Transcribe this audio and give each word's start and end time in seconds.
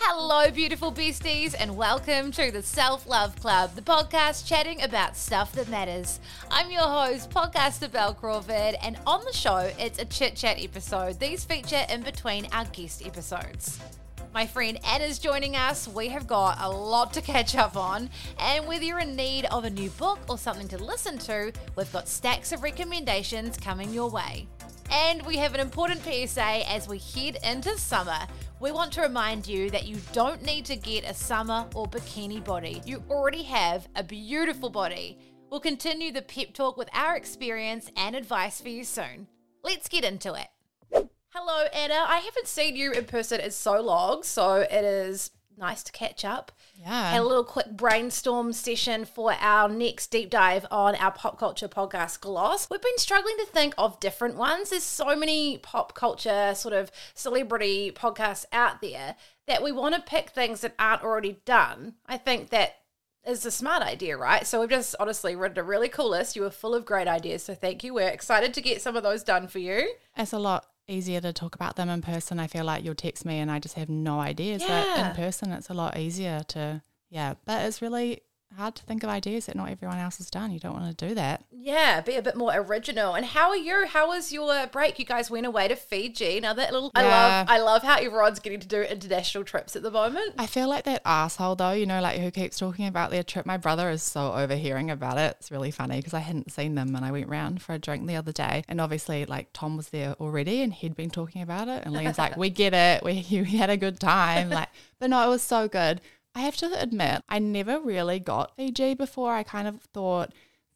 Hello, 0.00 0.48
beautiful 0.52 0.92
beasties, 0.92 1.54
and 1.54 1.76
welcome 1.76 2.30
to 2.30 2.52
the 2.52 2.62
Self 2.62 3.08
Love 3.08 3.34
Club, 3.40 3.74
the 3.74 3.82
podcast 3.82 4.46
chatting 4.46 4.80
about 4.82 5.16
stuff 5.16 5.50
that 5.52 5.68
matters. 5.68 6.20
I'm 6.52 6.70
your 6.70 6.82
host, 6.82 7.30
podcaster 7.30 7.90
Bel 7.90 8.14
Crawford, 8.14 8.76
and 8.80 8.96
on 9.08 9.24
the 9.24 9.32
show, 9.32 9.72
it's 9.76 9.98
a 9.98 10.04
chit 10.04 10.36
chat 10.36 10.62
episode. 10.62 11.18
These 11.18 11.44
feature 11.44 11.84
in 11.90 12.02
between 12.02 12.46
our 12.52 12.64
guest 12.66 13.04
episodes. 13.04 13.80
My 14.32 14.46
friend 14.46 14.78
Anna's 14.86 15.18
joining 15.18 15.56
us. 15.56 15.88
We 15.88 16.08
have 16.08 16.28
got 16.28 16.58
a 16.60 16.70
lot 16.70 17.12
to 17.14 17.20
catch 17.20 17.56
up 17.56 17.76
on, 17.76 18.08
and 18.38 18.68
whether 18.68 18.84
you're 18.84 19.00
in 19.00 19.16
need 19.16 19.46
of 19.46 19.64
a 19.64 19.70
new 19.70 19.90
book 19.90 20.20
or 20.28 20.38
something 20.38 20.68
to 20.68 20.78
listen 20.78 21.18
to, 21.18 21.52
we've 21.74 21.92
got 21.92 22.06
stacks 22.06 22.52
of 22.52 22.62
recommendations 22.62 23.56
coming 23.56 23.92
your 23.92 24.10
way. 24.10 24.46
And 24.90 25.26
we 25.26 25.36
have 25.36 25.54
an 25.54 25.60
important 25.60 26.02
PSA 26.02 26.70
as 26.70 26.88
we 26.88 26.98
head 26.98 27.38
into 27.44 27.76
summer. 27.76 28.20
We 28.60 28.72
want 28.72 28.92
to 28.94 29.02
remind 29.02 29.46
you 29.46 29.70
that 29.70 29.86
you 29.86 29.98
don't 30.12 30.42
need 30.42 30.64
to 30.64 30.74
get 30.74 31.08
a 31.08 31.14
summer 31.14 31.66
or 31.76 31.86
bikini 31.86 32.44
body. 32.44 32.82
You 32.84 33.04
already 33.08 33.44
have 33.44 33.86
a 33.94 34.02
beautiful 34.02 34.68
body. 34.68 35.16
We'll 35.48 35.60
continue 35.60 36.10
the 36.10 36.22
pep 36.22 36.54
talk 36.54 36.76
with 36.76 36.88
our 36.92 37.16
experience 37.16 37.88
and 37.96 38.16
advice 38.16 38.60
for 38.60 38.68
you 38.68 38.82
soon. 38.82 39.28
Let's 39.62 39.88
get 39.88 40.02
into 40.02 40.34
it. 40.34 40.48
Hello, 41.28 41.66
Anna. 41.72 42.04
I 42.08 42.16
haven't 42.16 42.48
seen 42.48 42.74
you 42.74 42.90
in 42.90 43.04
person 43.04 43.38
in 43.38 43.52
so 43.52 43.80
long, 43.80 44.24
so 44.24 44.56
it 44.56 44.84
is 44.84 45.30
nice 45.58 45.82
to 45.82 45.92
catch 45.92 46.24
up. 46.24 46.52
Yeah. 46.74 47.14
And 47.14 47.22
a 47.22 47.26
little 47.26 47.44
quick 47.44 47.70
brainstorm 47.70 48.52
session 48.52 49.04
for 49.04 49.34
our 49.40 49.68
next 49.68 50.10
deep 50.10 50.30
dive 50.30 50.66
on 50.70 50.94
our 50.94 51.10
pop 51.10 51.38
culture 51.38 51.68
podcast 51.68 52.20
Gloss. 52.20 52.68
We've 52.70 52.80
been 52.80 52.98
struggling 52.98 53.36
to 53.38 53.46
think 53.46 53.74
of 53.76 54.00
different 54.00 54.36
ones. 54.36 54.70
There's 54.70 54.84
so 54.84 55.16
many 55.16 55.58
pop 55.58 55.94
culture 55.94 56.54
sort 56.54 56.74
of 56.74 56.90
celebrity 57.14 57.90
podcasts 57.90 58.44
out 58.52 58.80
there 58.80 59.16
that 59.46 59.62
we 59.62 59.72
want 59.72 59.94
to 59.94 60.00
pick 60.00 60.30
things 60.30 60.60
that 60.60 60.74
aren't 60.78 61.02
already 61.02 61.40
done. 61.44 61.94
I 62.06 62.18
think 62.18 62.50
that 62.50 62.76
is 63.26 63.44
a 63.44 63.50
smart 63.50 63.82
idea, 63.82 64.16
right? 64.16 64.46
So 64.46 64.60
we've 64.60 64.70
just 64.70 64.94
honestly 65.00 65.36
written 65.36 65.58
a 65.58 65.62
really 65.62 65.88
cool 65.88 66.10
list. 66.10 66.36
You 66.36 66.42
were 66.42 66.50
full 66.50 66.74
of 66.74 66.86
great 66.86 67.08
ideas, 67.08 67.42
so 67.42 67.54
thank 67.54 67.82
you. 67.82 67.92
We're 67.92 68.08
excited 68.08 68.54
to 68.54 68.60
get 68.60 68.80
some 68.80 68.96
of 68.96 69.02
those 69.02 69.22
done 69.22 69.48
for 69.48 69.58
you. 69.58 69.94
That's 70.16 70.32
a 70.32 70.38
lot 70.38 70.66
easier 70.88 71.20
to 71.20 71.32
talk 71.32 71.54
about 71.54 71.76
them 71.76 71.88
in 71.88 72.02
person. 72.02 72.40
I 72.40 72.46
feel 72.46 72.64
like 72.64 72.84
you'll 72.84 72.94
text 72.94 73.24
me 73.24 73.38
and 73.38 73.50
I 73.50 73.58
just 73.58 73.74
have 73.74 73.88
no 73.88 74.20
ideas. 74.20 74.62
But 74.66 75.06
in 75.06 75.14
person, 75.14 75.52
it's 75.52 75.70
a 75.70 75.74
lot 75.74 75.98
easier 75.98 76.40
to, 76.48 76.82
yeah. 77.10 77.34
But 77.44 77.66
it's 77.66 77.80
really 77.82 78.22
hard 78.56 78.74
to 78.74 78.82
think 78.84 79.02
of 79.02 79.10
ideas 79.10 79.46
that 79.46 79.56
not 79.56 79.70
everyone 79.70 79.98
else 79.98 80.18
has 80.18 80.30
done. 80.30 80.50
You 80.50 80.58
don't 80.58 80.72
want 80.72 80.96
to 80.96 81.06
do 81.08 81.14
that. 81.14 81.44
Yeah, 81.50 82.00
be 82.00 82.14
a 82.14 82.22
bit 82.22 82.36
more 82.36 82.52
original. 82.54 83.14
And 83.14 83.24
how 83.24 83.50
are 83.50 83.56
you? 83.56 83.86
How 83.86 84.08
was 84.08 84.32
your 84.32 84.66
break? 84.66 84.98
You 84.98 85.04
guys 85.04 85.30
went 85.30 85.46
away 85.46 85.68
to 85.68 85.76
Fiji. 85.76 86.40
Now 86.40 86.54
that 86.54 86.72
little, 86.72 86.90
I 86.94 87.02
love, 87.02 87.46
I 87.48 87.58
love 87.58 87.82
how 87.82 87.98
everyone's 87.98 88.40
getting 88.40 88.60
to 88.60 88.66
do 88.66 88.82
international 88.82 89.44
trips 89.44 89.76
at 89.76 89.82
the 89.82 89.90
moment. 89.90 90.34
I 90.38 90.46
feel 90.46 90.68
like 90.68 90.84
that 90.84 91.02
asshole 91.04 91.56
though, 91.56 91.72
you 91.72 91.86
know, 91.86 92.00
like 92.00 92.20
who 92.20 92.30
keeps 92.30 92.58
talking 92.58 92.86
about 92.86 93.10
their 93.10 93.22
trip. 93.22 93.46
My 93.46 93.56
brother 93.56 93.90
is 93.90 94.02
so 94.02 94.32
overhearing 94.32 94.90
about 94.90 95.18
it. 95.18 95.36
It's 95.40 95.50
really 95.50 95.70
funny 95.70 95.98
because 95.98 96.14
I 96.14 96.20
hadn't 96.20 96.50
seen 96.50 96.74
them 96.74 96.94
and 96.94 97.04
I 97.04 97.12
went 97.12 97.28
round 97.28 97.62
for 97.62 97.74
a 97.74 97.78
drink 97.78 98.06
the 98.06 98.16
other 98.16 98.32
day. 98.32 98.64
And 98.68 98.80
obviously, 98.80 99.24
like 99.26 99.48
Tom 99.52 99.76
was 99.76 99.90
there 99.90 100.14
already 100.14 100.62
and 100.62 100.72
he'd 100.72 100.96
been 100.96 101.10
talking 101.10 101.42
about 101.42 101.68
it. 101.68 101.84
And 101.84 101.94
Liam's 101.94 102.18
like, 102.18 102.36
"We 102.36 102.50
get 102.50 102.74
it. 102.74 103.02
We 103.04 103.12
you 103.28 103.44
had 103.44 103.70
a 103.70 103.76
good 103.76 104.00
time." 104.00 104.50
Like, 104.50 104.68
but 104.98 105.10
no, 105.10 105.24
it 105.24 105.28
was 105.28 105.42
so 105.42 105.68
good. 105.68 106.00
I 106.38 106.42
have 106.42 106.56
to 106.58 106.80
admit, 106.80 107.24
I 107.28 107.40
never 107.40 107.80
really 107.80 108.20
got 108.20 108.54
Fiji 108.54 108.94
before. 108.94 109.34
I 109.34 109.42
kind 109.42 109.66
of 109.66 109.80
thought 109.80 110.32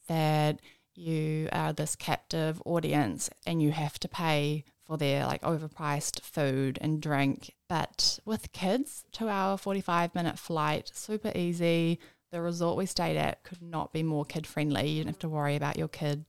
that 0.08 0.58
you 0.96 1.48
are 1.52 1.72
this 1.72 1.94
captive 1.94 2.60
audience 2.66 3.30
and 3.46 3.62
you 3.62 3.70
have 3.70 3.96
to 4.00 4.08
pay 4.08 4.64
for 4.84 4.98
their 4.98 5.24
like 5.24 5.40
overpriced 5.42 6.20
food 6.22 6.78
and 6.80 7.00
drink. 7.00 7.54
But 7.68 8.18
with 8.24 8.50
kids, 8.50 9.04
two 9.12 9.28
hour, 9.28 9.56
45 9.56 10.16
minute 10.16 10.36
flight, 10.36 10.90
super 10.94 11.30
easy. 11.32 12.00
The 12.32 12.42
resort 12.42 12.76
we 12.76 12.86
stayed 12.86 13.16
at 13.16 13.44
could 13.44 13.62
not 13.62 13.92
be 13.92 14.02
more 14.02 14.24
kid 14.24 14.48
friendly. 14.48 14.88
You 14.88 14.96
didn't 15.04 15.10
have 15.10 15.18
to 15.20 15.28
worry 15.28 15.54
about 15.54 15.78
your 15.78 15.86
kid 15.86 16.24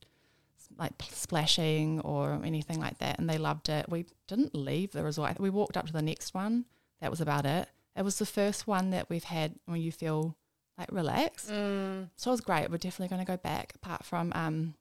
like 0.78 0.92
splashing 1.10 1.98
or 2.02 2.40
anything 2.44 2.78
like 2.78 2.98
that. 2.98 3.18
And 3.18 3.28
they 3.28 3.38
loved 3.38 3.68
it. 3.68 3.88
We 3.88 4.06
didn't 4.28 4.54
leave 4.54 4.92
the 4.92 5.02
resort. 5.02 5.40
We 5.40 5.50
walked 5.50 5.76
up 5.76 5.88
to 5.88 5.92
the 5.92 6.02
next 6.02 6.34
one. 6.34 6.66
That 7.00 7.10
was 7.10 7.20
about 7.20 7.46
it. 7.46 7.68
It 7.96 8.02
was 8.02 8.18
the 8.18 8.26
first 8.26 8.66
one 8.66 8.90
that 8.90 9.08
we've 9.08 9.24
had 9.24 9.54
when 9.66 9.80
you 9.80 9.92
feel 9.92 10.36
like 10.76 10.90
relaxed. 10.90 11.48
Mm. 11.50 12.10
So 12.16 12.30
it 12.30 12.32
was 12.32 12.40
great. 12.40 12.70
We're 12.70 12.78
definitely 12.78 13.14
going 13.14 13.24
to 13.24 13.30
go 13.32 13.36
back. 13.36 13.72
Apart 13.76 14.04
from, 14.04 14.32
um, 14.34 14.74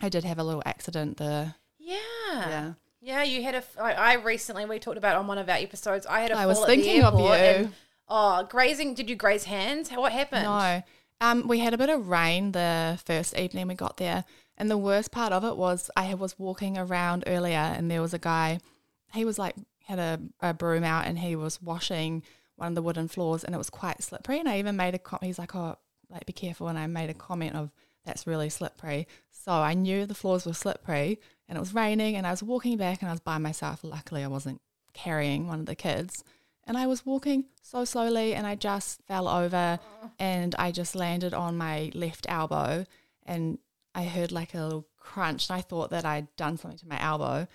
I 0.00 0.08
did 0.08 0.24
have 0.24 0.38
a 0.38 0.44
little 0.44 0.62
accident. 0.64 1.16
The 1.16 1.54
Yeah. 1.78 1.98
yeah, 2.32 2.72
Yeah, 3.00 3.22
you 3.24 3.42
had 3.42 3.54
a. 3.54 3.58
f- 3.58 3.76
I 3.80 3.92
I 3.92 4.12
recently 4.14 4.64
we 4.64 4.78
talked 4.78 4.98
about 4.98 5.16
on 5.16 5.26
one 5.26 5.38
of 5.38 5.48
our 5.48 5.56
episodes. 5.56 6.06
I 6.06 6.20
had 6.20 6.30
a 6.30 6.36
I 6.36 6.46
was 6.46 6.64
thinking 6.64 7.02
of 7.02 7.18
you. 7.18 7.26
and- 7.26 7.72
oh, 8.08 8.44
grazing! 8.48 8.94
Did 8.94 9.10
you 9.10 9.16
graze 9.16 9.44
hands? 9.44 9.90
What 9.90 10.12
happened? 10.12 10.44
no, 10.44 10.82
um, 11.20 11.48
we 11.48 11.58
had 11.58 11.74
a 11.74 11.78
bit 11.78 11.90
of 11.90 12.08
rain 12.08 12.52
the 12.52 12.98
first 13.04 13.36
evening 13.36 13.66
we 13.68 13.74
got 13.74 13.96
there, 13.96 14.24
and 14.56 14.70
the 14.70 14.78
worst 14.78 15.10
part 15.10 15.32
of 15.32 15.42
it 15.44 15.56
was 15.56 15.90
I 15.96 16.14
was 16.14 16.38
walking 16.38 16.78
around 16.78 17.24
earlier, 17.26 17.56
and 17.76 17.90
there 17.90 18.00
was 18.02 18.14
a 18.14 18.18
guy. 18.18 18.60
He 19.12 19.24
was 19.24 19.38
like 19.38 19.54
had 19.86 19.98
a, 19.98 20.20
a 20.40 20.54
broom 20.54 20.84
out, 20.84 21.06
and 21.06 21.18
he 21.18 21.34
was 21.36 21.60
washing 21.60 22.22
one 22.56 22.68
of 22.68 22.74
the 22.74 22.82
wooden 22.82 23.08
floors, 23.08 23.44
and 23.44 23.54
it 23.54 23.58
was 23.58 23.70
quite 23.70 24.02
slippery. 24.02 24.38
And 24.38 24.48
I 24.48 24.58
even 24.58 24.76
made 24.76 24.94
a 24.94 24.98
comment. 24.98 25.24
He's 25.24 25.38
like, 25.38 25.54
"Oh, 25.54 25.76
like 26.10 26.26
be 26.26 26.32
careful," 26.32 26.68
and 26.68 26.78
I 26.78 26.86
made 26.86 27.10
a 27.10 27.14
comment 27.14 27.56
of 27.56 27.70
that's 28.04 28.26
really 28.26 28.50
slippery. 28.50 29.06
So 29.30 29.52
I 29.52 29.74
knew 29.74 30.06
the 30.06 30.14
floors 30.14 30.46
were 30.46 30.54
slippery, 30.54 31.20
and 31.48 31.56
it 31.56 31.60
was 31.60 31.74
raining, 31.74 32.16
and 32.16 32.26
I 32.26 32.30
was 32.30 32.42
walking 32.42 32.76
back, 32.76 33.00
and 33.00 33.08
I 33.08 33.12
was 33.12 33.20
by 33.20 33.38
myself. 33.38 33.80
Luckily, 33.82 34.22
I 34.24 34.28
wasn't 34.28 34.60
carrying 34.94 35.46
one 35.46 35.60
of 35.60 35.66
the 35.66 35.74
kids. 35.74 36.24
And 36.66 36.78
I 36.78 36.86
was 36.86 37.04
walking 37.04 37.44
so 37.60 37.84
slowly 37.84 38.34
and 38.34 38.46
I 38.46 38.54
just 38.54 39.02
fell 39.02 39.28
over 39.28 39.78
and 40.18 40.54
I 40.58 40.72
just 40.72 40.96
landed 40.96 41.34
on 41.34 41.58
my 41.58 41.90
left 41.94 42.26
elbow 42.28 42.86
and 43.24 43.58
I 43.94 44.04
heard 44.04 44.32
like 44.32 44.54
a 44.54 44.62
little 44.62 44.88
crunch 44.98 45.50
and 45.50 45.58
I 45.58 45.60
thought 45.60 45.90
that 45.90 46.06
I'd 46.06 46.34
done 46.36 46.56
something 46.56 46.78
to 46.78 46.88
my 46.88 47.00
elbow. 47.02 47.46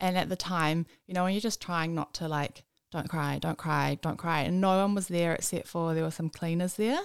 And 0.00 0.18
at 0.18 0.28
the 0.28 0.36
time, 0.36 0.86
you 1.06 1.14
know, 1.14 1.24
when 1.24 1.32
you're 1.32 1.40
just 1.40 1.62
trying 1.62 1.94
not 1.94 2.12
to 2.14 2.28
like, 2.28 2.64
don't 2.92 3.08
cry, 3.08 3.38
don't 3.40 3.58
cry, 3.58 3.98
don't 4.00 4.16
cry. 4.16 4.40
And 4.42 4.60
no 4.60 4.76
one 4.82 4.94
was 4.94 5.08
there 5.08 5.34
except 5.34 5.66
for 5.68 5.94
there 5.94 6.04
were 6.04 6.10
some 6.10 6.30
cleaners 6.30 6.74
there. 6.74 7.00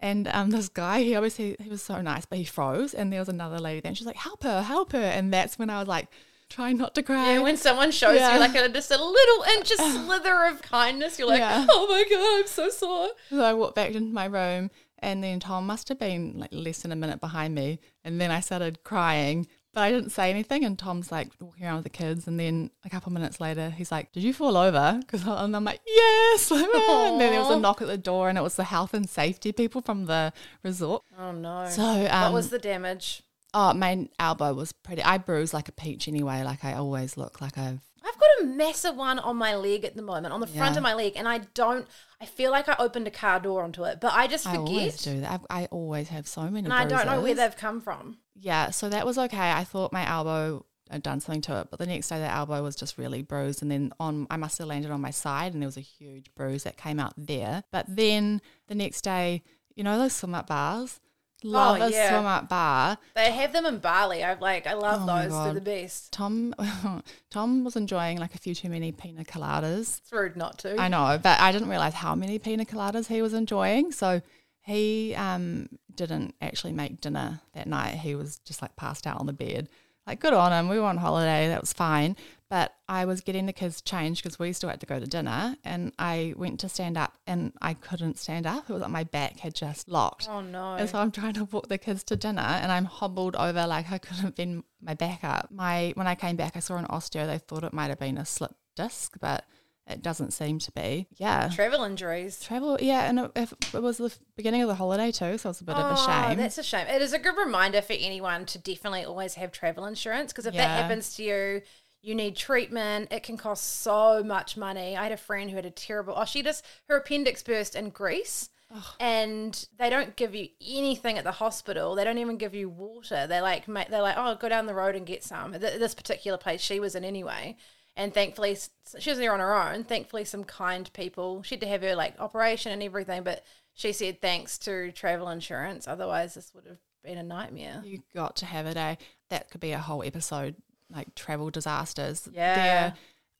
And 0.00 0.28
um, 0.28 0.50
this 0.56 0.68
guy, 0.68 1.02
he 1.02 1.14
obviously 1.14 1.56
he 1.58 1.68
was 1.68 1.82
so 1.82 2.00
nice, 2.00 2.26
but 2.26 2.38
he 2.38 2.44
froze. 2.44 2.94
And 2.94 3.12
there 3.12 3.20
was 3.20 3.28
another 3.28 3.58
lady 3.58 3.80
there, 3.80 3.88
and 3.90 3.96
she's 3.98 4.06
like, 4.06 4.16
"Help 4.16 4.42
her, 4.44 4.62
help 4.62 4.92
her!" 4.92 4.98
And 4.98 5.32
that's 5.32 5.58
when 5.58 5.70
I 5.70 5.78
was 5.78 5.88
like, 5.88 6.08
trying 6.48 6.76
not 6.78 6.94
to 6.94 7.02
cry. 7.02 7.32
Yeah, 7.32 7.38
when 7.40 7.56
someone 7.56 7.90
shows 7.90 8.16
Yeah. 8.16 8.34
you 8.34 8.40
like 8.40 8.54
a, 8.54 8.68
just 8.68 8.90
a 8.92 9.02
little 9.02 9.44
inch, 9.56 9.70
a 9.72 9.76
slither 10.04 10.44
of 10.44 10.62
kindness, 10.62 11.18
you're 11.18 11.26
like, 11.28 11.40
Yeah. 11.40 11.66
oh 11.68 11.86
my 11.88 12.04
god, 12.08 12.40
I'm 12.40 12.46
so 12.46 12.68
sore. 12.70 13.08
So 13.30 13.42
I 13.42 13.52
walked 13.52 13.74
back 13.74 13.94
into 13.94 14.12
my 14.12 14.26
room, 14.26 14.70
and 15.00 15.24
then 15.24 15.40
Tom 15.40 15.66
must 15.66 15.88
have 15.88 15.98
been 15.98 16.34
like 16.38 16.50
less 16.52 16.82
than 16.82 16.92
a 16.92 16.96
minute 16.96 17.20
behind 17.20 17.54
me. 17.54 17.80
And 18.04 18.20
then 18.20 18.30
I 18.30 18.38
started 18.40 18.84
crying, 18.84 19.48
but 19.76 19.82
I 19.82 19.92
didn't 19.92 20.08
say 20.08 20.30
anything. 20.30 20.64
And 20.64 20.78
Tom's 20.78 21.12
like 21.12 21.28
walking 21.38 21.66
around 21.66 21.74
with 21.76 21.84
the 21.84 21.90
kids. 21.90 22.26
And 22.26 22.40
then 22.40 22.70
a 22.82 22.88
couple 22.88 23.12
minutes 23.12 23.42
later, 23.42 23.68
he's 23.68 23.92
like, 23.92 24.10
Did 24.10 24.22
you 24.22 24.32
fall 24.32 24.56
over? 24.56 24.98
Cause 25.06 25.28
I- 25.28 25.44
and 25.44 25.54
I'm 25.54 25.64
like, 25.64 25.80
Yes. 25.86 26.50
and 26.50 26.64
then 26.64 27.18
there 27.18 27.38
was 27.38 27.50
a 27.50 27.60
knock 27.60 27.82
at 27.82 27.86
the 27.86 27.98
door, 27.98 28.30
and 28.30 28.38
it 28.38 28.40
was 28.40 28.56
the 28.56 28.64
health 28.64 28.94
and 28.94 29.06
safety 29.06 29.52
people 29.52 29.82
from 29.82 30.06
the 30.06 30.32
resort. 30.62 31.02
Oh 31.18 31.30
no. 31.30 31.68
So, 31.68 31.82
um, 31.82 32.22
what 32.22 32.32
was 32.32 32.48
the 32.48 32.58
damage? 32.58 33.22
oh, 33.52 33.74
my 33.74 34.08
elbow 34.18 34.54
was 34.54 34.72
pretty, 34.72 35.02
I 35.02 35.18
bruised 35.18 35.52
like 35.54 35.68
a 35.68 35.72
peach 35.72 36.08
anyway. 36.08 36.42
Like 36.42 36.64
I 36.64 36.72
always 36.72 37.18
look 37.18 37.42
like 37.42 37.58
I've 37.58 37.80
I've 38.02 38.18
got 38.18 38.28
a 38.40 38.44
massive 38.44 38.96
one 38.96 39.18
on 39.18 39.36
my 39.36 39.56
leg 39.56 39.84
at 39.84 39.94
the 39.94 40.02
moment, 40.02 40.32
on 40.32 40.40
the 40.40 40.46
front 40.46 40.78
of 40.78 40.82
my 40.82 40.94
leg, 40.94 41.14
and 41.16 41.28
I 41.28 41.38
don't. 41.52 41.86
I 42.18 42.24
feel 42.24 42.50
like 42.50 42.66
I 42.66 42.76
opened 42.78 43.06
a 43.06 43.10
car 43.10 43.40
door 43.40 43.62
onto 43.62 43.84
it, 43.84 44.00
but 44.00 44.14
I 44.14 44.26
just 44.26 44.46
I 44.46 44.56
always 44.56 44.96
forget, 44.96 45.14
do 45.16 45.20
that. 45.20 45.32
I've, 45.32 45.46
I 45.50 45.66
always 45.66 46.08
have 46.08 46.26
so 46.26 46.42
many 46.42 46.64
and 46.64 46.72
I 46.72 46.86
don't 46.86 47.04
know 47.06 47.20
where 47.20 47.34
they've 47.34 47.56
come 47.56 47.82
from. 47.82 48.16
Yeah, 48.38 48.70
so 48.70 48.88
that 48.88 49.06
was 49.06 49.18
okay. 49.18 49.50
I 49.50 49.64
thought 49.64 49.92
my 49.92 50.08
elbow 50.08 50.64
had 50.90 51.02
done 51.02 51.20
something 51.20 51.40
to 51.42 51.60
it, 51.60 51.68
but 51.70 51.78
the 51.78 51.86
next 51.86 52.08
day 52.08 52.18
the 52.18 52.30
elbow 52.30 52.62
was 52.62 52.76
just 52.76 52.98
really 52.98 53.22
bruised, 53.22 53.62
and 53.62 53.70
then 53.70 53.92
on 53.98 54.26
I 54.30 54.36
must 54.36 54.58
have 54.58 54.68
landed 54.68 54.90
on 54.90 55.00
my 55.00 55.10
side, 55.10 55.52
and 55.52 55.62
there 55.62 55.68
was 55.68 55.76
a 55.76 55.80
huge 55.80 56.32
bruise 56.34 56.64
that 56.64 56.76
came 56.76 57.00
out 57.00 57.14
there. 57.16 57.64
But 57.72 57.86
then 57.88 58.40
the 58.68 58.74
next 58.74 59.02
day, 59.02 59.42
you 59.74 59.82
know 59.82 59.98
those 59.98 60.12
swim 60.14 60.34
up 60.34 60.46
bars, 60.46 61.00
oh, 61.44 61.48
Love 61.48 61.80
a 61.80 61.90
yeah. 61.90 62.08
swim 62.10 62.26
up 62.26 62.48
bar. 62.48 62.98
They 63.14 63.30
have 63.32 63.52
them 63.52 63.66
in 63.66 63.78
Bali. 63.78 64.22
I 64.24 64.34
like. 64.34 64.66
I 64.66 64.74
love 64.74 65.02
Oh 65.02 65.06
those. 65.06 65.32
They're 65.32 65.54
the 65.54 65.60
best. 65.60 66.12
Tom 66.12 66.54
Tom 67.30 67.64
was 67.64 67.76
enjoying 67.76 68.18
like 68.18 68.34
a 68.34 68.38
few 68.38 68.54
too 68.54 68.68
many 68.68 68.92
pina 68.92 69.24
coladas. 69.24 69.98
It's 69.98 70.12
rude 70.12 70.36
not 70.36 70.58
to. 70.60 70.80
I 70.80 70.88
know, 70.88 71.18
but 71.22 71.40
I 71.40 71.52
didn't 71.52 71.68
realize 71.68 71.94
how 71.94 72.14
many 72.14 72.38
pina 72.38 72.64
coladas 72.64 73.08
he 73.08 73.22
was 73.22 73.34
enjoying. 73.34 73.92
So 73.92 74.22
he 74.66 75.14
um, 75.14 75.68
didn't 75.94 76.34
actually 76.42 76.72
make 76.72 77.00
dinner 77.00 77.40
that 77.54 77.68
night. 77.68 77.94
He 77.94 78.16
was 78.16 78.40
just 78.44 78.60
like 78.60 78.74
passed 78.74 79.06
out 79.06 79.20
on 79.20 79.26
the 79.26 79.32
bed. 79.32 79.68
Like, 80.06 80.20
good 80.20 80.32
on 80.32 80.52
him. 80.52 80.68
We 80.68 80.78
were 80.78 80.86
on 80.86 80.98
holiday. 80.98 81.48
That 81.48 81.60
was 81.60 81.72
fine. 81.72 82.16
But 82.48 82.72
I 82.88 83.04
was 83.04 83.20
getting 83.20 83.46
the 83.46 83.52
kids 83.52 83.80
changed 83.80 84.22
because 84.22 84.38
we 84.38 84.52
still 84.52 84.68
had 84.68 84.80
to 84.80 84.86
go 84.86 84.98
to 84.98 85.06
dinner. 85.06 85.56
And 85.64 85.92
I 85.98 86.34
went 86.36 86.60
to 86.60 86.68
stand 86.68 86.96
up 86.96 87.14
and 87.28 87.52
I 87.62 87.74
couldn't 87.74 88.18
stand 88.18 88.46
up. 88.46 88.68
It 88.68 88.72
was 88.72 88.82
like 88.82 88.90
my 88.90 89.04
back 89.04 89.40
had 89.40 89.54
just 89.54 89.88
locked. 89.88 90.28
Oh 90.28 90.40
no. 90.40 90.74
And 90.74 90.88
so 90.88 90.98
I'm 90.98 91.10
trying 91.12 91.34
to 91.34 91.44
walk 91.44 91.68
the 91.68 91.78
kids 91.78 92.02
to 92.04 92.16
dinner 92.16 92.40
and 92.40 92.70
I'm 92.70 92.84
hobbled 92.84 93.36
over 93.36 93.66
like 93.66 93.90
I 93.90 93.98
couldn't 93.98 94.36
bend 94.36 94.64
my 94.80 94.94
back 94.94 95.24
up. 95.24 95.48
My 95.50 95.92
when 95.96 96.06
I 96.06 96.14
came 96.14 96.36
back 96.36 96.56
I 96.56 96.60
saw 96.60 96.76
an 96.76 96.86
osteo, 96.86 97.26
they 97.26 97.38
thought 97.38 97.64
it 97.64 97.72
might 97.72 97.88
have 97.88 97.98
been 97.98 98.18
a 98.18 98.24
slip 98.24 98.54
disc, 98.76 99.16
but 99.20 99.44
it 99.86 100.02
doesn't 100.02 100.32
seem 100.32 100.58
to 100.58 100.72
be. 100.72 101.06
Yeah. 101.16 101.48
Travel 101.48 101.84
injuries. 101.84 102.40
Travel, 102.40 102.78
yeah, 102.80 103.08
and 103.08 103.18
it, 103.20 103.30
if 103.36 103.74
it 103.74 103.82
was 103.82 103.98
the 103.98 104.12
beginning 104.36 104.62
of 104.62 104.68
the 104.68 104.74
holiday 104.74 105.12
too, 105.12 105.38
so 105.38 105.50
it's 105.50 105.60
a 105.60 105.64
bit 105.64 105.76
of 105.76 105.84
a 105.84 105.94
Oh, 105.96 106.06
shame. 106.28 106.38
That's 106.38 106.58
a 106.58 106.62
shame. 106.62 106.86
It 106.88 107.02
is 107.02 107.12
a 107.12 107.18
good 107.18 107.36
reminder 107.36 107.80
for 107.82 107.92
anyone 107.92 108.46
to 108.46 108.58
definitely 108.58 109.04
always 109.04 109.34
have 109.34 109.52
travel 109.52 109.86
insurance 109.86 110.32
because 110.32 110.46
if 110.46 110.54
that 110.54 110.82
happens 110.82 111.14
to 111.16 111.22
you, 111.22 111.62
you 112.02 112.14
need 112.14 112.36
treatment. 112.36 113.12
It 113.12 113.22
can 113.22 113.36
cost 113.36 113.80
so 113.82 114.22
much 114.22 114.56
money. 114.56 114.96
I 114.96 115.04
had 115.04 115.12
a 115.12 115.16
friend 115.16 115.50
who 115.50 115.56
had 115.56 115.66
a 115.66 115.70
terrible. 115.70 116.14
Oh, 116.16 116.24
she 116.24 116.42
just 116.42 116.64
her 116.88 116.96
appendix 116.96 117.42
burst 117.42 117.74
in 117.74 117.90
Greece. 117.90 118.50
And 118.98 119.66
they 119.78 119.88
don't 119.88 120.16
give 120.16 120.34
you 120.34 120.48
anything 120.60 121.18
at 121.18 121.24
the 121.24 121.30
hospital. 121.30 121.94
They 121.94 122.02
don't 122.02 122.18
even 122.18 122.36
give 122.36 122.52
you 122.52 122.68
water. 122.68 123.26
They 123.28 123.40
like, 123.40 123.64
they're 123.66 124.02
like, 124.02 124.16
oh, 124.18 124.34
go 124.34 124.48
down 124.48 124.66
the 124.66 124.74
road 124.74 124.96
and 124.96 125.06
get 125.06 125.22
some. 125.22 125.52
This 125.52 125.94
particular 125.94 126.36
place 126.36 126.60
she 126.60 126.80
was 126.80 126.96
in 126.96 127.04
anyway, 127.04 127.56
and 127.96 128.12
thankfully 128.14 128.56
she 128.98 129.10
was 129.10 129.18
there 129.18 129.32
on 129.32 129.40
her 129.40 129.54
own. 129.54 129.84
Thankfully, 129.84 130.24
some 130.24 130.44
kind 130.44 130.92
people. 130.92 131.42
She 131.42 131.54
had 131.56 131.60
to 131.62 131.68
have 131.68 131.82
her 131.82 131.94
like 131.96 132.18
operation 132.20 132.72
and 132.72 132.82
everything, 132.82 133.22
but 133.22 133.44
she 133.74 133.92
said 133.92 134.20
thanks 134.20 134.58
to 134.58 134.92
travel 134.92 135.28
insurance. 135.28 135.88
Otherwise, 135.88 136.34
this 136.34 136.52
would 136.54 136.66
have 136.66 136.78
been 137.04 137.18
a 137.18 137.22
nightmare. 137.22 137.82
you 137.84 138.02
got 138.14 138.36
to 138.36 138.46
have 138.46 138.66
it, 138.66 138.76
eh? 138.76 138.96
That 139.30 139.50
could 139.50 139.60
be 139.60 139.72
a 139.72 139.78
whole 139.78 140.02
episode, 140.02 140.56
like 140.90 141.14
travel 141.14 141.50
disasters. 141.50 142.28
Yeah. 142.32 142.54
There- 142.54 142.94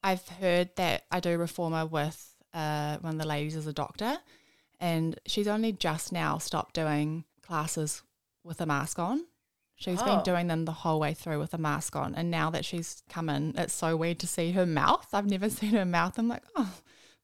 I've 0.05 0.29
heard 0.29 0.71
that 0.77 1.05
I 1.11 1.19
do 1.21 1.37
reformer 1.37 1.85
with 1.85 2.33
uh, 2.55 2.99
one 2.99 3.15
of 3.15 3.19
the 3.19 3.27
ladies 3.27 3.57
is 3.57 3.67
a 3.67 3.73
doctor, 3.73 4.19
and 4.79 5.19
she's 5.27 5.49
only 5.49 5.73
just 5.73 6.13
now 6.13 6.39
stopped 6.39 6.75
doing 6.75 7.25
classes 7.43 8.03
with 8.45 8.61
a 8.61 8.67
mask 8.67 9.01
on. 9.01 9.25
She's 9.77 10.01
Oh. 10.01 10.05
been 10.07 10.23
doing 10.25 10.47
them 10.47 10.65
the 10.65 10.73
whole 10.73 10.99
way 10.99 11.13
through 11.15 11.39
with 11.39 11.53
a 11.55 11.59
mask 11.59 11.95
on, 11.97 12.15
and 12.15 12.31
now 12.31 12.51
that 12.51 12.65
she's 12.65 13.03
come 13.09 13.29
in, 13.29 13.55
it's 13.57 13.75
so 13.75 13.97
weird 13.97 14.19
to 14.21 14.27
see 14.27 14.53
her 14.53 14.67
mouth. 14.67 15.07
I've 15.13 15.27
never 15.31 15.49
seen 15.61 15.71
her 15.75 15.85
mouth. 15.85 16.19
I'm 16.19 16.29
like, 16.29 16.43
oh, 16.57 16.73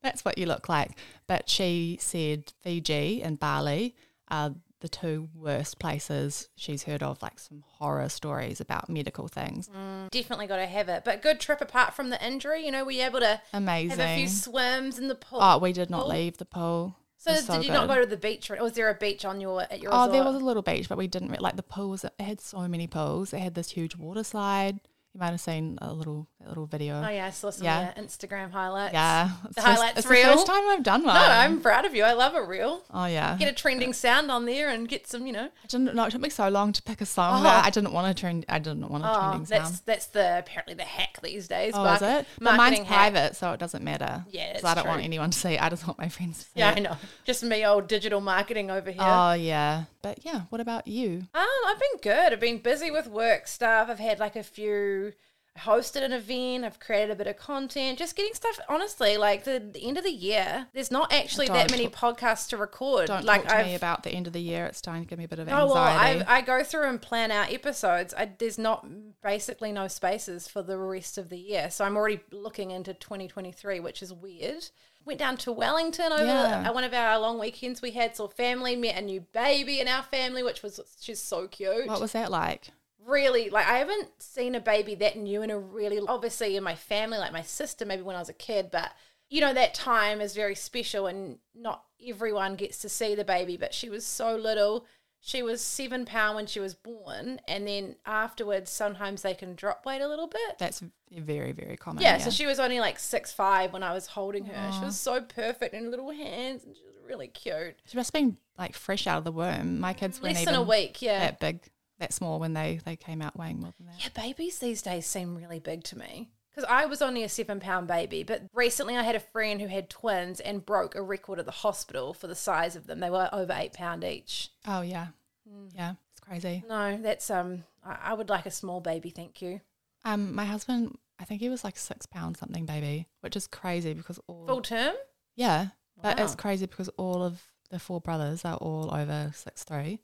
that's 0.01 0.23
what 0.23 0.37
you 0.37 0.45
look 0.45 0.69
like. 0.69 0.91
But 1.27 1.49
she 1.49 1.97
said 1.99 2.53
Fiji 2.61 3.23
and 3.23 3.39
Bali 3.39 3.95
are 4.29 4.53
the 4.81 4.89
two 4.89 5.29
worst 5.33 5.79
places 5.79 6.49
she's 6.55 6.83
heard 6.83 7.01
of, 7.01 7.21
like 7.21 7.39
some 7.39 7.63
horror 7.65 8.09
stories 8.09 8.59
about 8.59 8.89
medical 8.89 9.29
things. 9.29 9.69
Mm, 9.69 10.11
definitely 10.11 10.45
got 10.45 10.57
to 10.57 10.65
have 10.65 10.89
it. 10.89 11.03
But 11.05 11.21
good 11.21 11.39
trip 11.39 11.61
apart 11.61 11.93
from 11.93 12.09
the 12.09 12.23
injury. 12.25 12.65
You 12.65 12.71
know, 12.73 12.83
were 12.83 12.91
you 12.91 13.03
able 13.03 13.21
to 13.21 13.41
Amazing. 13.53 13.97
have 13.97 13.99
a 14.09 14.15
few 14.17 14.27
swims 14.27 14.99
in 14.99 15.07
the 15.07 15.15
pool? 15.15 15.39
oh, 15.41 15.57
we 15.57 15.71
did 15.71 15.89
not 15.89 16.01
pool? 16.01 16.09
leave 16.09 16.37
the 16.37 16.43
pool. 16.45 16.97
So, 17.23 17.31
was 17.31 17.45
did 17.47 17.63
you 17.65 17.71
not 17.71 17.87
go 17.87 18.01
to 18.01 18.05
the 18.05 18.17
beach? 18.17 18.51
Or 18.51 18.61
was 18.61 18.73
there 18.73 18.89
a 18.89 18.95
beach 18.95 19.23
on 19.23 19.39
your 19.39 19.61
at 19.61 19.79
your 19.81 19.93
Oh, 19.93 19.99
resort? 20.05 20.11
there 20.11 20.23
was 20.25 20.35
a 20.35 20.45
little 20.45 20.61
beach, 20.61 20.89
but 20.89 20.97
we 20.97 21.07
didn't 21.07 21.39
like 21.41 21.55
the 21.55 21.63
pool. 21.63 21.89
Was 21.91 22.03
it 22.03 22.13
had 22.19 22.41
so 22.41 22.67
many 22.67 22.85
pools. 22.87 23.31
It 23.31 23.39
had 23.39 23.55
this 23.55 23.69
huge 23.71 23.95
water 23.95 24.23
slide. 24.23 24.79
You 25.13 25.19
might 25.19 25.29
have 25.29 25.41
seen 25.41 25.77
a 25.79 25.93
little 25.93 26.27
that 26.39 26.47
little 26.49 26.65
video. 26.65 26.95
Oh 27.05 27.07
yeah, 27.07 27.27
I 27.27 27.29
saw 27.29 27.51
some 27.51 27.65
Yeah. 27.65 27.93
Instagram 27.95 28.51
highlights. 28.51 28.93
Yeah, 28.93 29.29
the 29.43 29.49
It's 29.49 29.59
highlights 29.63 29.99
it's 29.99 30.07
reel. 30.07 30.23
the 30.23 30.33
first 30.33 30.47
time 30.47 30.67
I've 30.69 30.81
done 30.81 31.03
one. 31.05 31.13
No, 31.13 31.21
I'm 31.21 31.61
proud 31.61 31.85
of 31.85 31.93
you. 31.93 32.03
I 32.03 32.13
love 32.13 32.33
a 32.33 32.41
reel. 32.43 32.83
Oh 32.91 33.05
yeah. 33.05 33.37
Get 33.37 33.47
a 33.47 33.53
trending 33.53 33.93
sound 33.93 34.31
on 34.31 34.45
there 34.45 34.69
and 34.69 34.87
get 34.87 35.05
some, 35.05 35.27
you 35.27 35.31
know. 35.33 35.43
I 35.63 35.67
didn't 35.67 35.93
know. 35.93 36.05
It 36.05 36.09
took 36.11 36.21
me 36.21 36.29
so 36.31 36.49
long 36.49 36.73
to 36.73 36.81
pick 36.81 36.99
a 36.99 37.05
song. 37.05 37.41
Oh. 37.41 37.43
that 37.43 37.63
I 37.63 37.69
didn't 37.69 37.93
want 37.93 38.07
to 38.15 38.19
trend. 38.19 38.45
I 38.49 38.57
didn't 38.57 38.89
want 38.89 39.03
a 39.03 39.11
Oh, 39.11 39.19
trending 39.19 39.43
that's 39.43 39.69
sound. 39.69 39.81
that's 39.85 40.05
the 40.07 40.39
apparently 40.39 40.73
the 40.73 40.83
hack 40.83 41.19
these 41.21 41.47
days. 41.47 41.73
Oh, 41.75 41.83
Market- 41.83 42.05
is 42.05 42.19
it? 42.21 42.27
But 42.39 42.55
mine's 42.57 42.79
hack. 42.79 42.87
private, 42.87 43.35
so 43.35 43.51
it 43.51 43.59
doesn't 43.59 43.83
matter. 43.83 44.25
Yeah, 44.31 44.53
it's 44.55 44.63
I 44.65 44.73
don't 44.73 44.87
want 44.87 45.03
anyone 45.03 45.29
to 45.29 45.37
see. 45.37 45.53
it. 45.53 45.61
I 45.61 45.69
just 45.69 45.85
want 45.85 45.99
my 45.99 46.09
friends 46.09 46.39
to 46.39 46.43
see. 46.45 46.49
Yeah, 46.55 46.71
it. 46.71 46.77
I 46.77 46.79
know. 46.81 46.97
Just 47.23 47.43
me, 47.43 47.63
old 47.63 47.87
digital 47.87 48.19
marketing 48.19 48.71
over 48.71 48.89
here. 48.89 49.03
Oh 49.03 49.33
yeah, 49.33 49.83
but 50.03 50.23
yeah. 50.23 50.41
What 50.49 50.61
about 50.61 50.87
you? 50.87 51.23
Um, 51.33 51.47
I've 51.67 51.79
been 51.79 51.99
good. 52.01 52.33
I've 52.33 52.39
been 52.39 52.59
busy 52.59 52.91
with 52.91 53.07
work 53.07 53.47
stuff. 53.47 53.89
I've 53.89 53.97
had 53.97 54.19
like 54.19 54.35
a 54.35 54.43
few 54.43 55.13
I 55.55 55.59
hosted 55.59 56.03
an 56.03 56.13
event. 56.13 56.65
I've 56.65 56.79
created 56.79 57.11
a 57.11 57.15
bit 57.15 57.27
of 57.27 57.37
content. 57.37 57.99
Just 57.99 58.15
getting 58.15 58.33
stuff. 58.33 58.59
Honestly, 58.67 59.17
like 59.17 59.43
the, 59.43 59.59
the 59.59 59.87
end 59.87 59.97
of 59.97 60.03
the 60.03 60.11
year, 60.11 60.67
there's 60.73 60.89
not 60.89 61.13
actually 61.13 61.47
that 61.47 61.69
Don't 61.69 61.71
many 61.71 61.87
podcasts 61.87 62.49
to 62.49 62.57
record. 62.57 63.07
Don't 63.07 63.23
like 63.23 63.43
talk 63.43 63.51
to 63.51 63.57
I've, 63.57 63.65
me 63.67 63.75
about 63.75 64.01
the 64.01 64.09
end 64.09 64.25
of 64.25 64.33
the 64.33 64.41
year. 64.41 64.65
It's 64.65 64.79
starting 64.79 65.03
to 65.03 65.07
give 65.07 65.19
me 65.19 65.25
a 65.25 65.27
bit 65.27 65.39
of 65.39 65.47
Oh 65.49 65.67
well, 65.67 65.77
anxiety. 65.77 66.25
I 66.25 66.37
I 66.37 66.41
go 66.41 66.63
through 66.63 66.89
and 66.89 66.99
plan 66.99 67.29
out 67.29 67.53
episodes. 67.53 68.15
I, 68.17 68.31
there's 68.37 68.57
not 68.57 68.85
basically 69.21 69.71
no 69.71 69.87
spaces 69.87 70.47
for 70.47 70.63
the 70.63 70.77
rest 70.77 71.19
of 71.19 71.29
the 71.29 71.37
year, 71.37 71.69
so 71.69 71.85
I'm 71.85 71.97
already 71.97 72.21
looking 72.31 72.71
into 72.71 72.93
2023, 72.95 73.79
which 73.79 74.01
is 74.01 74.11
weird. 74.11 74.69
Went 75.05 75.19
down 75.19 75.37
to 75.37 75.51
Wellington 75.51 76.11
over 76.11 76.23
Yeah. 76.23 76.69
one 76.71 76.83
of 76.83 76.93
our 76.93 77.19
long 77.19 77.39
weekends 77.39 77.81
we 77.81 77.91
had. 77.91 78.15
Saw 78.15 78.27
family, 78.27 78.75
met 78.75 78.97
a 78.97 79.01
new 79.01 79.21
baby 79.21 79.79
in 79.79 79.87
our 79.87 80.03
family, 80.03 80.43
which 80.43 80.63
was 80.63 80.79
she's 80.99 81.21
so 81.21 81.47
cute. 81.47 81.87
what 81.87 81.99
was 82.01 82.13
that 82.13 82.31
like? 82.31 82.69
really 83.05 83.49
like 83.49 83.67
I 83.67 83.79
haven't 83.79 84.07
seen 84.19 84.55
a 84.55 84.61
baby 84.61 84.95
that 84.95 85.17
new 85.17 85.41
in 85.41 85.51
a 85.51 85.59
really 85.59 85.99
obviously 86.07 86.55
in 86.55 86.63
my 86.63 86.75
family, 86.75 87.17
like 87.17 87.33
my 87.33 87.41
sister, 87.41 87.85
maybe 87.85 88.01
when 88.01 88.15
I 88.15 88.19
was 88.19 88.29
a 88.29 88.33
kid, 88.33 88.69
but 88.71 88.91
you 89.29 89.41
know 89.41 89.53
that 89.53 89.73
time 89.73 90.21
is 90.21 90.33
very 90.35 90.55
special 90.55 91.07
and 91.07 91.39
not 91.53 91.83
everyone 92.05 92.55
gets 92.55 92.77
to 92.79 92.87
see 92.89 93.13
the 93.13 93.25
baby. 93.25 93.57
But 93.57 93.73
she 93.73 93.89
was 93.89 94.05
so 94.05 94.35
little. 94.37 94.85
She 95.25 95.41
was 95.41 95.61
seven 95.61 96.03
pound 96.03 96.35
when 96.35 96.47
she 96.47 96.59
was 96.59 96.73
born, 96.73 97.39
and 97.47 97.65
then 97.65 97.95
afterwards, 98.05 98.69
sometimes 98.69 99.21
they 99.21 99.33
can 99.33 99.55
drop 99.55 99.85
weight 99.85 100.01
a 100.01 100.07
little 100.09 100.27
bit. 100.27 100.57
That's 100.59 100.83
very 101.09 101.53
very 101.53 101.77
common. 101.77 102.03
Yeah, 102.03 102.17
so 102.17 102.29
she 102.29 102.45
was 102.45 102.59
only 102.59 102.81
like 102.81 102.99
six 102.99 103.31
five 103.31 103.71
when 103.71 103.83
I 103.83 103.93
was 103.93 104.07
holding 104.07 104.43
her. 104.47 104.71
She 104.73 104.83
was 104.83 104.99
so 104.99 105.21
perfect 105.21 105.73
in 105.73 105.89
little 105.89 106.11
hands, 106.11 106.65
and 106.65 106.75
she 106.75 106.83
was 106.83 106.95
really 107.07 107.29
cute. 107.29 107.77
She 107.85 107.95
must 107.95 108.13
have 108.13 108.21
been 108.21 108.35
like 108.57 108.75
fresh 108.75 109.07
out 109.07 109.19
of 109.19 109.23
the 109.23 109.31
womb. 109.31 109.79
My 109.79 109.93
kids 109.93 110.21
weren't 110.21 110.35
Less 110.35 110.43
than 110.43 110.55
a 110.55 110.61
week, 110.61 111.01
yeah. 111.01 111.19
that 111.19 111.39
big, 111.39 111.61
that 111.99 112.11
small 112.11 112.37
when 112.37 112.51
they 112.51 112.81
they 112.83 112.97
came 112.97 113.21
out 113.21 113.39
weighing 113.39 113.61
more 113.61 113.71
than 113.77 113.87
that. 113.87 114.03
Yeah, 114.03 114.09
babies 114.21 114.59
these 114.59 114.81
days 114.81 115.05
seem 115.05 115.35
really 115.35 115.59
big 115.59 115.85
to 115.85 115.97
me. 115.97 116.31
Because 116.53 116.69
I 116.69 116.85
was 116.85 117.01
only 117.01 117.23
a 117.23 117.29
seven 117.29 117.59
pound 117.59 117.87
baby, 117.87 118.21
but 118.23 118.43
recently 118.53 118.95
I 118.95 119.01
had 119.03 119.15
a 119.15 119.19
friend 119.19 119.59
who 119.59 119.67
had 119.67 119.89
twins 119.89 120.39
and 120.39 120.63
broke 120.65 120.93
a 120.95 121.01
record 121.01 121.39
at 121.39 121.45
the 121.45 121.51
hospital 121.51 122.13
for 122.13 122.27
the 122.27 122.35
size 122.35 122.75
of 122.75 122.85
them. 122.85 122.99
They 122.99 123.09
were 123.09 123.27
over 123.33 123.53
eight 123.53 123.73
pound 123.73 124.03
each. 124.03 124.49
Oh 124.67 124.81
yeah, 124.81 125.07
Mm. 125.49 125.71
yeah, 125.75 125.93
it's 126.11 126.19
crazy. 126.21 126.63
No, 126.69 126.97
that's 126.97 127.29
um. 127.31 127.63
I, 127.83 127.97
I 128.03 128.13
would 128.13 128.29
like 128.29 128.45
a 128.45 128.51
small 128.51 128.81
baby, 128.81 129.09
thank 129.09 129.41
you. 129.41 129.61
Um, 130.05 130.33
my 130.35 130.45
husband, 130.45 130.97
I 131.19 131.25
think 131.25 131.41
he 131.41 131.49
was 131.49 131.63
like 131.63 131.75
six 131.77 132.05
pounds 132.05 132.39
something 132.39 132.65
baby, 132.65 133.07
which 133.21 133.35
is 133.35 133.47
crazy 133.47 133.93
because 133.93 134.19
all 134.27 134.45
Full 134.47 134.61
term. 134.61 134.93
yeah, 135.35 135.67
but 136.01 136.19
it's 136.19 136.35
crazy 136.35 136.65
because 136.67 136.89
all 136.97 137.23
of 137.23 137.41
the 137.71 137.79
four 137.79 137.99
brothers 137.99 138.45
are 138.45 138.57
all 138.57 138.93
over 138.93 139.31
six 139.33 139.63
three, 139.63 139.99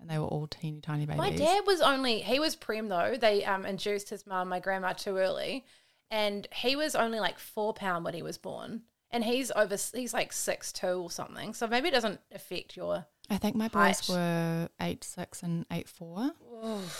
and 0.00 0.10
they 0.10 0.18
were 0.18 0.26
all 0.26 0.46
teeny 0.48 0.80
tiny 0.80 1.06
babies. 1.06 1.18
My 1.18 1.30
dad 1.30 1.62
was 1.66 1.80
only 1.80 2.18
he 2.22 2.40
was 2.40 2.56
prem 2.56 2.88
though. 2.88 3.16
They 3.18 3.44
um 3.44 3.64
induced 3.64 4.10
his 4.10 4.26
mum, 4.26 4.48
my 4.48 4.58
grandma, 4.60 4.92
too 4.94 5.16
early, 5.16 5.64
and 6.12 6.46
he 6.54 6.76
was 6.76 6.94
only 6.94 7.18
like 7.18 7.38
four 7.40 7.72
pound 7.74 8.04
when 8.04 8.14
he 8.14 8.22
was 8.22 8.38
born, 8.38 8.82
and 9.10 9.24
he's 9.24 9.50
over 9.50 9.76
he's 9.94 10.14
like 10.14 10.32
six 10.32 10.70
two 10.72 10.86
or 11.02 11.10
something. 11.10 11.54
So 11.54 11.66
maybe 11.66 11.88
it 11.88 11.92
doesn't 11.92 12.20
affect 12.32 12.76
your. 12.76 13.06
I 13.30 13.38
think 13.38 13.56
my 13.56 13.68
boys 13.68 14.08
were 14.10 14.68
eight 14.80 15.02
six 15.04 15.42
and 15.42 15.64
eight 15.72 15.88
four, 15.88 16.32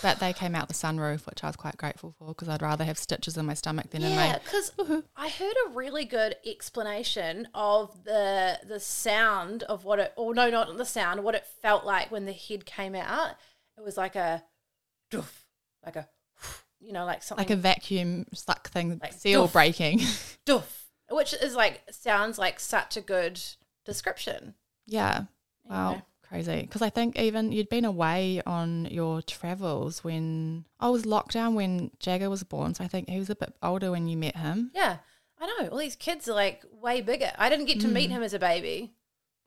but 0.01 0.19
they 0.19 0.33
came 0.33 0.55
out 0.55 0.67
the 0.67 0.73
sunroof, 0.73 1.27
which 1.27 1.43
I 1.43 1.47
was 1.47 1.55
quite 1.57 1.77
grateful 1.77 2.15
for 2.17 2.29
because 2.29 2.49
I'd 2.49 2.61
rather 2.61 2.85
have 2.85 2.97
stitches 2.97 3.37
in 3.37 3.45
my 3.45 3.53
stomach 3.53 3.91
than 3.91 4.01
in 4.03 4.11
Yeah, 4.11 4.31
my. 4.31 4.39
because 4.43 4.71
I 5.15 5.29
heard 5.29 5.53
a 5.67 5.69
really 5.71 6.05
good 6.05 6.35
explanation 6.45 7.47
of 7.53 8.03
the 8.05 8.57
the 8.67 8.79
sound 8.79 9.63
of 9.63 9.85
what 9.85 9.99
it, 9.99 10.13
or 10.15 10.33
no, 10.33 10.49
not 10.49 10.75
the 10.75 10.85
sound, 10.85 11.23
what 11.23 11.35
it 11.35 11.45
felt 11.61 11.85
like 11.85 12.09
when 12.09 12.25
the 12.25 12.33
head 12.33 12.65
came 12.65 12.95
out. 12.95 13.35
It 13.77 13.83
was 13.83 13.97
like 13.97 14.15
a, 14.15 14.43
doof, 15.11 15.43
like 15.85 15.95
a, 15.97 16.07
you 16.83 16.91
know, 16.93 17.05
like 17.05 17.23
something 17.23 17.43
Like 17.45 17.49
a 17.51 17.55
vacuum 17.55 18.25
suck 18.33 18.69
thing, 18.69 18.99
Like 19.01 19.13
seal 19.13 19.47
doof. 19.47 19.53
breaking. 19.53 19.99
doof, 20.45 20.63
which 21.09 21.33
is 21.33 21.55
like 21.55 21.81
sounds 21.91 22.37
like 22.37 22.59
such 22.59 22.97
a 22.97 23.01
good 23.01 23.39
description. 23.85 24.55
yeah. 24.85 25.23
Wow. 25.65 26.01
Crazy. 26.27 26.61
Because 26.61 26.81
I 26.81 26.89
think 26.89 27.17
even 27.17 27.51
you'd 27.51 27.69
been 27.69 27.85
away 27.85 28.41
on 28.45 28.85
your 28.85 29.21
travels 29.21 30.03
when 30.03 30.65
I 30.79 30.89
was 30.89 31.05
locked 31.05 31.33
down 31.33 31.53
when 31.55 31.91
Jagger 31.99 32.29
was 32.29 32.43
born. 32.43 32.73
So 32.73 32.83
I 32.83 32.87
think 32.87 33.07
he 33.07 33.19
was 33.19 33.29
a 33.29 33.35
bit 33.35 33.53
older 33.61 33.91
when 33.91 34.07
you 34.07 34.17
met 34.17 34.35
him. 34.35 34.71
Yeah, 34.73 34.97
I 35.39 35.45
know. 35.45 35.69
All 35.69 35.77
these 35.77 35.95
kids 35.95 36.27
are 36.27 36.33
like 36.33 36.63
way 36.71 37.01
bigger. 37.01 37.31
I 37.37 37.49
didn't 37.49 37.65
get 37.65 37.79
to 37.81 37.87
Mm. 37.87 37.93
meet 37.93 38.09
him 38.09 38.23
as 38.23 38.33
a 38.33 38.39
baby. 38.39 38.93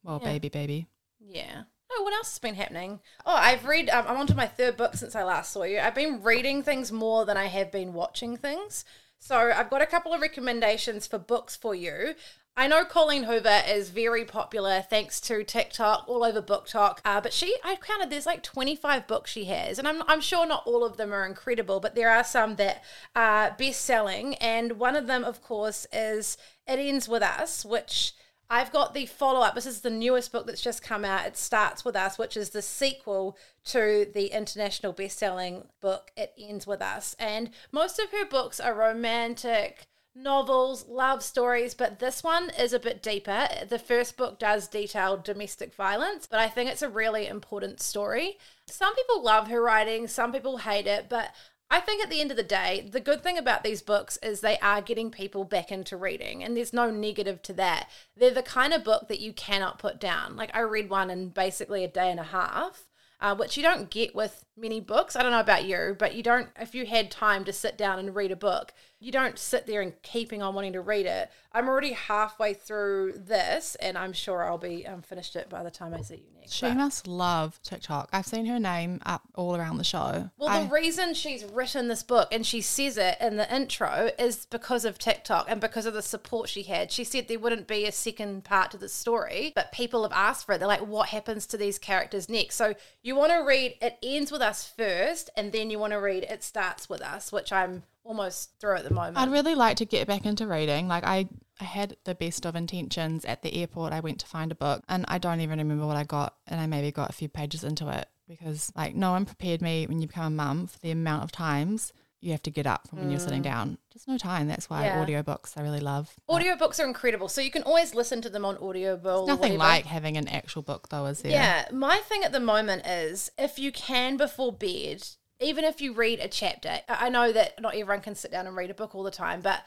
Well, 0.04 0.20
Yeah. 0.22 0.32
baby, 0.32 0.48
baby. 0.48 0.86
Yeah, 1.18 1.64
Oh, 1.90 2.02
what 2.02 2.14
else 2.14 2.32
has 2.32 2.38
been 2.38 2.54
happening? 2.56 3.00
Oh, 3.24 3.34
I've 3.34 3.64
read. 3.64 3.88
Um, 3.90 4.04
I'm 4.08 4.16
on 4.16 4.26
to 4.26 4.34
my 4.34 4.46
third 4.46 4.76
book 4.76 4.94
since 4.94 5.14
I 5.14 5.22
last 5.22 5.52
saw 5.52 5.62
you. 5.62 5.78
I've 5.78 5.94
been 5.94 6.22
reading 6.22 6.62
things 6.62 6.90
more 6.90 7.24
than 7.24 7.36
I 7.36 7.46
have 7.46 7.70
been 7.70 7.92
watching 7.92 8.36
things. 8.36 8.84
So 9.18 9.52
I've 9.54 9.70
got 9.70 9.82
a 9.82 9.86
couple 9.86 10.12
of 10.12 10.20
recommendations 10.20 11.06
for 11.06 11.18
books 11.18 11.56
for 11.56 11.74
you. 11.74 12.14
I 12.58 12.68
know 12.68 12.86
Colleen 12.86 13.24
Hoover 13.24 13.62
is 13.68 13.90
very 13.90 14.24
popular 14.24 14.80
thanks 14.80 15.20
to 15.22 15.44
TikTok, 15.44 16.04
all 16.08 16.24
over 16.24 16.40
BookTok. 16.40 17.00
Uh, 17.04 17.20
but 17.20 17.34
she, 17.34 17.54
I 17.62 17.76
counted, 17.76 18.08
there's 18.08 18.24
like 18.24 18.42
25 18.42 19.06
books 19.06 19.30
she 19.30 19.44
has. 19.44 19.78
And 19.78 19.86
I'm, 19.86 20.02
I'm 20.06 20.22
sure 20.22 20.46
not 20.46 20.66
all 20.66 20.82
of 20.82 20.96
them 20.96 21.12
are 21.12 21.26
incredible, 21.26 21.80
but 21.80 21.94
there 21.94 22.10
are 22.10 22.24
some 22.24 22.56
that 22.56 22.82
are 23.14 23.54
best 23.58 23.82
selling. 23.82 24.36
And 24.36 24.78
one 24.78 24.96
of 24.96 25.06
them, 25.06 25.22
of 25.22 25.42
course, 25.42 25.86
is 25.92 26.38
It 26.66 26.78
Ends 26.78 27.08
With 27.08 27.22
Us, 27.22 27.62
which 27.64 28.14
I've 28.48 28.72
got 28.72 28.94
the 28.94 29.06
follow 29.06 29.40
up. 29.40 29.54
This 29.54 29.66
is 29.66 29.80
the 29.80 29.90
newest 29.90 30.30
book 30.30 30.46
that's 30.46 30.62
just 30.62 30.82
come 30.82 31.04
out. 31.04 31.26
It 31.26 31.36
starts 31.36 31.84
with 31.84 31.96
us, 31.96 32.18
which 32.18 32.36
is 32.36 32.50
the 32.50 32.62
sequel 32.62 33.36
to 33.66 34.06
the 34.12 34.26
international 34.26 34.92
best 34.92 35.18
selling 35.18 35.64
book, 35.80 36.12
It 36.16 36.32
Ends 36.38 36.66
With 36.66 36.80
Us. 36.80 37.16
And 37.18 37.50
most 37.72 37.98
of 37.98 38.12
her 38.12 38.24
books 38.24 38.60
are 38.60 38.74
romantic 38.74 39.88
novels, 40.14 40.86
love 40.88 41.22
stories, 41.22 41.74
but 41.74 41.98
this 41.98 42.24
one 42.24 42.50
is 42.58 42.72
a 42.72 42.78
bit 42.78 43.02
deeper. 43.02 43.48
The 43.68 43.78
first 43.78 44.16
book 44.16 44.38
does 44.38 44.68
detail 44.68 45.16
domestic 45.16 45.74
violence, 45.74 46.26
but 46.26 46.40
I 46.40 46.48
think 46.48 46.70
it's 46.70 46.82
a 46.82 46.88
really 46.88 47.26
important 47.26 47.80
story. 47.80 48.38
Some 48.66 48.94
people 48.94 49.22
love 49.22 49.48
her 49.48 49.60
writing, 49.60 50.08
some 50.08 50.32
people 50.32 50.58
hate 50.58 50.86
it, 50.86 51.08
but 51.08 51.34
I 51.68 51.80
think 51.80 52.02
at 52.02 52.10
the 52.10 52.20
end 52.20 52.30
of 52.30 52.36
the 52.36 52.42
day, 52.44 52.88
the 52.88 53.00
good 53.00 53.22
thing 53.22 53.36
about 53.36 53.64
these 53.64 53.82
books 53.82 54.18
is 54.22 54.40
they 54.40 54.58
are 54.58 54.80
getting 54.80 55.10
people 55.10 55.44
back 55.44 55.72
into 55.72 55.96
reading, 55.96 56.44
and 56.44 56.56
there's 56.56 56.72
no 56.72 56.90
negative 56.90 57.42
to 57.42 57.52
that. 57.54 57.88
They're 58.16 58.30
the 58.30 58.42
kind 58.42 58.72
of 58.72 58.84
book 58.84 59.08
that 59.08 59.20
you 59.20 59.32
cannot 59.32 59.78
put 59.78 59.98
down. 59.98 60.36
Like, 60.36 60.54
I 60.54 60.60
read 60.60 60.88
one 60.88 61.10
in 61.10 61.30
basically 61.30 61.82
a 61.82 61.88
day 61.88 62.10
and 62.10 62.20
a 62.20 62.24
half. 62.24 62.86
Uh, 63.18 63.34
which 63.34 63.56
you 63.56 63.62
don't 63.62 63.88
get 63.88 64.14
with 64.14 64.44
many 64.58 64.78
books. 64.80 65.16
I 65.16 65.22
don't 65.22 65.32
know 65.32 65.40
about 65.40 65.64
you, 65.64 65.96
but 65.98 66.14
you 66.14 66.22
don't, 66.22 66.48
if 66.60 66.74
you 66.74 66.84
had 66.86 67.10
time 67.10 67.44
to 67.44 67.52
sit 67.52 67.78
down 67.78 67.98
and 67.98 68.14
read 68.14 68.30
a 68.30 68.36
book, 68.36 68.72
you 68.98 69.12
don't 69.12 69.38
sit 69.38 69.66
there 69.66 69.82
and 69.82 69.92
keeping 70.02 70.42
on 70.42 70.54
wanting 70.54 70.72
to 70.72 70.80
read 70.80 71.04
it. 71.06 71.30
I'm 71.52 71.68
already 71.68 71.92
halfway 71.92 72.54
through 72.54 73.14
this, 73.26 73.74
and 73.76 73.96
I'm 73.96 74.12
sure 74.14 74.44
I'll 74.44 74.56
be 74.58 74.86
um, 74.86 75.02
finished 75.02 75.36
it 75.36 75.48
by 75.50 75.62
the 75.62 75.70
time 75.70 75.92
I 75.94 76.00
see 76.00 76.16
you 76.16 76.38
next. 76.38 76.52
She 76.52 76.66
But- 76.66 76.76
must 76.76 77.06
love 77.06 77.60
TikTok. 77.62 78.08
I've 78.12 78.26
seen 78.26 78.46
her 78.46 78.58
name 78.58 79.00
up 79.04 79.22
all 79.34 79.56
around 79.56 79.78
the 79.78 79.84
show. 79.84 80.30
Well, 80.38 80.48
I- 80.48 80.62
the 80.62 80.68
reason 80.70 81.12
she's 81.12 81.44
written 81.44 81.88
this 81.88 82.02
book 82.02 82.28
and 82.32 82.46
she 82.46 82.60
says 82.62 82.96
it 82.96 83.16
in 83.20 83.36
the 83.36 83.54
intro 83.54 84.10
is 84.18 84.46
because 84.46 84.84
of 84.84 84.98
TikTok 84.98 85.46
and 85.48 85.60
because 85.60 85.84
of 85.86 85.92
the 85.94 86.02
support 86.02 86.48
she 86.48 86.62
had. 86.62 86.90
She 86.90 87.04
said 87.04 87.28
there 87.28 87.38
wouldn't 87.38 87.66
be 87.66 87.84
a 87.84 87.92
second 87.92 88.44
part 88.44 88.70
to 88.70 88.78
the 88.78 88.88
story, 88.88 89.52
but 89.54 89.72
people 89.72 90.02
have 90.04 90.12
asked 90.12 90.46
for 90.46 90.52
it. 90.54 90.58
They're 90.58 90.68
like, 90.68 90.86
what 90.86 91.08
happens 91.10 91.46
to 91.48 91.56
these 91.58 91.78
characters 91.78 92.28
next? 92.28 92.56
So 92.56 92.74
you 93.06 93.14
want 93.14 93.30
to 93.30 93.38
read 93.38 93.76
It 93.80 93.98
Ends 94.02 94.32
With 94.32 94.42
Us 94.42 94.66
first, 94.66 95.30
and 95.36 95.52
then 95.52 95.70
you 95.70 95.78
want 95.78 95.92
to 95.92 95.98
read 95.98 96.24
It 96.24 96.42
Starts 96.42 96.88
With 96.88 97.00
Us, 97.00 97.30
which 97.30 97.52
I'm 97.52 97.84
almost 98.02 98.58
through 98.58 98.76
at 98.76 98.84
the 98.84 98.92
moment. 98.92 99.16
I'd 99.16 99.30
really 99.30 99.54
like 99.54 99.76
to 99.76 99.84
get 99.84 100.08
back 100.08 100.26
into 100.26 100.46
reading. 100.46 100.88
Like 100.88 101.04
I, 101.04 101.28
I 101.60 101.64
had 101.64 101.96
the 102.02 102.16
best 102.16 102.44
of 102.44 102.56
intentions 102.56 103.24
at 103.24 103.42
the 103.42 103.54
airport. 103.54 103.92
I 103.92 104.00
went 104.00 104.18
to 104.20 104.26
find 104.26 104.50
a 104.50 104.56
book, 104.56 104.82
and 104.88 105.04
I 105.06 105.18
don't 105.18 105.40
even 105.40 105.60
remember 105.60 105.86
what 105.86 105.96
I 105.96 106.02
got, 106.02 106.34
and 106.48 106.60
I 106.60 106.66
maybe 106.66 106.90
got 106.90 107.10
a 107.10 107.12
few 107.12 107.28
pages 107.28 107.62
into 107.62 107.88
it 107.88 108.08
because 108.28 108.72
like 108.74 108.96
no 108.96 109.12
one 109.12 109.24
prepared 109.24 109.62
me 109.62 109.86
when 109.86 110.00
you 110.00 110.08
become 110.08 110.26
a 110.26 110.30
mum 110.30 110.66
for 110.66 110.80
the 110.80 110.90
amount 110.90 111.22
of 111.22 111.30
times 111.30 111.92
you 112.20 112.32
have 112.32 112.42
to 112.42 112.50
get 112.50 112.66
up 112.66 112.88
from 112.88 113.00
when 113.00 113.10
you're 113.10 113.20
sitting 113.20 113.42
down. 113.42 113.78
Just 113.92 114.08
no 114.08 114.16
time. 114.18 114.48
That's 114.48 114.68
why 114.70 114.82
Mm. 114.82 115.08
Yeah. 115.08 115.22
audiobooks 115.22 115.56
I 115.56 115.62
really 115.62 115.80
love. 115.80 116.14
Audiobooks 116.28 116.80
are 116.80 116.86
incredible. 116.86 117.28
So 117.28 117.40
you 117.40 117.50
can 117.50 117.62
always 117.62 117.94
listen 117.94 118.20
to 118.22 118.30
them 118.30 118.44
on 118.44 118.56
Audible. 118.58 119.22
or 119.22 119.26
Nothing 119.26 119.58
like 119.58 119.84
having 119.86 120.16
an 120.16 120.26
actual 120.28 120.62
book 120.62 120.88
though, 120.88 121.06
is 121.06 121.20
there? 121.22 121.32
Yeah, 121.32 121.66
my 121.72 121.98
thing 121.98 122.24
at 122.24 122.32
the 122.32 122.40
moment 122.40 122.86
is 122.86 123.30
if 123.38 123.58
you 123.58 123.70
can 123.72 124.16
before 124.16 124.52
bed, 124.52 125.06
even 125.40 125.64
if 125.64 125.80
you 125.82 125.92
read 125.92 126.18
a 126.20 126.28
chapter, 126.28 126.80
I 126.88 127.10
know 127.10 127.30
that 127.32 127.60
not 127.60 127.74
everyone 127.74 128.00
can 128.00 128.14
sit 128.14 128.30
down 128.32 128.46
and 128.46 128.56
read 128.56 128.70
a 128.70 128.74
book 128.74 128.94
all 128.94 129.02
the 129.02 129.10
time, 129.10 129.42
but 129.42 129.62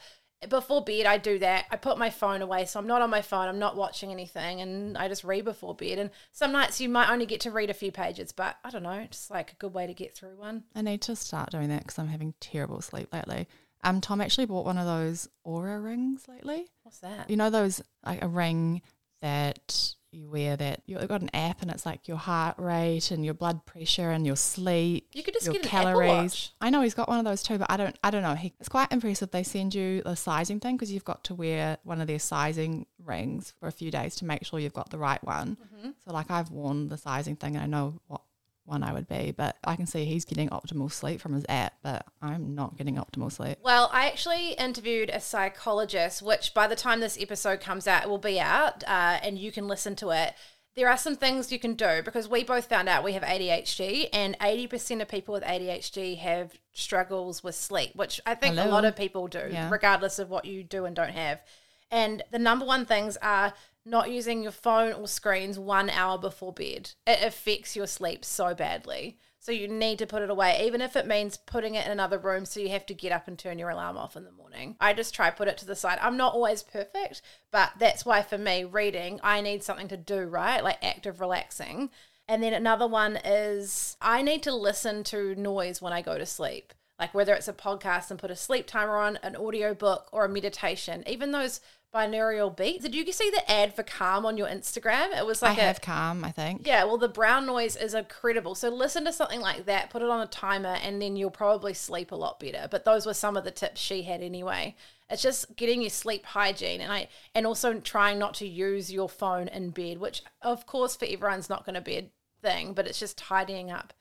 before 0.48 0.82
bed, 0.82 1.06
I 1.06 1.18
do 1.18 1.38
that. 1.40 1.66
I 1.70 1.76
put 1.76 1.98
my 1.98 2.10
phone 2.10 2.40
away, 2.40 2.64
so 2.64 2.80
I'm 2.80 2.86
not 2.86 3.02
on 3.02 3.10
my 3.10 3.22
phone, 3.22 3.48
I'm 3.48 3.58
not 3.58 3.76
watching 3.76 4.10
anything, 4.10 4.60
and 4.60 4.96
I 4.96 5.08
just 5.08 5.24
read 5.24 5.44
before 5.44 5.74
bed. 5.74 5.98
And 5.98 6.10
some 6.32 6.52
nights 6.52 6.80
you 6.80 6.88
might 6.88 7.10
only 7.10 7.26
get 7.26 7.40
to 7.40 7.50
read 7.50 7.70
a 7.70 7.74
few 7.74 7.92
pages, 7.92 8.32
but 8.32 8.56
I 8.64 8.70
don't 8.70 8.82
know, 8.82 9.06
just 9.10 9.30
like 9.30 9.52
a 9.52 9.56
good 9.56 9.74
way 9.74 9.86
to 9.86 9.94
get 9.94 10.14
through 10.14 10.36
one. 10.38 10.64
I 10.74 10.82
need 10.82 11.02
to 11.02 11.16
start 11.16 11.50
doing 11.50 11.68
that 11.68 11.80
because 11.80 11.98
I'm 11.98 12.08
having 12.08 12.34
terrible 12.40 12.80
sleep 12.80 13.12
lately. 13.12 13.48
Um, 13.82 14.00
Tom 14.00 14.20
actually 14.20 14.46
bought 14.46 14.66
one 14.66 14.78
of 14.78 14.86
those 14.86 15.28
Oura 15.46 15.82
rings 15.82 16.26
lately. 16.28 16.66
What's 16.82 17.00
that? 17.00 17.28
You 17.30 17.36
know 17.36 17.50
those 17.50 17.82
like 18.04 18.22
a 18.22 18.28
ring 18.28 18.82
that 19.22 19.94
you 20.12 20.28
wear 20.28 20.56
that 20.56 20.82
you've 20.86 21.06
got 21.08 21.22
an 21.22 21.30
app 21.34 21.62
and 21.62 21.70
it's 21.70 21.86
like 21.86 22.08
your 22.08 22.16
heart 22.16 22.56
rate 22.58 23.10
and 23.10 23.24
your 23.24 23.34
blood 23.34 23.64
pressure 23.66 24.10
and 24.10 24.26
your 24.26 24.36
sleep. 24.36 25.08
You 25.12 25.22
could 25.22 25.34
just 25.34 25.46
your 25.46 25.54
get 25.54 25.72
an 25.72 25.88
Apple 25.88 26.06
Watch. 26.06 26.52
I 26.60 26.70
know 26.70 26.82
he's 26.82 26.94
got 26.94 27.08
one 27.08 27.18
of 27.18 27.24
those 27.24 27.42
too, 27.42 27.58
but 27.58 27.70
I 27.70 27.76
don't. 27.76 27.96
I 28.02 28.10
don't 28.10 28.22
know. 28.22 28.34
He, 28.34 28.52
it's 28.60 28.68
quite 28.68 28.90
impressive. 28.92 29.30
They 29.30 29.42
send 29.42 29.74
you 29.74 30.02
the 30.02 30.14
sizing 30.14 30.60
thing 30.60 30.76
because 30.76 30.92
you've 30.92 31.04
got 31.04 31.24
to 31.24 31.34
wear 31.34 31.78
one 31.84 32.00
of 32.00 32.06
their 32.06 32.18
sizing 32.18 32.86
rings 33.04 33.54
for 33.58 33.68
a 33.68 33.72
few 33.72 33.90
days 33.90 34.16
to 34.16 34.24
make 34.24 34.44
sure 34.44 34.58
you've 34.58 34.72
got 34.72 34.90
the 34.90 34.98
right 34.98 35.22
one. 35.24 35.56
Mm-hmm. 35.56 35.90
So 36.04 36.12
like 36.12 36.30
I've 36.30 36.50
worn 36.50 36.88
the 36.88 36.98
sizing 36.98 37.36
thing 37.36 37.56
and 37.56 37.64
I 37.64 37.66
know 37.66 38.00
what 38.06 38.22
one 38.70 38.82
I 38.82 38.92
would 38.92 39.08
be, 39.08 39.32
but 39.36 39.56
I 39.64 39.76
can 39.76 39.86
see 39.86 40.04
he's 40.04 40.24
getting 40.24 40.48
optimal 40.48 40.90
sleep 40.90 41.20
from 41.20 41.34
his 41.34 41.44
app, 41.48 41.74
but 41.82 42.06
I'm 42.22 42.54
not 42.54 42.78
getting 42.78 42.96
optimal 42.96 43.30
sleep. 43.32 43.58
Well, 43.62 43.90
I 43.92 44.06
actually 44.06 44.52
interviewed 44.52 45.10
a 45.10 45.20
psychologist, 45.20 46.22
which 46.22 46.54
by 46.54 46.66
the 46.66 46.76
time 46.76 47.00
this 47.00 47.18
episode 47.20 47.60
comes 47.60 47.86
out, 47.86 48.04
it 48.04 48.08
will 48.08 48.18
be 48.18 48.40
out 48.40 48.82
uh, 48.84 49.18
and 49.22 49.36
you 49.38 49.52
can 49.52 49.68
listen 49.68 49.96
to 49.96 50.10
it. 50.10 50.34
There 50.76 50.88
are 50.88 50.96
some 50.96 51.16
things 51.16 51.50
you 51.50 51.58
can 51.58 51.74
do 51.74 52.00
because 52.04 52.28
we 52.28 52.44
both 52.44 52.66
found 52.68 52.88
out 52.88 53.02
we 53.02 53.12
have 53.14 53.24
ADHD, 53.24 54.08
and 54.12 54.38
80% 54.38 55.02
of 55.02 55.08
people 55.08 55.32
with 55.34 55.42
ADHD 55.42 56.16
have 56.18 56.52
struggles 56.72 57.42
with 57.42 57.56
sleep, 57.56 57.90
which 57.96 58.20
I 58.24 58.36
think 58.36 58.56
a 58.56 58.66
lot 58.66 58.84
of 58.84 58.94
people 58.94 59.26
do, 59.26 59.48
Yeah. 59.50 59.68
regardless 59.68 60.20
of 60.20 60.30
what 60.30 60.44
you 60.44 60.62
do 60.62 60.84
and 60.84 60.94
don't 60.94 61.10
have. 61.10 61.42
And 61.90 62.22
the 62.30 62.38
number 62.38 62.64
one 62.64 62.86
things 62.86 63.16
are 63.20 63.52
not 63.84 64.10
using 64.10 64.42
your 64.42 64.52
phone 64.52 64.92
or 64.92 65.08
screens 65.08 65.58
one 65.58 65.90
hour 65.90 66.18
before 66.18 66.52
bed. 66.52 66.92
It 67.06 67.22
affects 67.22 67.76
your 67.76 67.86
sleep 67.86 68.24
so 68.24 68.54
badly. 68.54 69.18
So 69.42 69.52
you 69.52 69.68
need 69.68 69.98
to 70.00 70.06
put 70.06 70.20
it 70.20 70.28
away, 70.28 70.66
even 70.66 70.82
if 70.82 70.96
it 70.96 71.06
means 71.06 71.38
putting 71.38 71.74
it 71.74 71.86
in 71.86 71.92
another 71.92 72.18
room 72.18 72.44
so 72.44 72.60
you 72.60 72.68
have 72.68 72.84
to 72.86 72.94
get 72.94 73.10
up 73.10 73.26
and 73.26 73.38
turn 73.38 73.58
your 73.58 73.70
alarm 73.70 73.96
off 73.96 74.14
in 74.14 74.24
the 74.24 74.32
morning. 74.32 74.76
I 74.78 74.92
just 74.92 75.14
try 75.14 75.30
put 75.30 75.48
it 75.48 75.56
to 75.58 75.66
the 75.66 75.74
side. 75.74 75.98
I'm 76.02 76.18
not 76.18 76.34
always 76.34 76.62
perfect, 76.62 77.22
but 77.50 77.72
that's 77.78 78.04
why 78.04 78.20
for 78.22 78.36
me, 78.36 78.64
reading, 78.64 79.18
I 79.22 79.40
need 79.40 79.62
something 79.62 79.88
to 79.88 79.96
do, 79.96 80.24
right? 80.24 80.62
Like 80.62 80.84
active 80.84 81.20
relaxing. 81.20 81.88
And 82.28 82.42
then 82.42 82.52
another 82.52 82.86
one 82.86 83.18
is 83.24 83.96
I 84.00 84.20
need 84.20 84.42
to 84.42 84.54
listen 84.54 85.04
to 85.04 85.34
noise 85.34 85.80
when 85.80 85.94
I 85.94 86.02
go 86.02 86.18
to 86.18 86.26
sleep. 86.26 86.74
Like 87.00 87.14
whether 87.14 87.34
it's 87.34 87.48
a 87.48 87.54
podcast 87.54 88.10
and 88.10 88.20
put 88.20 88.30
a 88.30 88.36
sleep 88.36 88.66
timer 88.66 88.96
on, 88.96 89.18
an 89.22 89.34
audio 89.34 89.74
book, 89.74 90.08
or 90.12 90.26
a 90.26 90.28
meditation, 90.28 91.02
even 91.06 91.32
those 91.32 91.60
binaural 91.94 92.56
beats. 92.56 92.84
Did 92.84 92.94
you 92.94 93.10
see 93.12 93.30
the 93.30 93.50
ad 93.50 93.74
for 93.74 93.82
Calm 93.82 94.24
on 94.24 94.36
your 94.36 94.46
Instagram? 94.46 95.16
It 95.16 95.26
was 95.26 95.42
like 95.42 95.58
I 95.58 95.62
a 95.62 95.64
have 95.64 95.80
calm, 95.80 96.24
I 96.24 96.30
think. 96.30 96.66
yeah, 96.66 96.84
well, 96.84 96.98
the 96.98 97.08
brown 97.08 97.46
noise 97.46 97.74
is 97.74 97.94
incredible. 97.94 98.54
So 98.54 98.68
listen 98.68 99.04
to 99.06 99.12
something 99.12 99.40
like 99.40 99.64
that, 99.66 99.90
put 99.90 100.02
it 100.02 100.08
on 100.08 100.20
a 100.20 100.26
timer, 100.26 100.76
and 100.82 101.00
then 101.00 101.16
you'll 101.16 101.30
probably 101.30 101.74
sleep 101.74 102.12
a 102.12 102.16
lot 102.16 102.38
better. 102.38 102.68
But 102.70 102.84
those 102.84 103.06
were 103.06 103.14
some 103.14 103.36
of 103.36 103.44
the 103.44 103.50
tips 103.50 103.80
she 103.80 104.02
had 104.02 104.22
anyway. 104.22 104.76
It's 105.08 105.22
just 105.22 105.56
getting 105.56 105.80
your 105.80 105.90
sleep 105.90 106.24
hygiene, 106.24 106.80
and 106.80 106.92
I 106.92 107.08
and 107.34 107.46
also 107.46 107.80
trying 107.80 108.18
not 108.18 108.34
to 108.34 108.46
use 108.46 108.92
your 108.92 109.08
phone 109.08 109.48
in 109.48 109.70
bed, 109.70 109.98
which 109.98 110.22
of 110.42 110.66
course 110.66 110.94
for 110.94 111.06
everyone's 111.06 111.50
not 111.50 111.64
going 111.64 111.74
to 111.74 111.80
be 111.80 111.96
a 111.96 112.10
thing, 112.42 112.74
but 112.74 112.86
it's 112.86 113.00
just 113.00 113.18
tidying 113.18 113.70
up. 113.72 113.92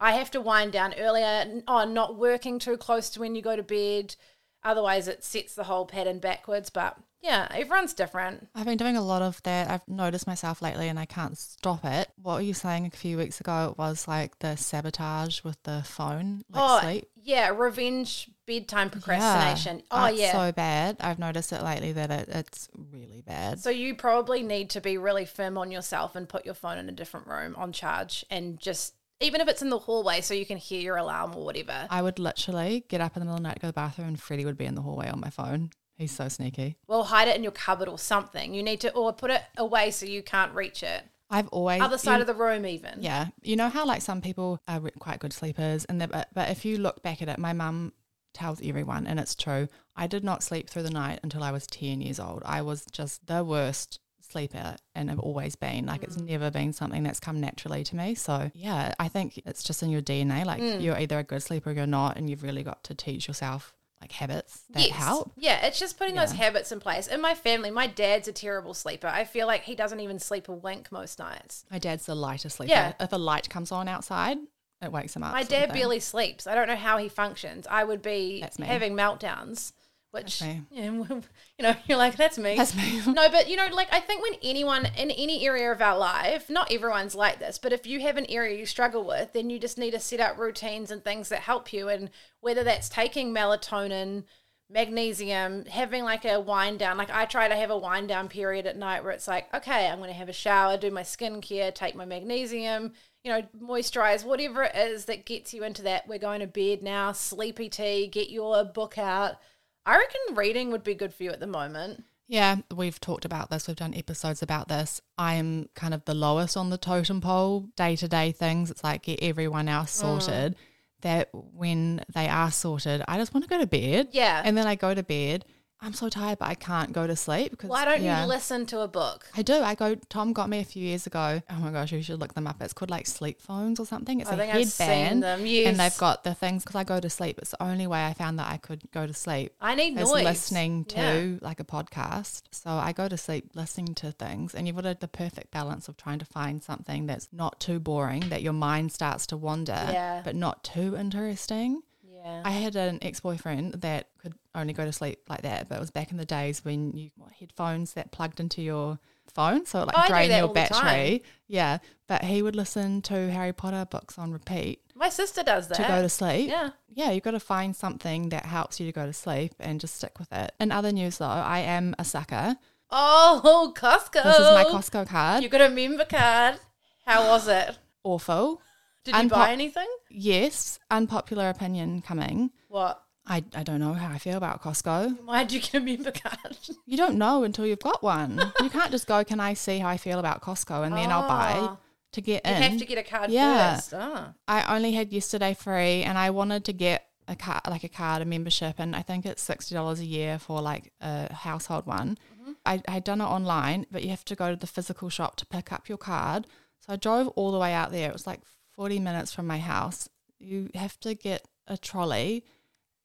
I 0.00 0.12
have 0.12 0.30
to 0.32 0.40
wind 0.40 0.72
down 0.72 0.94
earlier. 0.98 1.24
on, 1.26 1.62
Oh, 1.66 1.84
not 1.84 2.16
working 2.16 2.58
too 2.58 2.76
close 2.76 3.10
to 3.10 3.20
when 3.20 3.34
you 3.34 3.42
go 3.42 3.56
to 3.56 3.62
bed. 3.62 4.16
Otherwise, 4.62 5.06
it 5.08 5.22
sets 5.24 5.54
the 5.54 5.64
whole 5.64 5.86
pattern 5.86 6.18
backwards. 6.18 6.70
But 6.70 6.96
yeah, 7.22 7.46
everyone's 7.52 7.92
different. 7.94 8.48
I've 8.54 8.66
been 8.66 8.76
doing 8.76 8.96
a 8.96 9.02
lot 9.02 9.22
of 9.22 9.42
that. 9.44 9.70
I've 9.70 9.86
noticed 9.88 10.26
myself 10.26 10.60
lately 10.60 10.88
and 10.88 10.98
I 10.98 11.06
can't 11.06 11.38
stop 11.38 11.84
it. 11.84 12.08
What 12.20 12.34
were 12.34 12.40
you 12.40 12.52
saying 12.54 12.86
a 12.86 12.90
few 12.90 13.16
weeks 13.16 13.40
ago? 13.40 13.70
It 13.70 13.78
was 13.78 14.06
like 14.08 14.38
the 14.40 14.56
sabotage 14.56 15.42
with 15.42 15.62
the 15.62 15.82
phone, 15.84 16.42
like 16.50 16.62
oh, 16.62 16.80
sleep. 16.82 17.08
yeah, 17.22 17.50
revenge 17.56 18.28
bedtime 18.46 18.90
procrastination. 18.90 19.82
oh, 19.90 20.06
It's 20.06 20.20
yeah. 20.20 20.32
so 20.32 20.52
bad. 20.52 20.96
I've 21.00 21.18
noticed 21.18 21.52
it 21.52 21.62
lately 21.62 21.92
that 21.92 22.10
it, 22.10 22.28
it's 22.28 22.68
really 22.76 23.22
bad. 23.22 23.60
So 23.60 23.70
you 23.70 23.94
probably 23.94 24.42
need 24.42 24.70
to 24.70 24.80
be 24.80 24.98
really 24.98 25.24
firm 25.24 25.56
on 25.58 25.70
yourself 25.70 26.16
and 26.16 26.28
put 26.28 26.44
your 26.44 26.54
phone 26.54 26.78
in 26.78 26.88
a 26.88 26.92
different 26.92 27.26
room 27.28 27.54
on 27.56 27.72
charge 27.72 28.24
and 28.30 28.58
just 28.60 28.94
even 29.20 29.40
if 29.40 29.48
it's 29.48 29.62
in 29.62 29.70
the 29.70 29.78
hallway 29.78 30.20
so 30.20 30.34
you 30.34 30.46
can 30.46 30.56
hear 30.58 30.80
your 30.80 30.96
alarm 30.96 31.34
or 31.34 31.44
whatever. 31.44 31.86
I 31.90 32.02
would 32.02 32.18
literally 32.18 32.84
get 32.88 33.00
up 33.00 33.16
in 33.16 33.20
the 33.20 33.26
middle 33.26 33.36
of 33.36 33.42
the 33.42 33.48
night 33.48 33.54
to 33.56 33.60
go 33.60 33.68
to 33.68 33.72
the 33.72 33.74
bathroom 33.74 34.08
and 34.08 34.20
Freddie 34.20 34.44
would 34.44 34.58
be 34.58 34.66
in 34.66 34.74
the 34.74 34.82
hallway 34.82 35.08
on 35.08 35.20
my 35.20 35.30
phone. 35.30 35.70
He's 35.96 36.12
so 36.12 36.28
sneaky. 36.28 36.76
Well, 36.86 37.04
hide 37.04 37.28
it 37.28 37.36
in 37.36 37.42
your 37.42 37.52
cupboard 37.52 37.88
or 37.88 37.98
something. 37.98 38.52
You 38.52 38.62
need 38.62 38.80
to 38.80 38.92
or 38.92 39.12
put 39.14 39.30
it 39.30 39.42
away 39.56 39.90
so 39.90 40.04
you 40.04 40.22
can't 40.22 40.54
reach 40.54 40.82
it. 40.82 41.02
I've 41.30 41.48
always 41.48 41.80
Other 41.80 41.98
side 41.98 42.16
you- 42.16 42.20
of 42.20 42.26
the 42.26 42.34
room 42.34 42.66
even. 42.66 42.98
Yeah, 43.02 43.28
you 43.42 43.56
know 43.56 43.68
how 43.68 43.84
like 43.86 44.02
some 44.02 44.20
people 44.20 44.60
are 44.68 44.78
re- 44.78 44.90
quite 44.98 45.18
good 45.18 45.32
sleepers, 45.32 45.84
and 45.86 45.98
but 45.98 46.28
but 46.32 46.50
if 46.50 46.64
you 46.64 46.78
look 46.78 47.02
back 47.02 47.20
at 47.22 47.28
it, 47.28 47.38
my 47.38 47.52
mum 47.52 47.94
tells 48.32 48.60
everyone, 48.62 49.06
and 49.08 49.18
it's 49.18 49.34
true. 49.34 49.66
I 49.96 50.06
did 50.06 50.22
not 50.22 50.42
sleep 50.44 50.68
through 50.70 50.84
the 50.84 50.90
night 50.90 51.18
until 51.24 51.42
I 51.42 51.50
was 51.50 51.66
ten 51.66 52.00
years 52.00 52.20
old. 52.20 52.42
I 52.44 52.62
was 52.62 52.84
just 52.92 53.26
the 53.26 53.42
worst 53.42 53.98
sleeper 54.30 54.76
and 54.94 55.08
have 55.10 55.18
always 55.18 55.56
been. 55.56 55.86
Like 55.86 56.00
Mm. 56.00 56.04
it's 56.04 56.16
never 56.18 56.50
been 56.50 56.72
something 56.72 57.02
that's 57.02 57.20
come 57.20 57.40
naturally 57.40 57.84
to 57.84 57.96
me. 57.96 58.14
So 58.14 58.50
yeah, 58.54 58.94
I 58.98 59.08
think 59.08 59.38
it's 59.46 59.62
just 59.62 59.82
in 59.82 59.90
your 59.90 60.02
DNA. 60.02 60.44
Like 60.44 60.60
Mm. 60.62 60.82
you're 60.82 60.98
either 60.98 61.18
a 61.18 61.24
good 61.24 61.42
sleeper 61.42 61.70
or 61.70 61.72
you're 61.72 61.86
not, 61.86 62.16
and 62.16 62.28
you've 62.28 62.42
really 62.42 62.62
got 62.62 62.82
to 62.84 62.94
teach 62.94 63.28
yourself 63.28 63.72
like 64.00 64.12
habits 64.12 64.60
that 64.70 64.90
help. 64.90 65.32
Yeah, 65.36 65.64
it's 65.64 65.78
just 65.78 65.96
putting 65.98 66.14
those 66.16 66.32
habits 66.32 66.70
in 66.70 66.80
place. 66.80 67.06
In 67.06 67.20
my 67.22 67.34
family, 67.34 67.70
my 67.70 67.86
dad's 67.86 68.28
a 68.28 68.32
terrible 68.32 68.74
sleeper. 68.74 69.06
I 69.06 69.24
feel 69.24 69.46
like 69.46 69.62
he 69.62 69.74
doesn't 69.74 70.00
even 70.00 70.18
sleep 70.18 70.48
a 70.48 70.52
wink 70.52 70.92
most 70.92 71.18
nights. 71.18 71.64
My 71.70 71.78
dad's 71.78 72.04
the 72.04 72.14
lighter 72.14 72.50
sleeper. 72.50 72.72
Yeah. 72.72 72.92
If 73.00 73.12
a 73.12 73.16
light 73.16 73.48
comes 73.48 73.72
on 73.72 73.88
outside, 73.88 74.36
it 74.82 74.92
wakes 74.92 75.16
him 75.16 75.22
up. 75.22 75.32
My 75.32 75.44
dad 75.44 75.72
barely 75.72 76.00
sleeps. 76.00 76.46
I 76.46 76.54
don't 76.54 76.68
know 76.68 76.76
how 76.76 76.98
he 76.98 77.08
functions. 77.08 77.66
I 77.70 77.84
would 77.84 78.02
be 78.02 78.44
having 78.62 78.92
meltdowns, 78.94 79.72
which 80.16 80.40
That's 80.40 80.42
me. 80.42 80.62
yeah, 80.70 80.84
you 81.58 81.62
know, 81.62 81.76
you're 81.86 81.98
like, 81.98 82.16
that's 82.16 82.38
me. 82.38 82.56
That's 82.56 82.74
me. 82.74 83.00
no, 83.06 83.28
but 83.30 83.48
you 83.48 83.56
know, 83.56 83.68
like 83.72 83.92
I 83.92 84.00
think 84.00 84.22
when 84.22 84.34
anyone 84.42 84.86
in 84.96 85.10
any 85.10 85.46
area 85.46 85.70
of 85.70 85.80
our 85.80 85.96
life, 85.96 86.50
not 86.50 86.72
everyone's 86.72 87.14
like 87.14 87.38
this, 87.38 87.58
but 87.58 87.72
if 87.72 87.86
you 87.86 88.00
have 88.00 88.16
an 88.16 88.26
area 88.28 88.58
you 88.58 88.66
struggle 88.66 89.06
with, 89.06 89.32
then 89.32 89.50
you 89.50 89.58
just 89.58 89.78
need 89.78 89.92
to 89.92 90.00
set 90.00 90.20
up 90.20 90.38
routines 90.38 90.90
and 90.90 91.04
things 91.04 91.28
that 91.28 91.40
help 91.40 91.72
you. 91.72 91.88
And 91.88 92.10
whether 92.40 92.64
that's 92.64 92.88
taking 92.88 93.32
melatonin, 93.32 94.24
magnesium, 94.68 95.64
having 95.66 96.02
like 96.02 96.24
a 96.24 96.40
wind 96.40 96.78
down. 96.78 96.96
Like 96.96 97.10
I 97.10 97.24
try 97.24 97.48
to 97.48 97.56
have 97.56 97.70
a 97.70 97.78
wind 97.78 98.08
down 98.08 98.28
period 98.28 98.66
at 98.66 98.76
night 98.76 99.04
where 99.04 99.12
it's 99.12 99.28
like, 99.28 99.52
okay, 99.54 99.86
I'm 99.86 99.98
going 99.98 100.10
to 100.10 100.16
have 100.16 100.28
a 100.28 100.32
shower, 100.32 100.76
do 100.76 100.90
my 100.90 101.02
skincare, 101.02 101.74
take 101.74 101.94
my 101.94 102.04
magnesium, 102.04 102.92
you 103.22 103.30
know, 103.30 103.42
moisturize, 103.60 104.24
whatever 104.24 104.64
it 104.64 104.74
is 104.74 105.04
that 105.06 105.26
gets 105.26 105.54
you 105.54 105.62
into 105.62 105.82
that. 105.82 106.08
We're 106.08 106.18
going 106.18 106.40
to 106.40 106.46
bed 106.46 106.82
now, 106.82 107.12
sleepy 107.12 107.68
tea, 107.68 108.08
get 108.08 108.30
your 108.30 108.64
book 108.64 108.98
out. 108.98 109.36
I 109.86 109.96
reckon 109.96 110.34
reading 110.36 110.70
would 110.72 110.82
be 110.84 110.94
good 110.94 111.14
for 111.14 111.22
you 111.22 111.30
at 111.30 111.40
the 111.40 111.46
moment. 111.46 112.04
Yeah, 112.28 112.56
we've 112.74 112.98
talked 112.98 113.24
about 113.24 113.50
this. 113.50 113.68
We've 113.68 113.76
done 113.76 113.94
episodes 113.94 114.42
about 114.42 114.66
this. 114.66 115.00
I 115.16 115.34
am 115.34 115.68
kind 115.76 115.94
of 115.94 116.04
the 116.04 116.14
lowest 116.14 116.56
on 116.56 116.70
the 116.70 116.76
totem 116.78 117.20
pole, 117.20 117.68
day 117.76 117.94
to 117.96 118.08
day 118.08 118.32
things. 118.32 118.70
It's 118.70 118.82
like 118.82 119.02
get 119.04 119.22
everyone 119.22 119.68
else 119.68 119.96
Mm. 119.96 120.00
sorted. 120.00 120.56
That 121.02 121.28
when 121.32 122.02
they 122.12 122.26
are 122.26 122.50
sorted, 122.50 123.04
I 123.06 123.16
just 123.18 123.32
want 123.32 123.44
to 123.44 123.48
go 123.50 123.58
to 123.60 123.66
bed. 123.66 124.08
Yeah. 124.10 124.42
And 124.44 124.58
then 124.58 124.66
I 124.66 124.74
go 124.74 124.92
to 124.92 125.02
bed. 125.04 125.44
I'm 125.80 125.92
so 125.92 126.08
tired, 126.08 126.38
but 126.38 126.48
I 126.48 126.54
can't 126.54 126.92
go 126.92 127.06
to 127.06 127.14
sleep 127.14 127.50
because 127.50 127.68
Why 127.68 127.84
don't 127.84 128.02
yeah. 128.02 128.22
you 128.22 128.26
listen 128.28 128.64
to 128.66 128.80
a 128.80 128.88
book? 128.88 129.26
I 129.36 129.42
do. 129.42 129.54
I 129.60 129.74
go. 129.74 129.94
Tom 130.08 130.32
got 130.32 130.48
me 130.48 130.58
a 130.60 130.64
few 130.64 130.82
years 130.82 131.06
ago. 131.06 131.42
Oh 131.50 131.54
my 131.56 131.70
gosh, 131.70 131.92
you 131.92 132.02
should 132.02 132.18
look 132.18 132.32
them 132.34 132.46
up. 132.46 132.56
It's 132.62 132.72
called 132.72 132.90
like 132.90 133.06
sleep 133.06 133.40
phones 133.42 133.78
or 133.78 133.84
something. 133.84 134.20
It's 134.20 134.30
I 134.30 134.34
a 134.34 134.36
think 134.38 134.54
I've 134.54 134.66
seen 134.68 134.86
headband, 134.88 135.22
them, 135.22 135.46
yes. 135.46 135.66
and 135.68 135.78
they've 135.78 135.96
got 135.98 136.24
the 136.24 136.34
things 136.34 136.64
because 136.64 136.76
I 136.76 136.84
go 136.84 136.98
to 136.98 137.10
sleep. 137.10 137.38
It's 137.38 137.50
the 137.50 137.62
only 137.62 137.86
way 137.86 138.06
I 138.06 138.14
found 138.14 138.38
that 138.38 138.50
I 138.50 138.56
could 138.56 138.90
go 138.90 139.06
to 139.06 139.12
sleep. 139.12 139.52
I 139.60 139.74
need 139.74 139.98
is 139.98 140.10
noise. 140.10 140.24
listening 140.24 140.86
to 140.86 140.96
Yeah. 141.40 141.46
like 141.46 141.60
a 141.60 141.64
podcast. 141.64 142.42
So 142.52 142.70
I 142.70 142.92
go 142.92 143.06
to 143.08 143.16
sleep 143.18 143.50
listening 143.54 143.94
to 143.96 144.12
things, 144.12 144.54
and 144.54 144.66
you've 144.66 144.76
got 144.82 145.00
the 145.00 145.08
perfect 145.08 145.50
balance 145.50 145.88
of 145.88 145.96
trying 145.98 146.18
to 146.20 146.24
find 146.24 146.62
something 146.62 147.06
that's 147.06 147.28
not 147.32 147.60
too 147.60 147.78
boring, 147.80 148.28
that 148.30 148.40
your 148.42 148.54
mind 148.54 148.92
starts 148.92 149.26
to 149.28 149.36
wander, 149.36 149.72
Yeah. 149.92 150.22
but 150.24 150.34
not 150.34 150.64
too 150.64 150.96
interesting. 150.96 151.82
Yeah. 152.26 152.42
I 152.44 152.50
had 152.50 152.74
an 152.76 152.98
ex 153.02 153.20
boyfriend 153.20 153.74
that 153.82 154.08
could 154.18 154.34
only 154.54 154.72
go 154.72 154.84
to 154.84 154.92
sleep 154.92 155.20
like 155.28 155.42
that, 155.42 155.68
but 155.68 155.76
it 155.76 155.80
was 155.80 155.90
back 155.92 156.10
in 156.10 156.16
the 156.16 156.24
days 156.24 156.64
when 156.64 156.90
you 156.92 157.10
had 157.22 157.32
headphones 157.38 157.92
that 157.92 158.10
plugged 158.10 158.40
into 158.40 158.62
your 158.62 158.98
phone, 159.32 159.64
so 159.66 159.82
it 159.82 159.86
like 159.86 159.96
Oh, 159.96 160.00
I 160.00 160.06
do 160.08 160.12
drain 160.12 160.30
your 160.30 160.40
all 160.48 160.52
the 160.52 160.60
time. 160.62 160.82
battery. 160.84 161.22
Yeah, 161.46 161.78
but 162.08 162.24
he 162.24 162.42
would 162.42 162.56
listen 162.56 163.00
to 163.02 163.30
Harry 163.30 163.52
Potter 163.52 163.86
books 163.88 164.18
on 164.18 164.32
repeat 164.32 164.80
My 164.94 165.08
sister 165.08 165.42
does 165.44 165.68
that. 165.68 165.76
to 165.76 165.82
go 165.86 166.02
to 166.02 166.08
sleep. 166.08 166.48
Yeah. 166.50 166.70
Yeah, 166.88 167.10
you've 167.12 167.22
got 167.22 167.32
to 167.32 167.40
find 167.40 167.76
something 167.76 168.30
that 168.30 168.46
helps 168.46 168.80
you 168.80 168.86
to 168.86 168.92
go 168.92 169.06
to 169.06 169.12
sleep 169.12 169.54
and 169.60 169.80
just 169.80 169.94
stick 169.96 170.18
with 170.18 170.32
it. 170.32 170.52
In 170.58 170.72
other 170.72 170.90
news, 170.90 171.18
though, 171.18 171.26
I 171.26 171.60
am 171.60 171.94
a 171.98 172.04
sucker. 172.04 172.56
Oh, 172.90 173.72
Costco. 173.76 174.22
This 174.22 174.36
is 174.36 174.40
my 174.54 174.64
Costco 174.64 175.06
card. 175.06 175.42
You 175.42 175.48
got 175.48 175.60
a 175.60 175.68
member 175.70 176.04
card. 176.06 176.58
How 177.04 177.28
was 177.28 177.46
it? 177.46 177.76
Awful. 178.02 178.60
Did 179.06 179.22
you 179.22 179.28
buy 179.28 179.52
anything? 179.52 179.88
Yes, 180.10 180.78
unpopular 180.90 181.48
opinion 181.48 182.02
coming. 182.02 182.50
What? 182.68 183.02
I, 183.28 183.42
I 183.54 183.62
don't 183.64 183.80
know 183.80 183.92
how 183.92 184.08
I 184.12 184.18
feel 184.18 184.36
about 184.36 184.62
Costco. 184.62 185.24
Why'd 185.24 185.50
you 185.50 185.60
get 185.60 185.74
a 185.74 185.80
member 185.80 186.12
card? 186.12 186.56
You 186.86 186.96
don't 186.96 187.16
know 187.16 187.42
until 187.42 187.66
you've 187.66 187.80
got 187.80 188.02
one. 188.02 188.40
you 188.60 188.70
can't 188.70 188.92
just 188.92 189.06
go, 189.08 189.24
can 189.24 189.40
I 189.40 189.54
see 189.54 189.78
how 189.78 189.88
I 189.88 189.96
feel 189.96 190.18
about 190.20 190.42
Costco? 190.42 190.84
And 190.86 190.94
then 190.96 191.10
I'll 191.10 191.26
buy 191.28 191.54
Oh. 191.56 191.78
to 192.12 192.20
get 192.20 192.46
You 192.46 192.52
in. 192.54 192.62
have 192.62 192.78
to 192.78 192.84
get 192.84 192.98
a 192.98 193.02
card 193.02 193.30
Yeah. 193.30 193.74
first. 193.74 193.94
Oh. 193.96 194.28
I 194.46 194.76
only 194.76 194.92
had 194.92 195.12
yesterday 195.12 195.54
free 195.54 196.04
and 196.04 196.16
I 196.16 196.30
wanted 196.30 196.64
to 196.66 196.72
get 196.72 197.06
a 197.26 197.34
card, 197.34 197.62
like 197.68 197.82
a 197.82 197.88
card, 197.88 198.22
a 198.22 198.24
membership, 198.24 198.76
and 198.78 198.94
I 198.94 199.02
think 199.02 199.26
it's 199.26 199.44
$60 199.44 199.98
a 199.98 200.04
year 200.04 200.38
for 200.38 200.60
like 200.62 200.92
a 201.00 201.32
household 201.32 201.84
one. 201.86 202.18
Mm-hmm. 202.40 202.52
I 202.64 202.80
I 202.86 202.90
had 202.92 203.02
done 203.04 203.20
it 203.20 203.24
online, 203.24 203.86
but 203.90 204.04
you 204.04 204.10
have 204.10 204.24
to 204.26 204.36
go 204.36 204.50
to 204.50 204.56
the 204.56 204.68
physical 204.68 205.08
shop 205.10 205.34
to 205.38 205.46
pick 205.46 205.72
up 205.72 205.88
your 205.88 205.98
card. 205.98 206.46
So 206.86 206.92
I 206.92 206.96
drove 206.96 207.26
all 207.34 207.50
the 207.50 207.58
way 207.58 207.72
out 207.74 207.90
there. 207.90 208.08
It 208.08 208.12
was 208.12 208.28
like 208.28 208.42
40 208.76 209.00
minutes 209.00 209.32
from 209.32 209.46
my 209.46 209.58
house. 209.58 210.08
You 210.38 210.70
have 210.74 210.98
to 211.00 211.14
get 211.14 211.46
a 211.66 211.76
trolley 211.76 212.44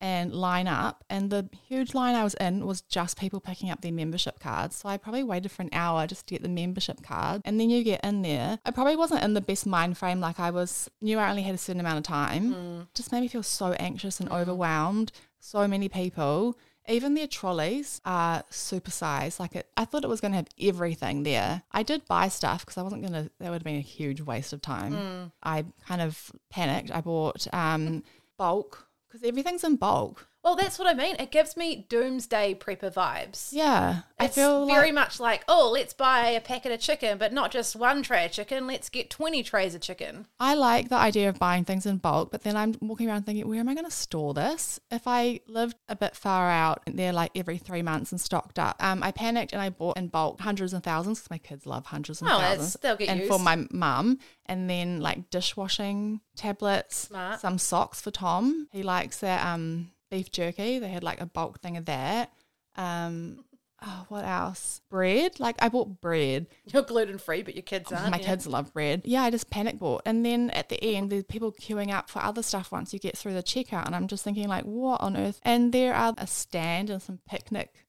and 0.01 0.33
line 0.33 0.67
up. 0.67 1.03
And 1.09 1.29
the 1.29 1.47
huge 1.67 1.93
line 1.93 2.15
I 2.15 2.23
was 2.23 2.33
in 2.35 2.65
was 2.65 2.81
just 2.81 3.19
people 3.19 3.39
picking 3.39 3.69
up 3.69 3.81
their 3.81 3.91
membership 3.91 4.39
cards. 4.39 4.75
So 4.75 4.89
I 4.89 4.97
probably 4.97 5.23
waited 5.23 5.51
for 5.51 5.61
an 5.61 5.69
hour 5.71 6.07
just 6.07 6.27
to 6.27 6.33
get 6.33 6.41
the 6.41 6.49
membership 6.49 7.03
card. 7.03 7.43
And 7.45 7.59
then 7.59 7.69
you 7.69 7.83
get 7.83 8.03
in 8.03 8.23
there. 8.23 8.59
I 8.65 8.71
probably 8.71 8.95
wasn't 8.95 9.23
in 9.23 9.35
the 9.35 9.41
best 9.41 9.65
mind 9.67 9.97
frame. 9.97 10.19
Like 10.19 10.39
I 10.39 10.49
was, 10.49 10.89
knew 11.01 11.19
I 11.19 11.29
only 11.29 11.43
had 11.43 11.55
a 11.55 11.59
certain 11.59 11.79
amount 11.79 11.99
of 11.99 12.03
time. 12.03 12.53
Mm. 12.53 12.87
Just 12.95 13.11
made 13.11 13.21
me 13.21 13.27
feel 13.27 13.43
so 13.43 13.73
anxious 13.73 14.19
and 14.19 14.29
mm. 14.29 14.41
overwhelmed. 14.41 15.11
So 15.39 15.67
many 15.67 15.87
people. 15.87 16.57
Even 16.91 17.13
their 17.13 17.27
trolleys 17.27 18.01
are 18.05 18.43
supersized. 18.51 19.39
Like 19.39 19.55
it, 19.55 19.67
I 19.77 19.85
thought 19.85 20.03
it 20.03 20.09
was 20.09 20.19
going 20.21 20.31
to 20.33 20.37
have 20.37 20.47
everything 20.59 21.23
there. 21.23 21.63
I 21.71 21.83
did 21.83 22.05
buy 22.05 22.27
stuff 22.27 22.65
because 22.65 22.77
I 22.77 22.81
wasn't 22.83 23.01
going 23.01 23.13
to. 23.13 23.31
That 23.39 23.49
would 23.49 23.61
have 23.61 23.63
been 23.63 23.77
a 23.77 23.81
huge 23.81 24.21
waste 24.21 24.51
of 24.53 24.61
time. 24.61 25.31
I 25.41 25.65
kind 25.87 26.01
of 26.01 26.31
panicked. 26.49 26.91
I 26.91 27.01
bought 27.01 27.47
um, 27.53 28.03
bulk 28.37 28.87
because 29.07 29.27
everything's 29.27 29.63
in 29.63 29.77
bulk. 29.77 30.27
Well, 30.43 30.55
that's 30.55 30.79
what 30.79 30.87
I 30.87 30.95
mean. 30.95 31.15
It 31.19 31.29
gives 31.29 31.55
me 31.55 31.85
doomsday 31.87 32.55
prepper 32.55 32.91
vibes. 32.91 33.49
Yeah, 33.51 34.01
I 34.19 34.25
It's 34.25 34.33
feel 34.35 34.65
very 34.65 34.87
like 34.87 34.95
much 34.95 35.19
like, 35.19 35.43
oh, 35.47 35.69
let's 35.71 35.93
buy 35.93 36.29
a 36.29 36.41
packet 36.41 36.71
of 36.71 36.79
chicken, 36.79 37.19
but 37.19 37.31
not 37.31 37.51
just 37.51 37.75
one 37.75 38.01
tray 38.01 38.25
of 38.25 38.31
chicken. 38.31 38.65
Let's 38.65 38.89
get 38.89 39.11
20 39.11 39.43
trays 39.43 39.75
of 39.75 39.81
chicken. 39.81 40.25
I 40.39 40.55
like 40.55 40.89
the 40.89 40.95
idea 40.95 41.29
of 41.29 41.37
buying 41.37 41.63
things 41.63 41.85
in 41.85 41.97
bulk, 41.97 42.31
but 42.31 42.41
then 42.41 42.57
I'm 42.57 42.73
walking 42.81 43.07
around 43.07 43.27
thinking, 43.27 43.47
where 43.47 43.59
am 43.59 43.69
I 43.69 43.75
going 43.75 43.85
to 43.85 43.91
store 43.91 44.33
this? 44.33 44.79
If 44.89 45.03
I 45.05 45.41
lived 45.47 45.77
a 45.87 45.95
bit 45.95 46.15
far 46.15 46.49
out 46.49 46.81
and 46.87 46.97
they're 46.97 47.13
like 47.13 47.31
every 47.35 47.59
three 47.59 47.83
months 47.83 48.11
and 48.11 48.19
stocked 48.19 48.57
up, 48.57 48.77
um, 48.83 49.03
I 49.03 49.11
panicked 49.11 49.53
and 49.53 49.61
I 49.61 49.69
bought 49.69 49.97
in 49.97 50.07
bulk 50.07 50.41
hundreds 50.41 50.73
and 50.73 50.83
thousands 50.83 51.19
because 51.19 51.29
my 51.29 51.37
kids 51.37 51.67
love 51.67 51.85
hundreds 51.85 52.19
and 52.19 52.31
Oh, 52.31 52.39
thousands. 52.39 52.77
they'll 52.81 52.95
get 52.97 53.09
and 53.09 53.19
used. 53.19 53.31
for 53.31 53.37
my 53.37 53.67
mum, 53.69 54.17
and 54.47 54.67
then 54.67 55.01
like 55.01 55.29
dishwashing 55.29 56.21
tablets, 56.35 56.97
Smart. 57.09 57.39
some 57.39 57.59
socks 57.59 58.01
for 58.01 58.09
Tom. 58.09 58.67
He 58.71 58.81
likes 58.81 59.19
that 59.19 59.45
um 59.45 59.91
beef 60.11 60.29
jerky. 60.31 60.77
They 60.77 60.89
had 60.89 61.03
like 61.03 61.19
a 61.19 61.25
bulk 61.25 61.59
thing 61.61 61.77
of 61.77 61.85
that. 61.85 62.31
Um, 62.75 63.43
oh, 63.83 64.05
what 64.09 64.23
else? 64.25 64.81
Bread. 64.89 65.39
Like 65.39 65.55
I 65.59 65.69
bought 65.69 66.01
bread. 66.01 66.45
You're 66.65 66.83
gluten 66.83 67.17
free, 67.17 67.41
but 67.41 67.55
your 67.55 67.63
kids 67.63 67.91
aren't. 67.91 68.07
Oh, 68.07 68.11
My 68.11 68.17
yeah. 68.17 68.25
kids 68.25 68.45
love 68.45 68.71
bread. 68.73 69.01
Yeah, 69.05 69.23
I 69.23 69.31
just 69.31 69.49
panic 69.49 69.79
bought. 69.79 70.03
And 70.05 70.23
then 70.23 70.51
at 70.51 70.69
the 70.69 70.81
end, 70.83 71.09
there's 71.11 71.23
people 71.23 71.51
queuing 71.51 71.91
up 71.91 72.09
for 72.09 72.21
other 72.21 72.43
stuff 72.43 72.71
once 72.71 72.93
you 72.93 72.99
get 72.99 73.17
through 73.17 73.33
the 73.33 73.41
checkout. 73.43 73.87
And 73.87 73.95
I'm 73.95 74.07
just 74.07 74.23
thinking, 74.23 74.47
like, 74.47 74.65
what 74.65 75.01
on 75.01 75.17
earth? 75.17 75.39
And 75.43 75.73
there 75.73 75.95
are 75.95 76.13
a 76.17 76.27
stand 76.27 76.89
and 76.89 77.01
some 77.01 77.19
picnic 77.27 77.80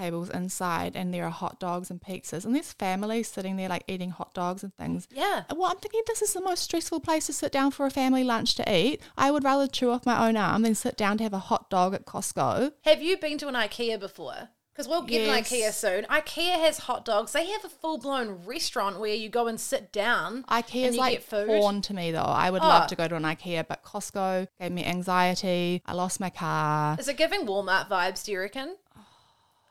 tables 0.00 0.30
inside, 0.30 0.96
and 0.96 1.12
there 1.12 1.24
are 1.24 1.30
hot 1.30 1.60
dogs 1.60 1.90
and 1.90 2.00
pizzas. 2.00 2.44
And 2.44 2.54
there's 2.54 2.72
families 2.72 3.28
sitting 3.28 3.56
there, 3.56 3.68
like, 3.68 3.84
eating 3.86 4.10
hot 4.10 4.32
dogs 4.34 4.62
and 4.62 4.74
things. 4.76 5.06
Yeah. 5.12 5.44
Uh, 5.50 5.54
well, 5.56 5.70
I'm 5.70 5.76
thinking 5.78 6.02
this 6.06 6.22
is 6.22 6.32
the 6.32 6.40
most 6.40 6.62
stressful 6.62 7.00
place 7.00 7.26
to 7.26 7.32
sit 7.32 7.52
down 7.52 7.70
for 7.70 7.86
a 7.86 7.90
family 7.90 8.24
lunch 8.24 8.54
to 8.56 8.74
eat. 8.74 9.02
I 9.16 9.30
would 9.30 9.44
rather 9.44 9.66
chew 9.66 9.90
off 9.90 10.06
my 10.06 10.26
own 10.28 10.36
arm 10.36 10.62
than 10.62 10.74
sit 10.74 10.96
down 10.96 11.18
to 11.18 11.24
have 11.24 11.34
a 11.34 11.38
hot 11.38 11.68
dog 11.70 11.94
at 11.94 12.06
Costco. 12.06 12.72
Have 12.84 13.02
you 13.02 13.16
been 13.18 13.38
to 13.38 13.48
an 13.48 13.54
IKEA 13.54 14.00
before? 14.00 14.48
Because 14.72 14.88
we'll 14.88 15.02
get 15.02 15.20
Yes. 15.22 15.36
an 15.36 15.44
IKEA 15.58 15.72
soon. 15.74 16.04
IKEA 16.04 16.54
has 16.64 16.78
hot 16.78 17.04
dogs. 17.04 17.32
They 17.32 17.44
have 17.50 17.64
a 17.64 17.68
full 17.68 17.98
blown 17.98 18.46
restaurant 18.46 18.98
where 18.98 19.14
you 19.14 19.28
go 19.28 19.46
and 19.46 19.60
sit 19.60 19.92
down. 19.92 20.44
IKEA's 20.44 20.96
like 20.96 21.28
porn 21.28 21.82
to 21.82 21.92
me 21.92 22.12
though. 22.12 22.22
I 22.22 22.50
would 22.50 22.62
Oh. 22.62 22.68
love 22.68 22.86
to 22.86 22.94
go 22.96 23.06
to 23.06 23.16
an 23.16 23.24
IKEA, 23.24 23.66
but 23.68 23.82
Costco 23.82 24.46
gave 24.58 24.72
me 24.72 24.84
anxiety. 24.84 25.82
I 25.84 25.92
lost 25.92 26.18
my 26.20 26.30
car. 26.30 26.96
Is 26.98 27.08
it 27.08 27.18
giving 27.18 27.44
Walmart 27.46 27.88
vibes? 27.90 28.24
Do 28.24 28.32
you 28.32 28.40
reckon? 28.40 28.76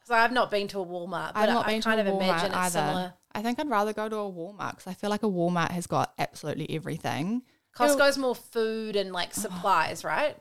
Because 0.10 0.24
I've 0.24 0.32
not 0.32 0.50
been 0.50 0.68
to 0.70 0.80
a 0.80 0.86
Walmart, 0.86 1.34
but 1.34 1.38
I've 1.38 1.50
not 1.50 1.68
I, 1.68 1.74
been 1.74 1.82
kind 1.84 2.00
to 2.00 2.10
a 2.10 2.16
of 2.16 2.20
imagine 2.20 2.52
Walmart 2.52 2.66
it's 2.66 2.76
either. 2.76 2.88
similar. 2.88 3.14
I 3.32 3.42
think 3.44 3.60
I'd 3.60 3.70
rather 3.70 3.94
go 3.94 4.10
to 4.10 4.16
a 4.16 4.32
Walmart 4.32 4.72
because 4.72 4.88
I 4.88 4.94
feel 4.94 5.12
like 5.12 5.22
a 5.22 5.28
Walmart 5.28 5.70
has 5.70 5.86
got 5.86 6.14
absolutely 6.18 6.68
everything. 6.76 7.44
Costco's 7.76 8.18
more 8.18 8.34
food 8.34 8.96
and 8.96 9.14
like 9.14 9.36
supplies, 9.36 10.04
right? 10.04 10.36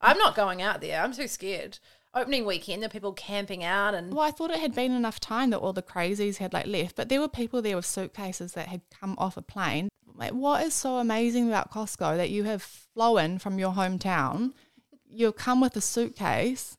I'm 0.00 0.18
not 0.18 0.34
going 0.34 0.60
out 0.60 0.80
there. 0.80 1.00
I'm 1.00 1.12
too 1.12 1.28
scared. 1.28 1.78
Opening 2.12 2.44
weekend, 2.44 2.82
there 2.82 2.88
are 2.88 2.90
people 2.90 3.12
camping 3.12 3.62
out 3.62 3.94
and 3.94 4.12
Well, 4.12 4.24
I 4.24 4.32
thought 4.32 4.50
it 4.50 4.58
had 4.58 4.74
been 4.74 4.90
enough 4.90 5.20
time 5.20 5.50
that 5.50 5.58
all 5.58 5.72
the 5.72 5.82
crazies 5.82 6.38
had 6.38 6.52
like 6.52 6.66
left, 6.66 6.96
but 6.96 7.08
there 7.08 7.20
were 7.20 7.28
people 7.28 7.62
there 7.62 7.76
with 7.76 7.86
suitcases 7.86 8.54
that 8.54 8.66
had 8.66 8.80
come 8.90 9.14
off 9.18 9.36
a 9.36 9.42
plane. 9.42 9.88
Like, 10.16 10.32
what 10.32 10.66
is 10.66 10.74
so 10.74 10.96
amazing 10.96 11.46
about 11.46 11.70
Costco 11.70 12.16
that 12.16 12.30
you 12.30 12.42
have 12.42 12.62
flown 12.62 13.38
from 13.38 13.60
your 13.60 13.72
hometown, 13.72 14.52
you 15.08 15.30
come 15.30 15.60
with 15.60 15.76
a 15.76 15.80
suitcase. 15.80 16.76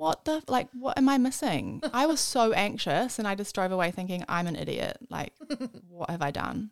What 0.00 0.24
the 0.24 0.42
like 0.48 0.66
what 0.72 0.96
am 0.96 1.10
I 1.10 1.18
missing? 1.18 1.82
I 1.92 2.06
was 2.06 2.20
so 2.20 2.52
anxious 2.52 3.18
and 3.18 3.28
I 3.28 3.34
just 3.34 3.54
drove 3.54 3.70
away 3.70 3.90
thinking 3.90 4.24
I'm 4.30 4.46
an 4.46 4.56
idiot. 4.56 4.96
Like 5.10 5.34
what 5.88 6.08
have 6.08 6.22
I 6.22 6.30
done? 6.30 6.70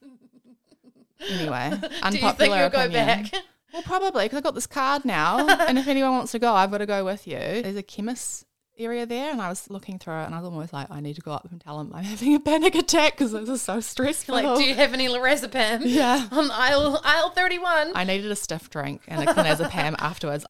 Anyway, 1.28 1.72
unpopular 2.02 2.10
Do 2.10 2.16
you 2.16 2.32
think 2.32 2.56
you'll 2.56 2.70
go 2.70 2.88
back? 2.90 3.26
Well, 3.70 3.82
probably 3.82 4.24
because 4.24 4.38
I've 4.38 4.44
got 4.44 4.54
this 4.54 4.66
card 4.66 5.04
now, 5.04 5.46
and 5.46 5.78
if 5.78 5.86
anyone 5.88 6.12
wants 6.12 6.32
to 6.32 6.38
go, 6.38 6.54
I've 6.54 6.70
got 6.70 6.78
to 6.78 6.86
go 6.86 7.04
with 7.04 7.26
you. 7.26 7.36
There's 7.36 7.76
a 7.76 7.82
chemist 7.82 8.46
area 8.78 9.04
there, 9.04 9.30
and 9.30 9.42
I 9.42 9.50
was 9.50 9.68
looking 9.68 9.98
through 9.98 10.20
it, 10.20 10.24
and 10.24 10.34
I 10.34 10.38
was 10.38 10.46
almost 10.46 10.72
like, 10.72 10.90
I 10.90 11.00
need 11.00 11.16
to 11.16 11.20
go 11.20 11.32
up 11.32 11.46
and 11.50 11.60
tell 11.60 11.76
them 11.76 11.92
I'm 11.94 12.02
having 12.02 12.34
a 12.34 12.40
panic 12.40 12.74
attack 12.74 13.18
because 13.18 13.32
this 13.32 13.46
is 13.46 13.60
so 13.60 13.80
stressful. 13.80 14.36
Like, 14.36 14.56
do 14.56 14.64
you 14.64 14.74
have 14.74 14.94
any 14.94 15.06
lorazepam? 15.06 15.82
Yeah. 15.84 16.28
On 16.32 16.50
aisle 16.50 16.98
aisle 17.04 17.28
thirty 17.28 17.58
one. 17.58 17.92
I 17.94 18.04
needed 18.04 18.30
a 18.30 18.36
stiff 18.36 18.70
drink 18.70 19.02
and 19.06 19.28
a 19.28 19.34
clonazepam 19.34 19.96
afterwards. 19.98 20.46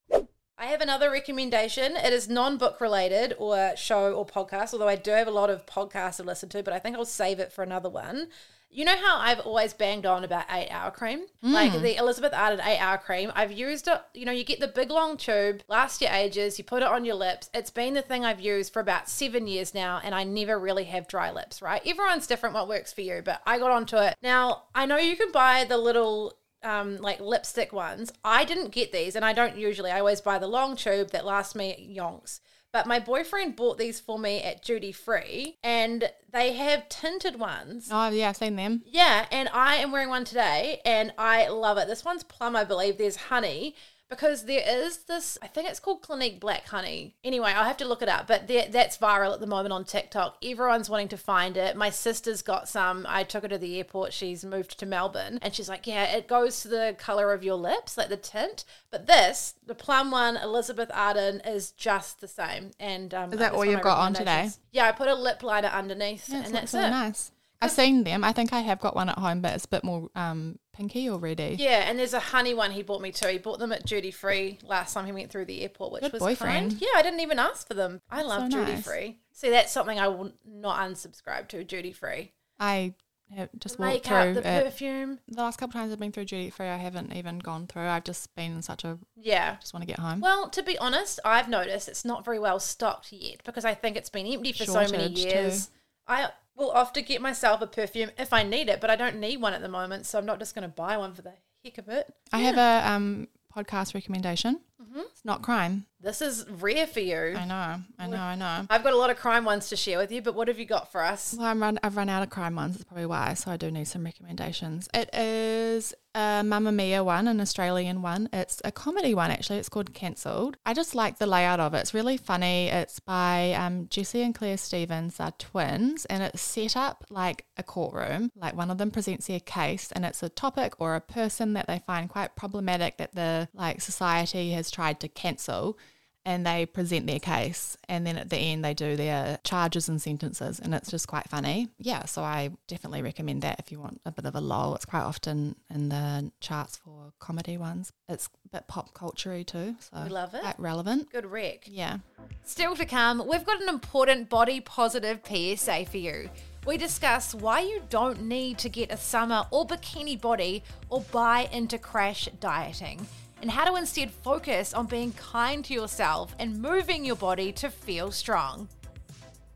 I 0.58 0.66
have 0.66 0.80
another 0.80 1.10
recommendation. 1.10 1.94
It 1.96 2.12
is 2.12 2.28
non 2.28 2.58
book 2.58 2.80
related 2.80 3.34
or 3.38 3.74
show 3.76 4.12
or 4.12 4.26
podcast, 4.26 4.72
although 4.72 4.88
I 4.88 4.96
do 4.96 5.12
have 5.12 5.28
a 5.28 5.32
lot 5.32 5.50
of 5.50 5.64
podcasts 5.66 6.16
to 6.16 6.24
listen 6.24 6.48
to, 6.50 6.62
but 6.64 6.74
I 6.74 6.80
think 6.80 6.96
I'll 6.96 7.04
save 7.04 7.38
it 7.38 7.52
for 7.52 7.62
another 7.62 7.88
one. 7.88 8.28
You 8.70 8.84
know 8.84 8.96
how 8.96 9.18
I've 9.18 9.40
always 9.40 9.72
banged 9.72 10.04
on 10.04 10.24
about 10.24 10.44
eight 10.50 10.68
hour 10.70 10.90
cream? 10.90 11.26
Hmm. 11.42 11.52
Like 11.52 11.72
the 11.72 11.96
Elizabeth 11.96 12.34
Arden 12.34 12.60
eight 12.60 12.78
hour 12.78 12.98
cream. 12.98 13.32
I've 13.34 13.52
used 13.52 13.88
it, 13.88 14.00
you 14.14 14.26
know, 14.26 14.32
you 14.32 14.44
get 14.44 14.60
the 14.60 14.68
big 14.68 14.90
long 14.90 15.16
tube, 15.16 15.62
lasts 15.68 16.02
you 16.02 16.08
ages, 16.08 16.58
you 16.58 16.64
put 16.64 16.82
it 16.82 16.88
on 16.88 17.04
your 17.04 17.14
lips. 17.14 17.48
It's 17.54 17.70
been 17.70 17.94
the 17.94 18.02
thing 18.02 18.24
I've 18.24 18.40
used 18.40 18.72
for 18.72 18.80
about 18.80 19.08
seven 19.08 19.46
years 19.46 19.74
now, 19.74 20.00
and 20.04 20.14
I 20.14 20.24
never 20.24 20.58
really 20.58 20.84
have 20.84 21.08
dry 21.08 21.30
lips, 21.30 21.62
right? 21.62 21.80
Everyone's 21.86 22.26
different 22.26 22.54
what 22.54 22.68
works 22.68 22.92
for 22.92 23.00
you, 23.00 23.22
but 23.24 23.40
I 23.46 23.58
got 23.58 23.70
onto 23.70 23.96
it. 23.96 24.16
Now, 24.22 24.64
I 24.74 24.84
know 24.84 24.98
you 24.98 25.16
can 25.16 25.32
buy 25.32 25.64
the 25.64 25.78
little 25.78 26.37
um, 26.62 26.96
like 26.98 27.20
lipstick 27.20 27.72
ones. 27.72 28.12
I 28.24 28.44
didn't 28.44 28.70
get 28.70 28.92
these, 28.92 29.16
and 29.16 29.24
I 29.24 29.32
don't 29.32 29.56
usually. 29.56 29.90
I 29.90 30.00
always 30.00 30.20
buy 30.20 30.38
the 30.38 30.46
long 30.46 30.76
tube 30.76 31.10
that 31.10 31.24
lasts 31.24 31.54
me 31.54 31.94
yonks. 31.96 32.40
But 32.70 32.86
my 32.86 33.00
boyfriend 33.00 33.56
bought 33.56 33.78
these 33.78 33.98
for 33.98 34.18
me 34.18 34.42
at 34.42 34.62
duty 34.62 34.92
free, 34.92 35.56
and 35.62 36.10
they 36.30 36.52
have 36.52 36.88
tinted 36.88 37.38
ones. 37.38 37.88
Oh 37.90 38.10
yeah, 38.10 38.28
I've 38.28 38.36
seen 38.36 38.56
them. 38.56 38.82
Yeah, 38.84 39.26
and 39.30 39.48
I 39.54 39.76
am 39.76 39.90
wearing 39.90 40.10
one 40.10 40.24
today, 40.24 40.80
and 40.84 41.12
I 41.16 41.48
love 41.48 41.78
it. 41.78 41.88
This 41.88 42.04
one's 42.04 42.24
plum, 42.24 42.54
I 42.54 42.64
believe. 42.64 42.98
There's 42.98 43.16
honey. 43.16 43.74
Because 44.10 44.44
there 44.46 44.62
is 44.66 44.98
this, 45.04 45.36
I 45.42 45.48
think 45.48 45.68
it's 45.68 45.80
called 45.80 46.00
Clinique 46.00 46.40
Black 46.40 46.66
Honey. 46.66 47.14
Anyway, 47.22 47.52
I'll 47.54 47.64
have 47.64 47.76
to 47.76 47.84
look 47.84 48.00
it 48.00 48.08
up, 48.08 48.26
but 48.26 48.48
that's 48.48 48.96
viral 48.96 49.34
at 49.34 49.40
the 49.40 49.46
moment 49.46 49.72
on 49.74 49.84
TikTok. 49.84 50.38
Everyone's 50.42 50.88
wanting 50.88 51.08
to 51.08 51.18
find 51.18 51.58
it. 51.58 51.76
My 51.76 51.90
sister's 51.90 52.40
got 52.40 52.68
some. 52.68 53.04
I 53.08 53.22
took 53.24 53.42
her 53.42 53.48
to 53.48 53.58
the 53.58 53.76
airport. 53.76 54.14
She's 54.14 54.46
moved 54.46 54.78
to 54.80 54.86
Melbourne, 54.86 55.38
and 55.42 55.54
she's 55.54 55.68
like, 55.68 55.86
"Yeah, 55.86 56.04
it 56.04 56.26
goes 56.26 56.62
to 56.62 56.68
the 56.68 56.96
color 56.98 57.34
of 57.34 57.44
your 57.44 57.56
lips, 57.56 57.98
like 57.98 58.08
the 58.08 58.16
tint." 58.16 58.64
But 58.90 59.06
this, 59.06 59.54
the 59.66 59.74
plum 59.74 60.10
one, 60.10 60.38
Elizabeth 60.38 60.90
Arden, 60.94 61.42
is 61.44 61.72
just 61.72 62.22
the 62.22 62.28
same. 62.28 62.70
And 62.80 63.12
um, 63.12 63.32
Is 63.32 63.38
that 63.38 63.52
all 63.52 63.64
you've 63.66 63.82
got 63.82 63.98
on 63.98 64.14
today? 64.14 64.48
Yeah, 64.72 64.88
I 64.88 64.92
put 64.92 65.08
a 65.08 65.14
lip 65.14 65.42
liner 65.42 65.68
underneath, 65.68 66.30
Yeah, 66.30 66.44
and 66.44 66.54
that's 66.54 66.72
really 66.72 66.86
it. 66.86 66.90
nice. 66.90 67.30
I've 67.60 67.70
seen 67.72 68.04
them. 68.04 68.22
I 68.22 68.32
think 68.32 68.52
I 68.52 68.60
have 68.60 68.78
got 68.80 68.94
one 68.94 69.08
at 69.08 69.18
home, 69.18 69.40
but 69.40 69.54
it's 69.54 69.64
a 69.64 69.68
bit 69.68 69.82
more 69.82 70.08
um, 70.14 70.58
pinky 70.72 71.10
already. 71.10 71.56
Yeah, 71.58 71.88
and 71.90 71.98
there's 71.98 72.14
a 72.14 72.20
honey 72.20 72.54
one 72.54 72.70
he 72.70 72.82
bought 72.82 73.02
me 73.02 73.10
too. 73.10 73.26
He 73.26 73.38
bought 73.38 73.58
them 73.58 73.72
at 73.72 73.84
duty 73.84 74.10
free 74.12 74.58
last 74.62 74.94
time 74.94 75.06
he 75.06 75.12
went 75.12 75.30
through 75.30 75.46
the 75.46 75.62
airport, 75.62 75.92
which 75.92 76.02
Good 76.02 76.12
was 76.12 76.20
boyfriend. 76.22 76.70
kind. 76.70 76.80
Yeah, 76.80 76.88
I 76.96 77.02
didn't 77.02 77.20
even 77.20 77.38
ask 77.40 77.66
for 77.66 77.74
them. 77.74 78.00
I 78.10 78.22
love 78.22 78.52
so 78.52 78.58
duty 78.60 78.72
nice. 78.72 78.84
free. 78.86 79.18
See, 79.32 79.50
that's 79.50 79.72
something 79.72 79.98
I 79.98 80.06
will 80.08 80.32
not 80.46 80.78
unsubscribe 80.88 81.48
to. 81.48 81.64
Duty 81.64 81.92
free. 81.92 82.32
I 82.60 82.94
have 83.36 83.50
just 83.58 83.78
walked 83.78 83.92
Makeup, 83.92 84.22
through 84.24 84.34
the 84.34 84.48
it. 84.48 84.64
perfume. 84.64 85.18
The 85.28 85.42
last 85.42 85.58
couple 85.58 85.78
times 85.78 85.92
I've 85.92 85.98
been 85.98 86.12
through 86.12 86.24
duty 86.26 86.50
free, 86.50 86.66
I 86.68 86.76
haven't 86.76 87.12
even 87.14 87.40
gone 87.40 87.66
through. 87.66 87.86
I've 87.88 88.04
just 88.04 88.34
been 88.36 88.52
in 88.52 88.62
such 88.62 88.84
a 88.84 88.98
Yeah. 89.16 89.56
just 89.60 89.74
want 89.74 89.82
to 89.82 89.86
get 89.86 89.98
home. 89.98 90.20
Well, 90.20 90.48
to 90.50 90.62
be 90.62 90.78
honest, 90.78 91.18
I've 91.24 91.48
noticed 91.48 91.88
it's 91.88 92.04
not 92.04 92.24
very 92.24 92.38
well 92.38 92.58
stocked 92.60 93.12
yet 93.12 93.42
because 93.44 93.64
I 93.64 93.74
think 93.74 93.96
it's 93.96 94.08
been 94.10 94.26
empty 94.26 94.52
for 94.52 94.64
so 94.64 94.74
many 94.80 94.92
Shortage 94.96 95.22
too. 95.24 95.28
years. 95.28 95.70
I 96.06 96.30
will 96.58 96.70
often 96.72 97.04
get 97.04 97.22
myself 97.22 97.62
a 97.62 97.66
perfume 97.66 98.10
if 98.18 98.32
I 98.32 98.42
need 98.42 98.68
it, 98.68 98.80
but 98.80 98.90
I 98.90 98.96
don't 98.96 99.20
need 99.20 99.40
one 99.40 99.54
at 99.54 99.62
the 99.62 99.68
moment, 99.68 100.06
so 100.06 100.18
I'm 100.18 100.26
not 100.26 100.38
just 100.38 100.54
going 100.54 100.68
to 100.68 100.68
buy 100.68 100.96
one 100.96 101.14
for 101.14 101.22
the 101.22 101.32
heck 101.64 101.78
of 101.78 101.88
it. 101.88 102.12
I 102.32 102.40
have 102.40 102.56
a 102.56 102.90
um, 102.90 103.28
podcast 103.56 103.94
recommendation. 103.94 104.60
Mm-hmm. 104.80 105.00
It's 105.00 105.24
not 105.24 105.42
crime. 105.42 105.86
This 106.00 106.22
is 106.22 106.48
rare 106.48 106.86
for 106.86 107.00
you. 107.00 107.34
I 107.36 107.44
know, 107.44 107.76
I 107.98 108.06
know, 108.06 108.16
I 108.16 108.34
know. 108.36 108.66
I've 108.70 108.84
got 108.84 108.92
a 108.92 108.96
lot 108.96 109.10
of 109.10 109.16
crime 109.16 109.44
ones 109.44 109.68
to 109.70 109.76
share 109.76 109.98
with 109.98 110.12
you, 110.12 110.22
but 110.22 110.36
what 110.36 110.46
have 110.46 110.60
you 110.60 110.64
got 110.64 110.92
for 110.92 111.02
us? 111.02 111.34
Well, 111.36 111.48
I'm 111.48 111.60
run, 111.60 111.80
I've 111.82 111.96
run 111.96 112.08
out 112.08 112.22
of 112.22 112.30
crime 112.30 112.54
ones. 112.54 112.74
That's 112.74 112.84
probably 112.84 113.06
why. 113.06 113.34
So 113.34 113.50
I 113.50 113.56
do 113.56 113.68
need 113.72 113.88
some 113.88 114.04
recommendations. 114.04 114.88
It 114.94 115.12
is 115.12 115.94
a 116.14 116.42
Mamamia 116.44 117.04
one, 117.04 117.26
an 117.26 117.40
Australian 117.40 118.00
one. 118.00 118.28
It's 118.32 118.62
a 118.64 118.70
comedy 118.70 119.12
one, 119.12 119.32
actually. 119.32 119.58
It's 119.58 119.68
called 119.68 119.92
Cancelled. 119.92 120.56
I 120.64 120.72
just 120.72 120.94
like 120.94 121.18
the 121.18 121.26
layout 121.26 121.58
of 121.58 121.74
it. 121.74 121.78
It's 121.78 121.94
really 121.94 122.16
funny. 122.16 122.68
It's 122.68 123.00
by 123.00 123.52
um, 123.54 123.88
Jessie 123.90 124.22
and 124.22 124.34
Clare 124.34 124.56
Stephens, 124.56 125.18
are 125.18 125.32
twins, 125.32 126.04
and 126.04 126.22
it's 126.22 126.40
set 126.40 126.76
up 126.76 127.04
like 127.10 127.44
a 127.56 127.64
courtroom. 127.64 128.30
Like 128.36 128.56
one 128.56 128.70
of 128.70 128.78
them 128.78 128.92
presents 128.92 129.26
their 129.26 129.40
case, 129.40 129.90
and 129.90 130.04
it's 130.04 130.22
a 130.22 130.28
topic 130.28 130.74
or 130.78 130.94
a 130.94 131.00
person 131.00 131.54
that 131.54 131.66
they 131.66 131.80
find 131.80 132.08
quite 132.08 132.36
problematic 132.36 132.98
that 132.98 133.16
the 133.16 133.48
like 133.52 133.80
society 133.80 134.52
has 134.52 134.67
tried 134.70 135.00
to 135.00 135.08
cancel 135.08 135.78
and 136.24 136.44
they 136.44 136.66
present 136.66 137.06
their 137.06 137.20
case 137.20 137.76
and 137.88 138.06
then 138.06 138.18
at 138.18 138.28
the 138.28 138.36
end 138.36 138.62
they 138.64 138.74
do 138.74 138.96
their 138.96 139.38
charges 139.44 139.88
and 139.88 140.02
sentences 140.02 140.58
and 140.58 140.74
it's 140.74 140.90
just 140.90 141.06
quite 141.06 141.26
funny 141.28 141.68
yeah 141.78 142.04
so 142.04 142.22
i 142.22 142.50
definitely 142.66 143.00
recommend 143.00 143.40
that 143.42 143.58
if 143.60 143.70
you 143.72 143.78
want 143.80 144.00
a 144.04 144.10
bit 144.10 144.26
of 144.26 144.34
a 144.34 144.40
lull 144.40 144.74
it's 144.74 144.84
quite 144.84 145.02
often 145.04 145.54
in 145.72 145.88
the 145.88 146.30
charts 146.40 146.76
for 146.76 147.12
comedy 147.20 147.56
ones 147.56 147.92
it's 148.08 148.28
a 148.44 148.48
bit 148.56 148.66
pop 148.66 148.92
culture 148.92 149.42
too 149.44 149.76
so 149.78 150.02
We 150.04 150.10
love 150.10 150.34
it. 150.34 150.40
quite 150.42 150.58
relevant 150.60 151.10
Good 151.10 151.24
rec. 151.26 151.64
yeah 151.66 151.98
Still 152.44 152.74
to 152.76 152.84
come, 152.86 153.22
we've 153.28 153.44
got 153.44 153.62
an 153.62 153.68
important 153.68 154.28
body 154.30 154.60
positive 154.60 155.20
PSA 155.26 155.84
for 155.86 155.98
you. 155.98 156.30
We 156.66 156.78
discuss 156.78 157.34
why 157.34 157.60
you 157.60 157.82
don't 157.90 158.22
need 158.22 158.56
to 158.58 158.68
get 158.70 158.90
a 158.90 158.96
summer 158.96 159.44
or 159.50 159.66
bikini 159.66 160.18
body 160.20 160.62
or 160.88 161.02
buy 161.12 161.48
into 161.52 161.76
crash 161.78 162.26
dieting, 162.40 163.06
and 163.40 163.50
how 163.50 163.64
to 163.64 163.76
instead 163.76 164.10
focus 164.10 164.74
on 164.74 164.86
being 164.86 165.12
kind 165.12 165.64
to 165.64 165.74
yourself 165.74 166.34
and 166.38 166.60
moving 166.60 167.04
your 167.04 167.16
body 167.16 167.52
to 167.52 167.70
feel 167.70 168.10
strong. 168.10 168.68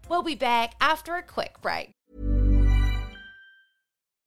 We'll 0.09 0.23
be 0.23 0.35
back 0.35 0.75
after 0.81 1.17
a 1.17 1.23
quick 1.23 1.61
break. 1.63 1.91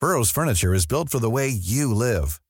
Burrow's 0.01 0.29
furniture 0.29 0.73
is 0.73 0.85
built 0.85 1.09
for 1.09 1.19
the 1.19 1.29
way 1.29 1.47
you 1.47 1.93
live. 1.93 2.41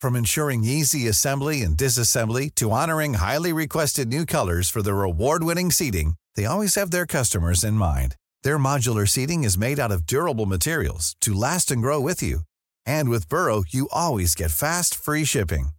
From 0.00 0.14
ensuring 0.16 0.64
easy 0.64 1.08
assembly 1.08 1.62
and 1.62 1.76
disassembly 1.76 2.54
to 2.54 2.70
honoring 2.70 3.14
highly 3.14 3.52
requested 3.52 4.08
new 4.08 4.24
colors 4.24 4.70
for 4.70 4.82
their 4.82 5.02
award-winning 5.02 5.70
seating, 5.70 6.14
they 6.36 6.46
always 6.46 6.74
have 6.76 6.90
their 6.90 7.06
customers 7.06 7.64
in 7.64 7.74
mind. 7.74 8.16
Their 8.42 8.58
modular 8.58 9.08
seating 9.08 9.44
is 9.44 9.58
made 9.58 9.78
out 9.80 9.90
of 9.90 10.06
durable 10.06 10.46
materials 10.46 11.16
to 11.22 11.34
last 11.34 11.70
and 11.70 11.82
grow 11.82 12.00
with 12.00 12.22
you. 12.22 12.40
And 12.86 13.08
with 13.08 13.28
Burrow, 13.28 13.64
you 13.68 13.88
always 13.92 14.34
get 14.34 14.50
fast, 14.50 14.94
free 14.94 15.24
shipping. 15.24 15.70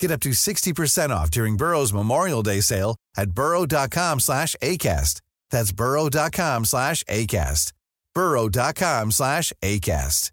Get 0.00 0.10
up 0.10 0.20
to 0.20 0.30
60% 0.30 1.10
off 1.10 1.30
during 1.30 1.56
Burrow's 1.56 1.92
Memorial 1.92 2.42
Day 2.42 2.60
sale 2.60 2.96
at 3.16 3.32
burrow.com 3.32 4.18
slash 4.18 4.56
ACAST. 4.62 5.20
That's 5.50 5.72
burrow.com 5.72 6.64
slash 6.64 7.04
ACAST. 7.04 7.72
burrow.com 8.14 9.10
slash 9.12 9.52
ACAST. 9.62 10.30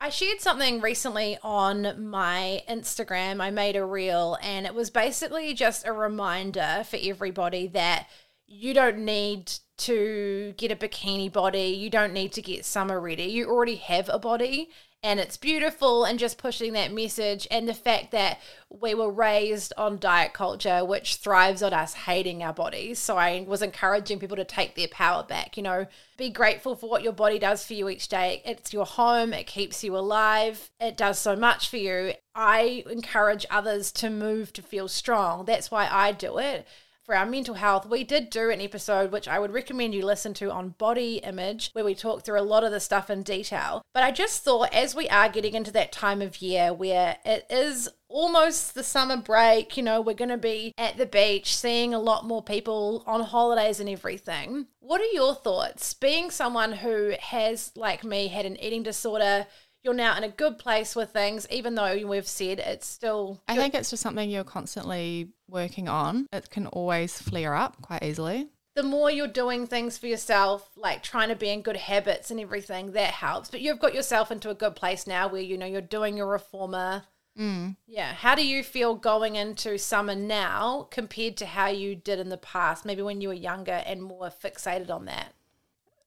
I 0.00 0.10
shared 0.10 0.40
something 0.40 0.80
recently 0.80 1.38
on 1.42 2.08
my 2.08 2.62
Instagram. 2.70 3.42
I 3.42 3.50
made 3.50 3.74
a 3.74 3.84
reel, 3.84 4.38
and 4.40 4.64
it 4.64 4.74
was 4.74 4.90
basically 4.90 5.54
just 5.54 5.86
a 5.86 5.92
reminder 5.92 6.84
for 6.88 6.98
everybody 7.02 7.66
that 7.68 8.06
you 8.46 8.74
don't 8.74 9.00
need 9.00 9.52
to 9.78 10.54
get 10.56 10.72
a 10.72 10.76
bikini 10.76 11.32
body. 11.32 11.68
You 11.68 11.90
don't 11.90 12.12
need 12.12 12.32
to 12.32 12.42
get 12.42 12.64
summer 12.64 13.00
ready. 13.00 13.24
You 13.24 13.48
already 13.48 13.76
have 13.76 14.08
a 14.12 14.18
body, 14.18 14.70
and 15.02 15.20
it's 15.20 15.36
beautiful. 15.36 16.04
And 16.04 16.18
just 16.18 16.38
pushing 16.38 16.72
that 16.74 16.92
message, 16.92 17.46
and 17.50 17.68
the 17.68 17.74
fact 17.74 18.10
that 18.10 18.40
we 18.68 18.94
were 18.94 19.10
raised 19.10 19.72
on 19.76 19.98
diet 19.98 20.32
culture, 20.32 20.84
which 20.84 21.16
thrives 21.16 21.62
on 21.62 21.72
us 21.72 21.94
hating 21.94 22.42
our 22.42 22.52
bodies. 22.52 22.98
So 22.98 23.16
I 23.16 23.44
was 23.48 23.62
encouraging 23.62 24.18
people 24.18 24.36
to 24.36 24.44
take 24.44 24.74
their 24.74 24.88
power 24.88 25.22
back. 25.22 25.56
You 25.56 25.62
know, 25.62 25.86
be 26.16 26.30
grateful 26.30 26.74
for 26.74 26.90
what 26.90 27.02
your 27.02 27.12
body 27.12 27.38
does 27.38 27.64
for 27.64 27.74
you 27.74 27.88
each 27.88 28.08
day. 28.08 28.42
It's 28.44 28.72
your 28.72 28.86
home, 28.86 29.32
it 29.32 29.46
keeps 29.46 29.84
you 29.84 29.96
alive, 29.96 30.70
it 30.80 30.96
does 30.96 31.18
so 31.18 31.36
much 31.36 31.68
for 31.68 31.76
you. 31.76 32.14
I 32.34 32.84
encourage 32.90 33.46
others 33.50 33.90
to 33.92 34.10
move 34.10 34.52
to 34.54 34.62
feel 34.62 34.88
strong. 34.88 35.44
That's 35.44 35.70
why 35.70 35.88
I 35.90 36.12
do 36.12 36.38
it. 36.38 36.66
For 37.08 37.14
our 37.14 37.24
mental 37.24 37.54
health, 37.54 37.86
we 37.86 38.04
did 38.04 38.28
do 38.28 38.50
an 38.50 38.60
episode 38.60 39.12
which 39.12 39.28
I 39.28 39.38
would 39.38 39.50
recommend 39.50 39.94
you 39.94 40.04
listen 40.04 40.34
to 40.34 40.52
on 40.52 40.74
body 40.76 41.22
image, 41.24 41.70
where 41.72 41.82
we 41.82 41.94
talk 41.94 42.22
through 42.22 42.38
a 42.38 42.42
lot 42.42 42.64
of 42.64 42.70
the 42.70 42.80
stuff 42.80 43.08
in 43.08 43.22
detail. 43.22 43.80
But 43.94 44.02
I 44.02 44.10
just 44.10 44.44
thought, 44.44 44.74
as 44.74 44.94
we 44.94 45.08
are 45.08 45.30
getting 45.30 45.54
into 45.54 45.72
that 45.72 45.90
time 45.90 46.20
of 46.20 46.42
year 46.42 46.74
where 46.74 47.16
it 47.24 47.46
is 47.48 47.88
almost 48.08 48.74
the 48.74 48.82
summer 48.82 49.16
break, 49.16 49.74
you 49.78 49.82
know, 49.82 50.02
we're 50.02 50.12
going 50.12 50.28
to 50.28 50.36
be 50.36 50.74
at 50.76 50.98
the 50.98 51.06
beach, 51.06 51.56
seeing 51.56 51.94
a 51.94 51.98
lot 51.98 52.26
more 52.26 52.42
people 52.42 53.04
on 53.06 53.22
holidays 53.22 53.80
and 53.80 53.88
everything. 53.88 54.66
What 54.80 55.00
are 55.00 55.14
your 55.14 55.34
thoughts? 55.34 55.94
Being 55.94 56.30
someone 56.30 56.72
who 56.72 57.14
has, 57.20 57.72
like 57.74 58.04
me, 58.04 58.28
had 58.28 58.44
an 58.44 58.60
eating 58.60 58.82
disorder, 58.82 59.46
you're 59.82 59.94
now 59.94 60.14
in 60.18 60.24
a 60.24 60.28
good 60.28 60.58
place 60.58 60.94
with 60.94 61.14
things, 61.14 61.46
even 61.50 61.74
though 61.74 62.06
we've 62.06 62.28
said 62.28 62.58
it's 62.58 62.86
still. 62.86 63.40
I 63.48 63.56
think 63.56 63.74
it's 63.74 63.88
just 63.88 64.02
something 64.02 64.28
you're 64.28 64.44
constantly 64.44 65.30
working 65.48 65.88
on. 65.88 66.26
It 66.32 66.50
can 66.50 66.66
always 66.66 67.20
flare 67.20 67.54
up 67.54 67.80
quite 67.82 68.02
easily. 68.02 68.48
the 68.74 68.82
more 68.84 69.10
you're 69.10 69.26
doing 69.26 69.66
things 69.66 69.98
for 69.98 70.06
yourself, 70.06 70.70
like 70.76 71.02
trying 71.02 71.28
to 71.30 71.34
be 71.34 71.48
in 71.48 71.62
good 71.62 71.76
habits 71.76 72.30
and 72.30 72.38
everything, 72.38 72.92
that 72.92 73.10
helps. 73.10 73.50
But 73.50 73.60
you've 73.60 73.80
got 73.80 73.92
yourself 73.94 74.30
into 74.30 74.50
a 74.50 74.54
good 74.54 74.76
place 74.76 75.04
now 75.04 75.26
where 75.26 75.42
you 75.42 75.58
know 75.58 75.66
you're 75.66 75.80
doing 75.80 76.16
your 76.16 76.28
reformer. 76.28 77.02
Mm. 77.36 77.74
Yeah. 77.88 78.12
How 78.14 78.34
do 78.36 78.46
you 78.46 78.62
feel 78.62 78.94
going 78.94 79.34
into 79.36 79.78
summer 79.78 80.14
now 80.14 80.86
compared 80.90 81.36
to 81.38 81.46
how 81.46 81.66
you 81.66 81.96
did 81.96 82.20
in 82.20 82.28
the 82.28 82.36
past? 82.36 82.84
Maybe 82.84 83.02
when 83.02 83.20
you 83.20 83.28
were 83.28 83.34
younger 83.34 83.82
and 83.84 84.00
more 84.02 84.30
fixated 84.30 84.90
on 84.90 85.06
that. 85.06 85.34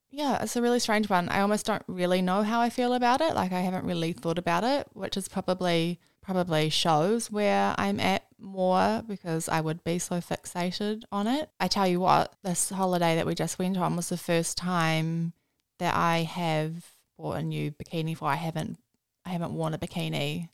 Yeah, 0.09 0.41
it's 0.43 0.57
a 0.57 0.61
really 0.61 0.79
strange 0.79 1.09
one. 1.09 1.29
I 1.29 1.39
almost 1.39 1.65
don't 1.65 1.83
really 1.87 2.21
know 2.21 2.43
how 2.43 2.59
I 2.59 2.69
feel 2.69 2.93
about 2.93 3.21
it. 3.21 3.33
Like 3.33 3.53
I 3.53 3.61
haven't 3.61 3.85
really 3.85 4.11
thought 4.13 4.37
about 4.37 4.63
it, 4.65 4.87
which 4.93 5.15
is 5.17 5.27
probably 5.29 5.99
probably 6.21 6.69
shows 6.69 7.31
where 7.31 7.73
I'm 7.77 7.99
at 7.99 8.23
more 8.41 9.03
because 9.07 9.47
I 9.47 9.61
would 9.61 9.83
be 9.83 9.99
so 9.99 10.15
fixated 10.15 11.03
on 11.11 11.27
it. 11.27 11.49
I 11.59 11.67
tell 11.67 11.87
you 11.87 11.99
what, 11.99 12.33
this 12.43 12.69
holiday 12.69 13.15
that 13.15 13.25
we 13.25 13.35
just 13.35 13.59
went 13.59 13.77
on 13.77 13.95
was 13.95 14.09
the 14.09 14.17
first 14.17 14.57
time 14.57 15.33
that 15.79 15.95
I 15.95 16.19
have 16.19 16.85
bought 17.17 17.37
a 17.37 17.41
new 17.41 17.71
bikini 17.71 18.15
for. 18.15 18.25
I 18.25 18.35
haven't 18.35 18.79
I 19.25 19.29
haven't 19.29 19.53
worn 19.53 19.73
a 19.73 19.77
bikini 19.77 20.49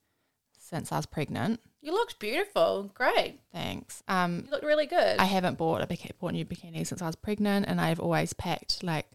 since 0.58 0.92
I 0.92 0.98
was 0.98 1.06
pregnant. 1.06 1.62
You 1.82 1.94
looked 1.94 2.20
beautiful. 2.20 2.92
Great. 2.94 3.40
Thanks. 3.54 4.04
Um 4.08 4.44
You 4.46 4.52
looked 4.52 4.66
really 4.66 4.88
good. 4.88 5.18
I 5.18 5.26
haven't 5.26 5.58
bought 5.58 5.82
a 5.82 5.88
bikini, 5.88 6.12
bought 6.20 6.30
a 6.30 6.34
new 6.34 6.46
bikini 6.46 6.86
since 6.86 7.02
I 7.02 7.08
was 7.08 7.16
pregnant, 7.16 7.66
and 7.68 7.80
I've 7.80 8.00
always 8.00 8.34
packed 8.34 8.84
like 8.84 9.08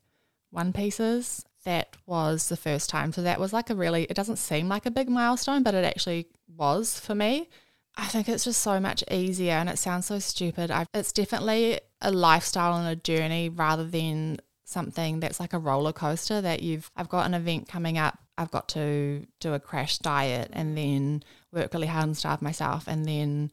one 0.50 0.72
pieces. 0.72 1.44
That 1.64 1.96
was 2.06 2.48
the 2.48 2.56
first 2.56 2.90
time, 2.90 3.12
so 3.12 3.22
that 3.22 3.38
was 3.38 3.52
like 3.52 3.70
a 3.70 3.74
really. 3.76 4.04
It 4.04 4.14
doesn't 4.14 4.36
seem 4.36 4.68
like 4.68 4.84
a 4.84 4.90
big 4.90 5.08
milestone, 5.08 5.62
but 5.62 5.74
it 5.74 5.84
actually 5.84 6.26
was 6.56 6.98
for 6.98 7.14
me. 7.14 7.48
I 7.96 8.06
think 8.06 8.28
it's 8.28 8.44
just 8.44 8.62
so 8.62 8.80
much 8.80 9.04
easier, 9.10 9.52
and 9.52 9.68
it 9.68 9.78
sounds 9.78 10.06
so 10.06 10.18
stupid. 10.18 10.70
I've, 10.70 10.88
it's 10.94 11.12
definitely 11.12 11.80
a 12.00 12.10
lifestyle 12.10 12.74
and 12.76 12.88
a 12.88 12.96
journey 12.96 13.48
rather 13.48 13.84
than 13.84 14.38
something 14.64 15.20
that's 15.20 15.38
like 15.38 15.52
a 15.52 15.58
roller 15.58 15.92
coaster. 15.92 16.40
That 16.40 16.62
you've, 16.62 16.90
I've 16.96 17.08
got 17.08 17.26
an 17.26 17.34
event 17.34 17.68
coming 17.68 17.98
up. 17.98 18.18
I've 18.38 18.50
got 18.50 18.68
to 18.70 19.26
do 19.40 19.52
a 19.52 19.60
crash 19.60 19.98
diet 19.98 20.50
and 20.54 20.76
then 20.76 21.22
work 21.52 21.74
really 21.74 21.86
hard 21.86 22.06
and 22.06 22.16
starve 22.16 22.40
myself, 22.40 22.84
and 22.86 23.04
then 23.04 23.50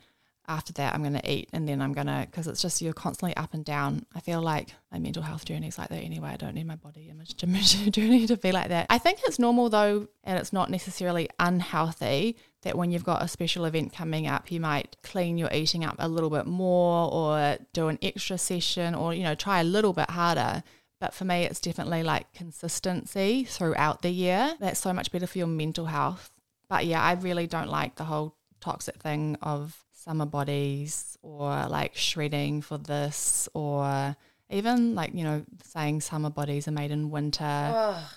after 0.49 0.73
that 0.73 0.95
I'm 0.95 1.01
going 1.01 1.13
to 1.13 1.31
eat 1.31 1.47
and 1.53 1.69
then 1.69 1.79
I'm 1.79 1.93
going 1.93 2.07
to 2.07 2.25
because 2.25 2.47
it's 2.47 2.61
just 2.61 2.81
you're 2.81 2.91
constantly 2.91 3.37
up 3.37 3.53
and 3.53 3.63
down. 3.63 4.05
I 4.15 4.19
feel 4.19 4.41
like 4.41 4.73
my 4.91 4.97
mental 4.97 5.21
health 5.21 5.45
journey 5.45 5.67
is 5.67 5.77
like 5.77 5.89
that 5.89 6.03
anyway. 6.03 6.29
I 6.29 6.37
don't 6.37 6.55
need 6.55 6.65
my 6.65 6.75
body 6.75 7.09
image 7.09 7.37
journey 7.91 8.25
to 8.25 8.35
be 8.35 8.51
like 8.51 8.69
that. 8.69 8.87
I 8.89 8.97
think 8.97 9.19
it's 9.25 9.37
normal 9.37 9.69
though 9.69 10.07
and 10.23 10.39
it's 10.39 10.51
not 10.51 10.71
necessarily 10.71 11.29
unhealthy 11.39 12.35
that 12.63 12.77
when 12.77 12.91
you've 12.91 13.03
got 13.03 13.21
a 13.21 13.27
special 13.27 13.65
event 13.65 13.93
coming 13.93 14.27
up 14.27 14.51
you 14.51 14.59
might 14.59 14.97
clean 15.03 15.37
your 15.37 15.49
eating 15.51 15.85
up 15.85 15.95
a 15.99 16.07
little 16.07 16.29
bit 16.29 16.45
more 16.45 17.11
or 17.11 17.57
do 17.73 17.87
an 17.87 17.99
extra 18.01 18.37
session 18.37 18.95
or 18.95 19.13
you 19.13 19.23
know 19.23 19.35
try 19.35 19.59
a 19.59 19.63
little 19.63 19.93
bit 19.93 20.09
harder. 20.09 20.63
But 20.99 21.13
for 21.13 21.25
me 21.25 21.45
it's 21.45 21.61
definitely 21.61 22.03
like 22.03 22.33
consistency 22.33 23.45
throughout 23.45 24.01
the 24.01 24.09
year. 24.09 24.55
That's 24.59 24.79
so 24.79 24.93
much 24.93 25.11
better 25.11 25.27
for 25.27 25.37
your 25.37 25.47
mental 25.47 25.85
health. 25.85 26.31
But 26.67 26.85
yeah, 26.85 27.01
I 27.01 27.13
really 27.13 27.47
don't 27.47 27.69
like 27.69 27.95
the 27.95 28.03
whole 28.03 28.35
toxic 28.59 28.97
thing 28.97 29.37
of 29.41 29.83
summer 29.93 30.25
bodies 30.25 31.17
or 31.21 31.67
like 31.67 31.95
shredding 31.95 32.61
for 32.61 32.77
this 32.77 33.49
or 33.53 34.15
even 34.49 34.95
like 34.95 35.13
you 35.13 35.23
know 35.23 35.43
saying 35.63 36.01
summer 36.01 36.29
bodies 36.29 36.67
are 36.67 36.71
made 36.71 36.89
in 36.89 37.09
winter 37.09 37.43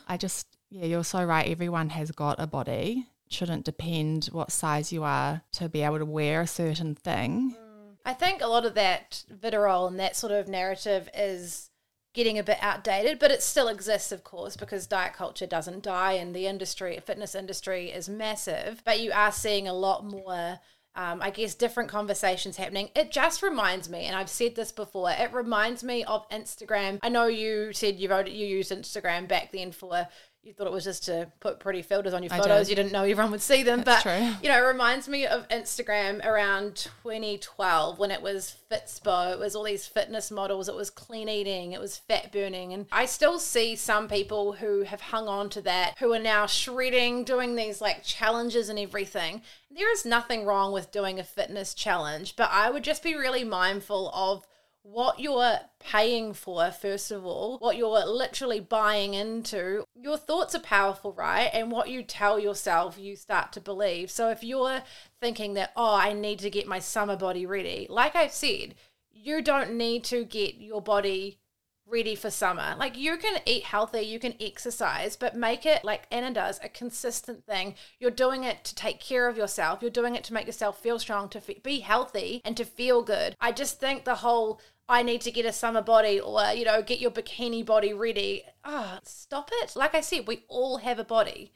i 0.08 0.16
just 0.16 0.46
yeah 0.70 0.84
you're 0.86 1.04
so 1.04 1.22
right 1.24 1.48
everyone 1.48 1.90
has 1.90 2.10
got 2.12 2.40
a 2.40 2.46
body 2.46 3.06
shouldn't 3.32 3.64
depend 3.64 4.26
what 4.26 4.52
size 4.52 4.92
you 4.92 5.02
are 5.02 5.42
to 5.52 5.68
be 5.68 5.82
able 5.82 5.98
to 5.98 6.04
wear 6.04 6.42
a 6.42 6.46
certain 6.46 6.94
thing 6.94 7.54
I 8.04 8.14
think 8.14 8.42
a 8.42 8.48
lot 8.48 8.64
of 8.64 8.74
that 8.74 9.24
vitriol 9.30 9.86
and 9.86 9.98
that 10.00 10.16
sort 10.16 10.32
of 10.32 10.48
narrative 10.48 11.08
is 11.14 11.70
getting 12.14 12.38
a 12.38 12.42
bit 12.42 12.58
outdated, 12.60 13.18
but 13.18 13.30
it 13.30 13.42
still 13.42 13.68
exists, 13.68 14.12
of 14.12 14.24
course, 14.24 14.56
because 14.56 14.86
diet 14.86 15.14
culture 15.14 15.46
doesn't 15.46 15.82
die 15.82 16.12
and 16.12 16.34
the 16.34 16.46
industry, 16.46 16.98
fitness 17.04 17.34
industry 17.34 17.90
is 17.90 18.08
massive. 18.08 18.82
But 18.84 19.00
you 19.00 19.12
are 19.12 19.32
seeing 19.32 19.68
a 19.68 19.74
lot 19.74 20.04
more. 20.04 20.60
Um, 20.94 21.22
I 21.22 21.30
guess 21.30 21.54
different 21.54 21.88
conversations 21.88 22.58
happening. 22.58 22.90
It 22.94 23.10
just 23.10 23.42
reminds 23.42 23.88
me, 23.88 24.04
and 24.04 24.14
I've 24.14 24.28
said 24.28 24.56
this 24.56 24.72
before. 24.72 25.10
It 25.10 25.32
reminds 25.32 25.82
me 25.82 26.04
of 26.04 26.28
Instagram. 26.28 26.98
I 27.02 27.08
know 27.08 27.28
you 27.28 27.72
said 27.72 27.98
you 27.98 28.10
wrote 28.10 28.28
you 28.28 28.46
used 28.46 28.70
Instagram 28.70 29.26
back 29.26 29.52
then 29.52 29.72
for 29.72 30.06
you 30.44 30.52
thought 30.52 30.66
it 30.66 30.72
was 30.72 30.82
just 30.82 31.04
to 31.04 31.30
put 31.38 31.60
pretty 31.60 31.82
filters 31.82 32.12
on 32.12 32.22
your 32.24 32.30
photos. 32.30 32.68
You 32.68 32.74
didn't 32.74 32.90
know 32.90 33.04
everyone 33.04 33.30
would 33.30 33.40
see 33.40 33.62
them, 33.62 33.82
That's 33.84 34.02
but 34.02 34.18
true. 34.18 34.28
you 34.42 34.48
know, 34.48 34.58
it 34.58 34.66
reminds 34.66 35.08
me 35.08 35.24
of 35.24 35.46
Instagram 35.48 36.24
around 36.24 36.88
2012 37.04 37.98
when 38.00 38.10
it 38.10 38.20
was 38.20 38.56
Fitspo. 38.68 39.32
It 39.32 39.38
was 39.38 39.54
all 39.54 39.62
these 39.62 39.86
fitness 39.86 40.32
models. 40.32 40.68
It 40.68 40.74
was 40.74 40.90
clean 40.90 41.28
eating. 41.28 41.72
It 41.72 41.80
was 41.80 41.96
fat 41.96 42.32
burning. 42.32 42.72
And 42.72 42.86
I 42.90 43.06
still 43.06 43.38
see 43.38 43.76
some 43.76 44.08
people 44.08 44.54
who 44.54 44.82
have 44.82 45.00
hung 45.00 45.28
on 45.28 45.48
to 45.50 45.60
that, 45.62 45.94
who 45.98 46.12
are 46.12 46.18
now 46.18 46.46
shredding, 46.46 47.22
doing 47.22 47.54
these 47.54 47.80
like 47.80 48.02
challenges 48.02 48.68
and 48.68 48.80
everything. 48.80 49.42
There 49.70 49.92
is 49.92 50.04
nothing 50.04 50.44
wrong 50.44 50.72
with 50.72 50.90
doing 50.90 51.20
a 51.20 51.24
fitness 51.24 51.72
challenge, 51.72 52.34
but 52.34 52.50
I 52.50 52.68
would 52.68 52.82
just 52.82 53.04
be 53.04 53.14
really 53.14 53.44
mindful 53.44 54.10
of 54.12 54.44
what 54.82 55.20
you're 55.20 55.58
paying 55.78 56.34
for, 56.34 56.70
first 56.70 57.10
of 57.10 57.24
all, 57.24 57.58
what 57.58 57.76
you're 57.76 58.04
literally 58.04 58.60
buying 58.60 59.14
into. 59.14 59.84
Your 59.94 60.16
thoughts 60.16 60.54
are 60.54 60.60
powerful, 60.60 61.12
right? 61.12 61.50
And 61.52 61.70
what 61.70 61.88
you 61.88 62.02
tell 62.02 62.38
yourself, 62.38 62.98
you 62.98 63.16
start 63.16 63.52
to 63.52 63.60
believe. 63.60 64.10
So 64.10 64.30
if 64.30 64.42
you're 64.42 64.82
thinking 65.20 65.54
that, 65.54 65.72
oh, 65.76 65.94
I 65.94 66.12
need 66.12 66.40
to 66.40 66.50
get 66.50 66.66
my 66.66 66.80
summer 66.80 67.16
body 67.16 67.46
ready, 67.46 67.86
like 67.88 68.16
I've 68.16 68.32
said, 68.32 68.74
you 69.10 69.40
don't 69.40 69.74
need 69.74 70.04
to 70.04 70.24
get 70.24 70.56
your 70.56 70.82
body 70.82 71.38
ready 71.86 72.14
for 72.14 72.30
summer. 72.30 72.74
Like 72.78 72.96
you 72.96 73.16
can 73.18 73.40
eat 73.44 73.64
healthy, 73.64 74.00
you 74.00 74.18
can 74.18 74.34
exercise, 74.40 75.16
but 75.16 75.36
make 75.36 75.66
it 75.66 75.84
like 75.84 76.06
Anna 76.10 76.32
does 76.32 76.58
a 76.62 76.68
consistent 76.68 77.44
thing. 77.44 77.74
You're 77.98 78.10
doing 78.10 78.44
it 78.44 78.64
to 78.64 78.74
take 78.74 79.00
care 79.00 79.28
of 79.28 79.36
yourself. 79.36 79.82
You're 79.82 79.90
doing 79.90 80.14
it 80.14 80.24
to 80.24 80.32
make 80.32 80.46
yourself 80.46 80.80
feel 80.80 80.98
strong, 80.98 81.28
to 81.30 81.42
be 81.62 81.80
healthy, 81.80 82.40
and 82.44 82.56
to 82.56 82.64
feel 82.64 83.02
good. 83.02 83.36
I 83.40 83.52
just 83.52 83.78
think 83.78 84.04
the 84.04 84.16
whole 84.16 84.60
I 84.88 85.02
need 85.02 85.20
to 85.22 85.30
get 85.30 85.46
a 85.46 85.52
summer 85.52 85.80
body 85.80 86.20
or 86.20 86.42
you 86.52 86.64
know 86.64 86.82
get 86.82 87.00
your 87.00 87.10
bikini 87.10 87.64
body 87.64 87.94
ready. 87.94 88.44
Ah, 88.64 89.00
stop 89.04 89.50
it. 89.52 89.74
Like 89.74 89.94
I 89.94 90.00
said, 90.00 90.26
we 90.26 90.44
all 90.48 90.76
have 90.78 90.98
a 90.98 91.04
body. 91.04 91.50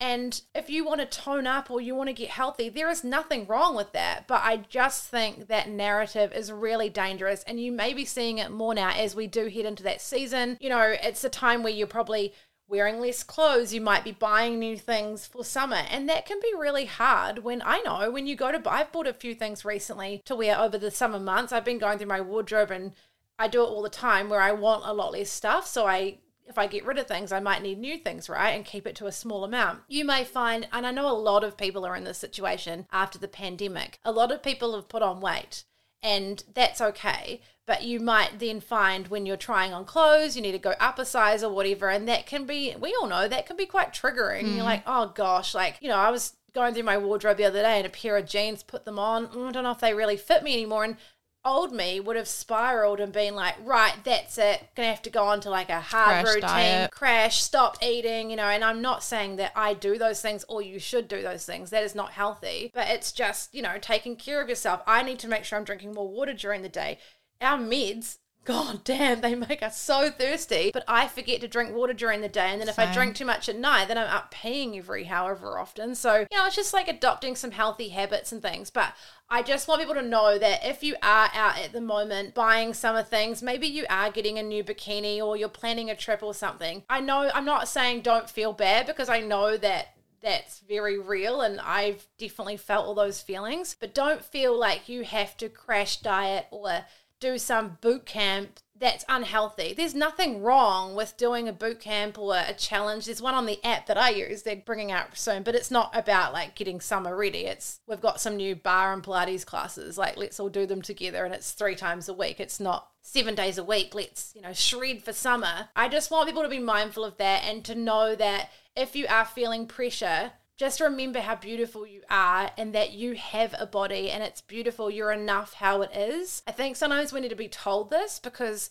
And 0.00 0.40
if 0.54 0.68
you 0.68 0.84
want 0.84 1.00
to 1.00 1.06
tone 1.06 1.46
up 1.46 1.70
or 1.70 1.80
you 1.80 1.94
want 1.94 2.08
to 2.08 2.12
get 2.12 2.30
healthy, 2.30 2.68
there 2.68 2.90
is 2.90 3.04
nothing 3.04 3.46
wrong 3.46 3.76
with 3.76 3.92
that. 3.92 4.26
But 4.26 4.42
I 4.42 4.56
just 4.68 5.04
think 5.04 5.46
that 5.46 5.68
narrative 5.68 6.32
is 6.32 6.50
really 6.50 6.88
dangerous. 6.88 7.44
And 7.44 7.60
you 7.60 7.70
may 7.70 7.94
be 7.94 8.04
seeing 8.04 8.38
it 8.38 8.50
more 8.50 8.74
now 8.74 8.90
as 8.90 9.14
we 9.14 9.26
do 9.28 9.46
head 9.48 9.64
into 9.64 9.84
that 9.84 10.00
season. 10.00 10.58
You 10.60 10.70
know, 10.70 10.96
it's 11.02 11.22
a 11.22 11.28
time 11.28 11.62
where 11.62 11.72
you're 11.72 11.86
probably 11.86 12.34
wearing 12.70 13.00
less 13.00 13.22
clothes. 13.22 13.74
You 13.74 13.80
might 13.80 14.04
be 14.04 14.12
buying 14.12 14.58
new 14.58 14.78
things 14.78 15.26
for 15.26 15.44
summer. 15.44 15.82
And 15.90 16.08
that 16.08 16.24
can 16.24 16.38
be 16.40 16.52
really 16.56 16.86
hard 16.86 17.40
when 17.40 17.60
I 17.64 17.80
know 17.80 18.10
when 18.10 18.26
you 18.26 18.36
go 18.36 18.52
to 18.52 18.58
buy, 18.58 18.80
I've 18.80 18.92
bought 18.92 19.08
a 19.08 19.12
few 19.12 19.34
things 19.34 19.64
recently 19.64 20.22
to 20.24 20.36
wear 20.36 20.58
over 20.58 20.78
the 20.78 20.90
summer 20.90 21.18
months. 21.18 21.52
I've 21.52 21.64
been 21.64 21.78
going 21.78 21.98
through 21.98 22.06
my 22.06 22.20
wardrobe 22.20 22.70
and 22.70 22.94
I 23.38 23.48
do 23.48 23.62
it 23.62 23.66
all 23.66 23.82
the 23.82 23.90
time 23.90 24.30
where 24.30 24.40
I 24.40 24.52
want 24.52 24.84
a 24.86 24.94
lot 24.94 25.12
less 25.12 25.30
stuff. 25.30 25.66
So 25.66 25.86
I 25.86 26.18
if 26.50 26.58
I 26.58 26.66
get 26.66 26.84
rid 26.84 26.98
of 26.98 27.06
things, 27.06 27.30
I 27.30 27.38
might 27.38 27.62
need 27.62 27.78
new 27.78 27.96
things, 27.96 28.28
right? 28.28 28.50
And 28.50 28.64
keep 28.64 28.84
it 28.84 28.96
to 28.96 29.06
a 29.06 29.12
small 29.12 29.44
amount. 29.44 29.82
You 29.86 30.04
may 30.04 30.24
find, 30.24 30.66
and 30.72 30.84
I 30.84 30.90
know 30.90 31.08
a 31.08 31.12
lot 31.12 31.44
of 31.44 31.56
people 31.56 31.86
are 31.86 31.94
in 31.94 32.02
this 32.02 32.18
situation 32.18 32.86
after 32.90 33.18
the 33.18 33.28
pandemic, 33.28 34.00
a 34.04 34.10
lot 34.10 34.32
of 34.32 34.42
people 34.42 34.74
have 34.74 34.88
put 34.88 35.00
on 35.00 35.20
weight, 35.20 35.62
and 36.02 36.42
that's 36.52 36.80
okay. 36.80 37.40
But 37.70 37.84
you 37.84 38.00
might 38.00 38.40
then 38.40 38.60
find 38.60 39.06
when 39.06 39.26
you're 39.26 39.36
trying 39.36 39.72
on 39.72 39.84
clothes, 39.84 40.34
you 40.34 40.42
need 40.42 40.50
to 40.50 40.58
go 40.58 40.74
up 40.80 40.98
a 40.98 41.04
size 41.04 41.44
or 41.44 41.54
whatever. 41.54 41.88
And 41.88 42.08
that 42.08 42.26
can 42.26 42.44
be, 42.44 42.74
we 42.80 42.96
all 43.00 43.06
know 43.06 43.28
that 43.28 43.46
can 43.46 43.56
be 43.56 43.64
quite 43.64 43.92
triggering. 43.92 44.56
You're 44.56 44.64
like, 44.64 44.82
oh 44.88 45.12
gosh, 45.14 45.54
like, 45.54 45.76
you 45.80 45.86
know, 45.86 45.94
I 45.94 46.10
was 46.10 46.32
going 46.52 46.74
through 46.74 46.82
my 46.82 46.98
wardrobe 46.98 47.36
the 47.36 47.44
other 47.44 47.62
day 47.62 47.76
and 47.76 47.86
a 47.86 47.88
pair 47.88 48.16
of 48.16 48.26
jeans, 48.26 48.64
put 48.64 48.84
them 48.84 48.98
on. 48.98 49.28
Mm, 49.28 49.50
I 49.50 49.52
don't 49.52 49.62
know 49.62 49.70
if 49.70 49.78
they 49.78 49.94
really 49.94 50.16
fit 50.16 50.42
me 50.42 50.52
anymore. 50.52 50.82
And 50.82 50.96
old 51.44 51.72
me 51.72 52.00
would 52.00 52.16
have 52.16 52.26
spiraled 52.26 52.98
and 52.98 53.12
been 53.12 53.36
like, 53.36 53.54
right, 53.62 53.94
that's 54.02 54.36
it. 54.36 54.68
Gonna 54.74 54.88
have 54.88 55.02
to 55.02 55.10
go 55.10 55.22
on 55.26 55.40
to 55.42 55.48
like 55.50 55.70
a 55.70 55.80
hard 55.80 56.24
Crash 56.24 56.34
routine, 56.34 56.48
diet. 56.48 56.90
crash, 56.90 57.40
stop 57.40 57.80
eating, 57.84 58.30
you 58.30 58.36
know. 58.36 58.48
And 58.48 58.64
I'm 58.64 58.82
not 58.82 59.04
saying 59.04 59.36
that 59.36 59.52
I 59.54 59.74
do 59.74 59.96
those 59.96 60.20
things 60.20 60.44
or 60.48 60.60
you 60.60 60.80
should 60.80 61.06
do 61.06 61.22
those 61.22 61.46
things. 61.46 61.70
That 61.70 61.84
is 61.84 61.94
not 61.94 62.10
healthy. 62.10 62.72
But 62.74 62.88
it's 62.88 63.12
just, 63.12 63.54
you 63.54 63.62
know, 63.62 63.78
taking 63.80 64.16
care 64.16 64.42
of 64.42 64.48
yourself. 64.48 64.82
I 64.88 65.04
need 65.04 65.20
to 65.20 65.28
make 65.28 65.44
sure 65.44 65.56
I'm 65.56 65.64
drinking 65.64 65.94
more 65.94 66.08
water 66.08 66.32
during 66.32 66.62
the 66.62 66.68
day. 66.68 66.98
Our 67.40 67.58
meds. 67.58 68.18
God 68.44 68.84
damn, 68.84 69.20
they 69.20 69.34
make 69.34 69.62
us 69.62 69.78
so 69.78 70.10
thirsty. 70.10 70.70
But 70.72 70.84
I 70.88 71.08
forget 71.08 71.42
to 71.42 71.48
drink 71.48 71.74
water 71.74 71.92
during 71.92 72.22
the 72.22 72.28
day. 72.28 72.48
And 72.48 72.60
then 72.60 72.70
if 72.70 72.78
I 72.78 72.92
drink 72.92 73.14
too 73.14 73.26
much 73.26 73.48
at 73.50 73.56
night, 73.56 73.88
then 73.88 73.98
I'm 73.98 74.08
up 74.08 74.32
peeing 74.34 74.78
every 74.78 75.04
however 75.04 75.58
often. 75.58 75.94
So, 75.94 76.26
you 76.30 76.38
know, 76.38 76.46
it's 76.46 76.56
just 76.56 76.72
like 76.72 76.88
adopting 76.88 77.36
some 77.36 77.50
healthy 77.50 77.90
habits 77.90 78.32
and 78.32 78.40
things. 78.40 78.70
But 78.70 78.94
I 79.28 79.42
just 79.42 79.68
want 79.68 79.82
people 79.82 79.94
to 79.94 80.02
know 80.02 80.38
that 80.38 80.64
if 80.64 80.82
you 80.82 80.96
are 81.02 81.28
out 81.34 81.58
at 81.58 81.72
the 81.72 81.82
moment 81.82 82.34
buying 82.34 82.72
summer 82.72 83.02
things, 83.02 83.42
maybe 83.42 83.66
you 83.66 83.84
are 83.90 84.10
getting 84.10 84.38
a 84.38 84.42
new 84.42 84.64
bikini 84.64 85.20
or 85.20 85.36
you're 85.36 85.48
planning 85.48 85.90
a 85.90 85.96
trip 85.96 86.22
or 86.22 86.32
something. 86.32 86.82
I 86.88 87.00
know 87.00 87.30
I'm 87.32 87.44
not 87.44 87.68
saying 87.68 88.00
don't 88.00 88.28
feel 88.28 88.54
bad 88.54 88.86
because 88.86 89.10
I 89.10 89.20
know 89.20 89.58
that 89.58 89.94
that's 90.22 90.60
very 90.60 90.98
real 90.98 91.40
and 91.42 91.60
I've 91.60 92.06
definitely 92.18 92.56
felt 92.56 92.86
all 92.86 92.94
those 92.94 93.20
feelings. 93.20 93.76
But 93.78 93.94
don't 93.94 94.24
feel 94.24 94.58
like 94.58 94.88
you 94.88 95.04
have 95.04 95.36
to 95.36 95.48
crash 95.48 95.98
diet 95.98 96.46
or 96.50 96.84
do 97.20 97.38
some 97.38 97.78
boot 97.80 98.06
camp 98.06 98.60
that's 98.80 99.04
unhealthy. 99.10 99.74
There's 99.74 99.94
nothing 99.94 100.42
wrong 100.42 100.94
with 100.94 101.18
doing 101.18 101.46
a 101.46 101.52
boot 101.52 101.80
camp 101.80 102.18
or 102.18 102.34
a 102.34 102.54
challenge. 102.54 103.04
There's 103.04 103.20
one 103.20 103.34
on 103.34 103.44
the 103.44 103.62
app 103.62 103.86
that 103.86 103.98
I 103.98 104.08
use. 104.08 104.42
They're 104.42 104.56
bringing 104.56 104.90
out 104.90 105.16
soon, 105.16 105.42
but 105.42 105.54
it's 105.54 105.70
not 105.70 105.94
about 105.94 106.32
like 106.32 106.54
getting 106.54 106.80
summer 106.80 107.14
ready. 107.14 107.40
It's 107.40 107.80
we've 107.86 108.00
got 108.00 108.22
some 108.22 108.36
new 108.36 108.56
barre 108.56 108.94
and 108.94 109.02
Pilates 109.02 109.44
classes. 109.44 109.98
Like 109.98 110.16
let's 110.16 110.40
all 110.40 110.48
do 110.48 110.64
them 110.64 110.80
together, 110.80 111.26
and 111.26 111.34
it's 111.34 111.52
three 111.52 111.76
times 111.76 112.08
a 112.08 112.14
week. 112.14 112.40
It's 112.40 112.58
not 112.58 112.88
seven 113.02 113.34
days 113.34 113.58
a 113.58 113.64
week. 113.64 113.94
Let's 113.94 114.32
you 114.34 114.40
know 114.40 114.54
shred 114.54 115.02
for 115.04 115.12
summer. 115.12 115.68
I 115.76 115.88
just 115.88 116.10
want 116.10 116.28
people 116.28 116.42
to 116.42 116.48
be 116.48 116.58
mindful 116.58 117.04
of 117.04 117.18
that 117.18 117.44
and 117.44 117.62
to 117.66 117.74
know 117.74 118.14
that 118.16 118.48
if 118.74 118.96
you 118.96 119.06
are 119.08 119.26
feeling 119.26 119.66
pressure 119.66 120.32
just 120.60 120.78
remember 120.78 121.20
how 121.20 121.36
beautiful 121.36 121.86
you 121.86 122.02
are 122.10 122.50
and 122.58 122.74
that 122.74 122.92
you 122.92 123.14
have 123.14 123.54
a 123.58 123.64
body 123.64 124.10
and 124.10 124.22
it's 124.22 124.42
beautiful. 124.42 124.90
You're 124.90 125.10
enough 125.10 125.54
how 125.54 125.80
it 125.80 125.90
is. 125.96 126.42
I 126.46 126.52
think 126.52 126.76
sometimes 126.76 127.14
we 127.14 127.20
need 127.20 127.30
to 127.30 127.34
be 127.34 127.48
told 127.48 127.88
this 127.88 128.18
because 128.18 128.68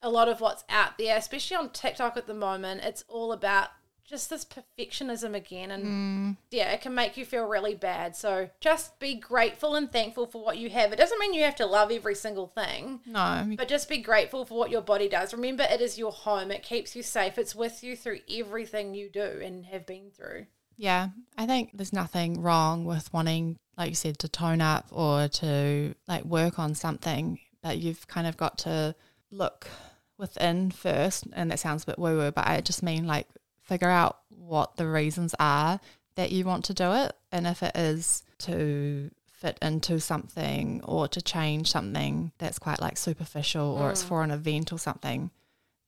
a 0.00 0.08
lot 0.08 0.28
of 0.28 0.40
what's 0.40 0.62
out 0.68 0.98
there, 0.98 1.16
especially 1.16 1.56
on 1.56 1.70
TikTok 1.70 2.16
at 2.16 2.28
the 2.28 2.32
moment, 2.32 2.82
it's 2.84 3.02
all 3.08 3.32
about 3.32 3.70
just 4.04 4.30
this 4.30 4.44
perfectionism 4.44 5.34
again. 5.34 5.72
And 5.72 5.84
mm. 5.84 6.36
yeah, 6.52 6.70
it 6.70 6.80
can 6.80 6.94
make 6.94 7.16
you 7.16 7.24
feel 7.24 7.48
really 7.48 7.74
bad. 7.74 8.14
So 8.14 8.48
just 8.60 9.00
be 9.00 9.16
grateful 9.16 9.74
and 9.74 9.90
thankful 9.90 10.26
for 10.26 10.44
what 10.44 10.58
you 10.58 10.70
have. 10.70 10.92
It 10.92 10.96
doesn't 10.96 11.18
mean 11.18 11.34
you 11.34 11.42
have 11.42 11.56
to 11.56 11.66
love 11.66 11.90
every 11.90 12.14
single 12.14 12.46
thing. 12.46 13.00
No. 13.04 13.52
But 13.56 13.66
just 13.66 13.88
be 13.88 13.98
grateful 13.98 14.44
for 14.44 14.56
what 14.56 14.70
your 14.70 14.80
body 14.80 15.08
does. 15.08 15.34
Remember, 15.34 15.66
it 15.68 15.80
is 15.80 15.98
your 15.98 16.12
home, 16.12 16.52
it 16.52 16.62
keeps 16.62 16.94
you 16.94 17.02
safe, 17.02 17.36
it's 17.36 17.56
with 17.56 17.82
you 17.82 17.96
through 17.96 18.20
everything 18.32 18.94
you 18.94 19.08
do 19.08 19.40
and 19.42 19.66
have 19.66 19.86
been 19.86 20.12
through. 20.16 20.46
Yeah, 20.76 21.08
I 21.38 21.46
think 21.46 21.70
there's 21.74 21.92
nothing 21.92 22.42
wrong 22.42 22.84
with 22.84 23.12
wanting, 23.12 23.58
like 23.76 23.88
you 23.88 23.94
said, 23.94 24.18
to 24.20 24.28
tone 24.28 24.60
up 24.60 24.86
or 24.90 25.28
to 25.28 25.94
like 26.06 26.24
work 26.24 26.58
on 26.58 26.74
something, 26.74 27.38
but 27.62 27.78
you've 27.78 28.06
kind 28.06 28.26
of 28.26 28.36
got 28.36 28.58
to 28.58 28.94
look 29.30 29.68
within 30.18 30.70
first. 30.70 31.24
And 31.32 31.50
that 31.50 31.58
sounds 31.58 31.84
a 31.84 31.86
bit 31.86 31.98
woo 31.98 32.18
woo, 32.18 32.30
but 32.30 32.46
I 32.46 32.60
just 32.60 32.82
mean 32.82 33.06
like 33.06 33.26
figure 33.62 33.90
out 33.90 34.18
what 34.28 34.76
the 34.76 34.86
reasons 34.86 35.34
are 35.40 35.80
that 36.14 36.30
you 36.30 36.44
want 36.44 36.64
to 36.66 36.74
do 36.74 36.92
it. 36.92 37.12
And 37.32 37.46
if 37.46 37.62
it 37.62 37.76
is 37.76 38.22
to 38.38 39.10
fit 39.32 39.58
into 39.60 40.00
something 40.00 40.80
or 40.84 41.08
to 41.08 41.20
change 41.20 41.70
something 41.70 42.32
that's 42.38 42.58
quite 42.58 42.80
like 42.80 42.96
superficial 42.96 43.76
or 43.78 43.90
it's 43.90 44.02
mm. 44.02 44.08
for 44.08 44.22
an 44.22 44.30
event 44.30 44.72
or 44.72 44.78
something, 44.78 45.30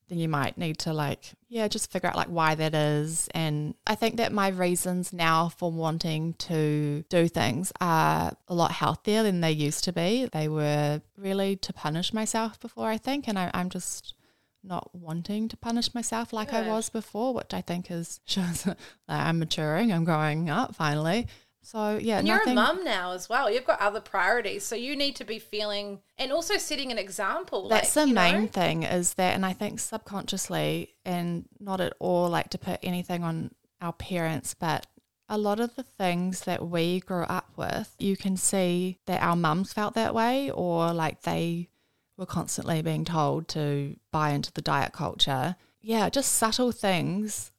then 0.09 0.19
you 0.19 0.29
might 0.29 0.57
need 0.59 0.79
to 0.79 0.93
like 0.93 1.33
yeah 1.49 1.69
just 1.69 1.91
figure 1.91 2.09
out 2.09 2.17
like 2.17 2.29
why 2.29 2.55
that 2.55 2.75
is. 2.75 3.29
And 3.35 3.75
i 3.87 3.95
think 3.95 4.17
that 4.17 4.33
my 4.33 4.49
reasons 4.49 5.13
now 5.13 5.49
for 5.49 5.71
wanting 5.71 6.35
to 6.35 7.05
do 7.09 7.29
things 7.29 7.73
are 7.81 8.33
a 8.49 8.55
lot 8.55 8.73
healthier 8.73 9.23
than 9.23 9.41
they 9.41 9.53
used 9.53 9.85
to 9.85 9.93
be. 9.93 10.29
They 10.33 10.49
were 10.49 11.03
really 11.19 11.57
to 11.57 11.73
punish 11.73 12.13
myself 12.13 12.59
before 12.61 12.89
i 12.89 12.97
think 12.97 13.29
and 13.29 13.39
I, 13.39 13.51
i'm 13.55 13.69
just 13.69 14.15
not 14.63 14.95
wanting 14.95 15.49
to 15.49 15.57
punish 15.57 15.95
myself 15.95 16.33
like 16.33 16.51
Good. 16.51 16.67
i 16.67 16.69
was 16.69 16.89
before 16.91 17.35
which 17.35 17.53
i 17.53 17.61
think 17.61 17.91
is 17.91 18.21
shows 18.25 18.65
that 18.65 18.79
i'm 19.09 19.39
maturing 19.39 19.93
i'm 19.93 20.05
growing 20.05 20.51
up 20.51 20.75
finally 20.75 21.27
so 21.71 21.99
yeah, 22.01 22.21
and 22.21 22.27
you're 22.27 22.41
a 22.49 22.55
mum 22.55 22.83
now 22.83 23.13
as 23.13 23.29
well. 23.29 23.53
You've 23.53 23.67
got 23.67 23.79
other 23.79 24.01
priorities, 24.01 24.65
so 24.65 24.75
you 24.75 24.97
need 24.97 25.17
to 25.17 25.25
be 25.27 25.39
feeling 25.39 26.01
and 26.17 26.33
also 26.33 26.57
setting 26.57 26.91
an 26.91 26.97
example. 26.97 27.69
That's 27.69 27.95
like, 27.95 28.09
the 28.09 28.15
main 28.15 28.41
know? 28.41 28.47
thing 28.47 28.83
is 28.85 29.13
that, 29.15 29.35
and 29.35 29.45
I 29.45 29.53
think 29.53 29.79
subconsciously, 29.79 30.95
and 31.05 31.45
not 31.61 31.83
at 31.83 31.93
all 31.99 32.31
like 32.31 32.49
to 32.51 32.59
put 32.59 32.81
anything 32.83 33.23
on 33.23 33.51
our 33.83 33.93
parents, 33.93 34.55
but 34.55 34.87
a 35.29 35.37
lot 35.37 35.61
of 35.61 35.77
the 35.77 35.83
things 35.83 36.41
that 36.45 36.67
we 36.67 37.01
grew 37.01 37.25
up 37.25 37.51
with, 37.59 37.95
you 37.99 38.17
can 38.17 38.39
see 38.39 38.99
that 39.05 39.23
our 39.23 39.37
mums 39.37 39.75
felt 39.75 39.93
that 39.93 40.15
way, 40.15 40.51
or 40.51 40.95
like 40.95 41.21
they 41.21 41.69
were 42.17 42.25
constantly 42.25 42.81
being 42.81 43.05
told 43.05 43.47
to 43.49 43.95
buy 44.11 44.31
into 44.31 44.51
the 44.55 44.63
diet 44.63 44.95
culture. 44.95 45.55
Yeah, 45.83 46.09
just 46.09 46.33
subtle 46.33 46.73
things 46.73 47.53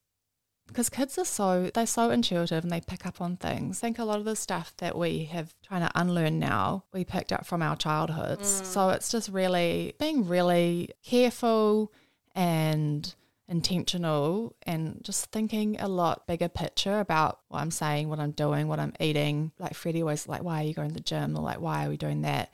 because 0.70 0.90
kids 0.90 1.18
are 1.18 1.26
so 1.26 1.70
they're 1.74 1.86
so 1.86 2.10
intuitive 2.10 2.64
and 2.64 2.72
they 2.72 2.82
pick 2.82 3.06
up 3.06 3.20
on 3.20 3.38
things. 3.38 3.80
I 3.80 3.88
think 3.88 4.00
a 4.00 4.06
lot 4.06 4.20
of 4.20 4.26
the 4.26 4.36
stuff 4.36 4.74
that 4.78 4.98
we 4.98 5.26
have 5.26 5.54
trying 5.62 5.82
to 5.82 5.92
unlearn 5.96 6.40
now, 6.40 6.86
we 6.94 7.04
picked 7.04 7.34
up 7.34 7.46
from 7.46 7.62
our 7.62 7.76
childhoods. 7.76 8.62
Mm. 8.62 8.66
So 8.66 8.90
it's 8.90 9.12
just 9.12 9.30
really 9.30 9.94
being 10.00 10.28
really 10.28 10.92
careful 11.04 11.92
and 12.34 13.14
intentional 13.48 14.56
and 14.64 15.00
just 15.04 15.32
thinking 15.32 15.76
a 15.80 15.88
lot 15.88 16.28
bigger 16.28 16.48
picture 16.48 17.00
about 17.00 17.40
what 17.48 17.60
I'm 17.60 17.72
saying, 17.72 18.08
what 18.08 18.20
I'm 18.20 18.32
doing, 18.32 18.68
what 18.68 18.80
I'm 18.80 18.94
eating. 19.00 19.52
Like 19.60 19.74
Freddie 19.74 20.04
was 20.04 20.28
like, 20.28 20.44
why 20.44 20.62
are 20.62 20.68
you 20.68 20.74
going 20.74 20.90
to 20.90 20.94
the 20.94 21.00
gym? 21.02 21.36
Or 21.36 21.42
like, 21.42 21.60
why 21.60 21.86
are 21.86 21.90
we 21.90 21.98
doing 21.98 22.22
that? 22.22 22.54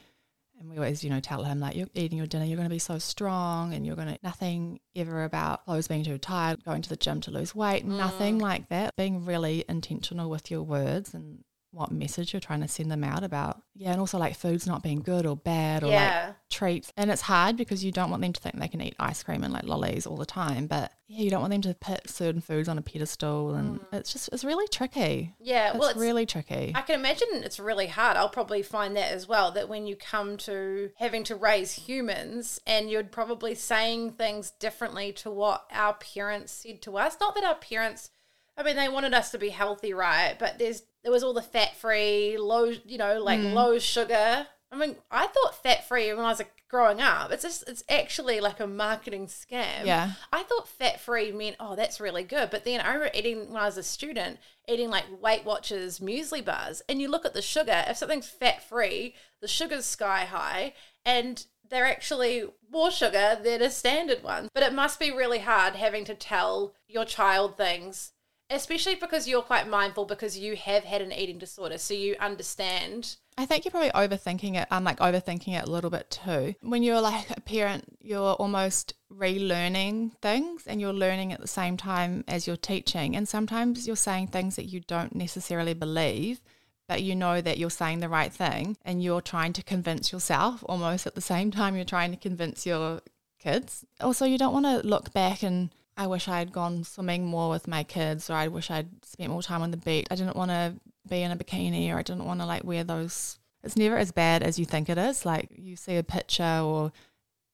And 0.66 0.72
we 0.72 0.78
always, 0.78 1.04
you 1.04 1.12
know, 1.12 1.20
tell 1.20 1.44
him 1.44 1.60
like, 1.60 1.76
you're 1.76 1.88
eating 1.94 2.18
your 2.18 2.26
dinner, 2.26 2.44
you're 2.44 2.58
going 2.58 2.68
to 2.68 2.74
be 2.74 2.80
so 2.80 2.98
strong 2.98 3.72
and 3.76 3.86
you're 3.86 3.96
going 3.96 4.08
to, 4.08 4.18
nothing 4.24 4.80
ever 4.96 5.24
about 5.24 5.64
clothes 5.66 5.88
being 5.88 6.04
too 6.04 6.18
tired, 6.18 6.64
going 6.64 6.82
to 6.82 6.90
the 6.90 6.96
gym 6.96 7.22
to 7.22 7.30
lose 7.32 7.54
weight, 7.54 7.86
mm. 7.86 7.96
nothing 7.98 8.40
like 8.40 8.68
that. 8.70 8.96
Being 8.96 9.26
really 9.26 9.64
intentional 9.70 10.28
with 10.28 10.50
your 10.50 10.64
words 10.64 11.14
and 11.14 11.44
what 11.76 11.92
message 11.92 12.34
you're 12.34 12.40
trying 12.40 12.62
to 12.62 12.68
send 12.68 12.90
them 12.90 13.04
out 13.04 13.24
about. 13.24 13.62
Yeah, 13.76 13.92
and 13.92 14.00
also 14.00 14.18
like 14.18 14.38
food's 14.38 14.66
not 14.66 14.82
being 14.82 15.02
good 15.02 15.26
or 15.26 15.36
bad 15.36 15.84
or 15.84 15.88
yeah. 15.88 16.28
like 16.28 16.36
treats. 16.50 16.94
And 16.96 17.12
it's 17.12 17.22
hard 17.22 17.58
because 17.58 17.84
you 17.84 17.92
don't 17.92 18.10
want 18.10 18.22
them 18.22 18.32
to 18.32 18.40
think 18.40 18.58
they 18.58 18.70
can 18.70 18.82
eat 18.82 18.96
ice 18.98 19.22
cream 19.22 19.44
and 19.44 19.52
like 19.52 19.66
lollies 19.66 20.08
all 20.08 20.16
the 20.16 20.26
time. 20.26 20.68
But 20.68 20.94
yeah, 21.08 21.24
you 21.24 21.30
don't 21.30 21.42
want 21.42 21.52
them 21.52 21.62
to 21.64 21.74
put 21.74 22.10
certain 22.10 22.40
foods 22.40 22.70
on 22.70 22.78
a 22.78 22.82
pedestal 22.82 23.54
and 23.54 23.82
mm. 23.82 23.86
it's 23.92 24.14
just 24.14 24.30
it's 24.32 24.46
really 24.46 24.68
tricky. 24.70 25.36
Yeah, 25.40 25.72
it's 25.72 25.80
well 25.80 25.90
it's 25.90 26.00
really 26.00 26.26
tricky. 26.26 26.72
I 26.74 26.82
can 26.82 26.98
imagine 26.98 27.28
it's 27.32 27.60
really 27.60 27.88
hard. 27.88 28.16
I'll 28.16 28.30
probably 28.30 28.64
find 28.64 28.96
that 28.96 29.12
as 29.12 29.28
well, 29.28 29.52
that 29.52 29.68
when 29.68 29.86
you 29.86 29.98
come 29.98 30.38
to 30.38 30.92
having 30.96 31.26
to 31.26 31.36
raise 31.36 31.74
humans 31.74 32.62
and 32.66 32.90
you're 32.90 33.04
probably 33.04 33.54
saying 33.54 34.14
things 34.14 34.52
differently 34.52 35.12
to 35.14 35.30
what 35.30 35.66
our 35.72 35.94
parents 35.96 36.54
said 36.54 36.82
to 36.84 36.98
us. 36.98 37.18
Not 37.20 37.36
that 37.36 37.44
our 37.44 37.56
parents 37.56 38.12
I 38.58 38.64
mean, 38.64 38.76
they 38.76 38.90
wanted 38.90 39.14
us 39.14 39.32
to 39.32 39.38
be 39.38 39.50
healthy, 39.50 39.94
right? 39.94 40.36
But 40.38 40.60
there's 40.60 40.84
there 41.04 41.12
was 41.12 41.24
all 41.24 41.34
the 41.34 41.42
fat 41.42 41.76
free, 41.76 42.38
low, 42.38 42.74
you 42.86 42.98
know, 42.98 43.22
like 43.22 43.40
mm. 43.40 43.54
low 43.54 43.80
sugar. 43.80 44.48
I 44.72 44.78
mean, 44.78 44.96
I 45.12 45.28
thought 45.28 45.62
fat 45.62 45.88
free 45.88 46.12
when 46.14 46.26
I 46.26 46.30
was 46.30 46.40
like 46.40 46.52
growing 46.70 47.00
up. 47.00 47.32
It's 47.32 47.44
just 47.44 47.68
it's 47.70 47.84
actually 47.90 48.40
like 48.40 48.60
a 48.60 48.68
marketing 48.68 49.28
scam. 49.28 49.86
Yeah. 49.86 50.12
I 50.34 50.44
thought 50.44 50.68
fat 50.68 51.00
free 51.00 51.32
meant 51.32 51.58
oh 51.60 51.76
that's 51.76 52.00
really 52.00 52.24
good, 52.24 52.50
but 52.50 52.66
then 52.66 52.82
I 52.82 52.94
remember 52.94 53.12
eating 53.14 53.52
when 53.52 53.62
I 53.62 53.66
was 53.66 53.78
a 53.78 53.84
student 53.84 54.40
eating 54.68 54.90
like 54.90 55.06
Weight 55.22 55.46
Watchers 55.46 56.00
muesli 56.00 56.44
bars, 56.44 56.82
and 56.90 57.00
you 57.00 57.10
look 57.10 57.26
at 57.26 57.34
the 57.34 57.42
sugar. 57.42 57.84
If 57.88 57.98
something's 57.98 58.28
fat 58.28 58.64
free, 58.68 59.16
the 59.42 59.48
sugar's 59.48 59.86
sky 59.86 60.26
high, 60.26 60.74
and 61.06 61.46
they're 61.70 61.86
actually 61.86 62.46
more 62.72 62.92
sugar 62.92 63.40
than 63.42 63.62
a 63.62 63.70
standard 63.70 64.24
one. 64.24 64.50
But 64.54 64.64
it 64.64 64.74
must 64.74 65.00
be 65.00 65.12
really 65.12 65.40
hard 65.40 65.76
having 65.76 66.06
to 66.06 66.16
tell 66.16 66.74
your 66.88 67.06
child 67.06 67.58
things 67.58 68.12
especially 68.50 68.96
because 68.96 69.28
you're 69.28 69.42
quite 69.42 69.68
mindful 69.68 70.06
because 70.06 70.38
you 70.38 70.56
have 70.56 70.84
had 70.84 71.02
an 71.02 71.12
eating 71.12 71.38
disorder, 71.38 71.78
so 71.78 71.94
you 71.94 72.16
understand. 72.20 73.18
I 73.38 73.46
think 73.46 73.66
you're 73.66 73.72
probably 73.72 73.90
overthinking 73.90 74.56
it. 74.56 74.68
I'm 74.72 74.84
like 74.84 75.00
overthinking 75.00 75.58
it 75.58 75.68
a 75.68 75.72
little 75.72 75.90
bit 75.90 76.10
too. 76.10 76.56
When 76.62 76.84
you're 76.84 77.02
like 77.02 77.30
a 77.36 77.42
parent, 77.42 77.98
you're 78.00 78.34
almost 78.34 78.94
relearning 79.12 80.14
things 80.22 80.66
and 80.68 80.80
you're 80.80 80.94
learning 80.94 81.34
at 81.34 81.42
the 81.42 81.48
same 81.48 81.76
time 81.76 82.24
as 82.28 82.48
you're 82.48 82.56
teaching. 82.56 83.16
And 83.16 83.28
sometimes 83.28 83.88
you're 83.88 83.96
saying 83.96 84.28
things 84.28 84.56
that 84.56 84.66
you 84.66 84.80
don't 84.80 85.16
necessarily 85.16 85.74
believe, 85.74 86.42
but 86.88 87.04
you 87.04 87.16
know 87.16 87.42
that 87.42 87.58
you're 87.58 87.70
saying 87.70 88.00
the 88.00 88.10
right 88.10 88.32
thing 88.32 88.78
and 88.86 89.04
you're 89.04 89.22
trying 89.22 89.54
to 89.54 89.64
convince 89.64 90.14
yourself 90.14 90.64
almost 90.68 91.06
at 91.06 91.16
the 91.16 91.22
same 91.22 91.52
time 91.52 91.76
you're 91.76 91.84
trying 91.84 92.12
to 92.12 92.18
convince 92.18 92.66
your 92.66 93.02
kids. 93.40 93.86
Also, 94.00 94.26
you 94.26 94.38
don't 94.38 94.54
want 94.54 94.66
to 94.66 94.88
look 94.88 95.12
back 95.12 95.44
and 95.44 95.72
I 95.98 96.08
wish 96.08 96.28
I 96.28 96.40
had 96.40 96.52
gone 96.52 96.84
swimming 96.84 97.26
more 97.26 97.50
with 97.50 97.68
my 97.68 97.84
kids, 97.84 98.30
or 98.30 98.34
I 98.34 98.48
wish 98.50 98.70
I'd 98.70 99.06
spent 99.06 99.32
more 99.32 99.42
time 99.42 99.62
on 99.62 99.72
the 99.72 99.78
beach. 99.78 100.08
I 100.12 100.16
didn't 100.16 100.36
want 100.36 100.52
to 100.52 100.76
be 101.08 101.22
in 101.22 101.32
a 101.32 101.38
bikini, 101.38 101.94
or 101.94 101.98
I 101.98 102.02
didn't 102.02 102.26
want 102.26 102.42
to 102.42 102.46
like 102.46 102.64
wear 102.64 102.84
those. 102.84 103.40
It's 103.64 103.78
never 103.78 103.98
as 103.98 104.12
bad 104.12 104.44
as 104.44 104.60
you 104.60 104.66
think 104.66 104.90
it 104.90 104.98
is. 104.98 105.26
Like 105.26 105.50
you 105.56 105.76
see 105.76 105.96
a 105.96 106.04
picture, 106.04 106.62
or 106.62 106.92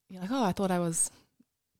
you're 0.09 0.21
like, 0.21 0.31
oh, 0.31 0.43
I 0.43 0.51
thought 0.53 0.71
I 0.71 0.79
was 0.79 1.11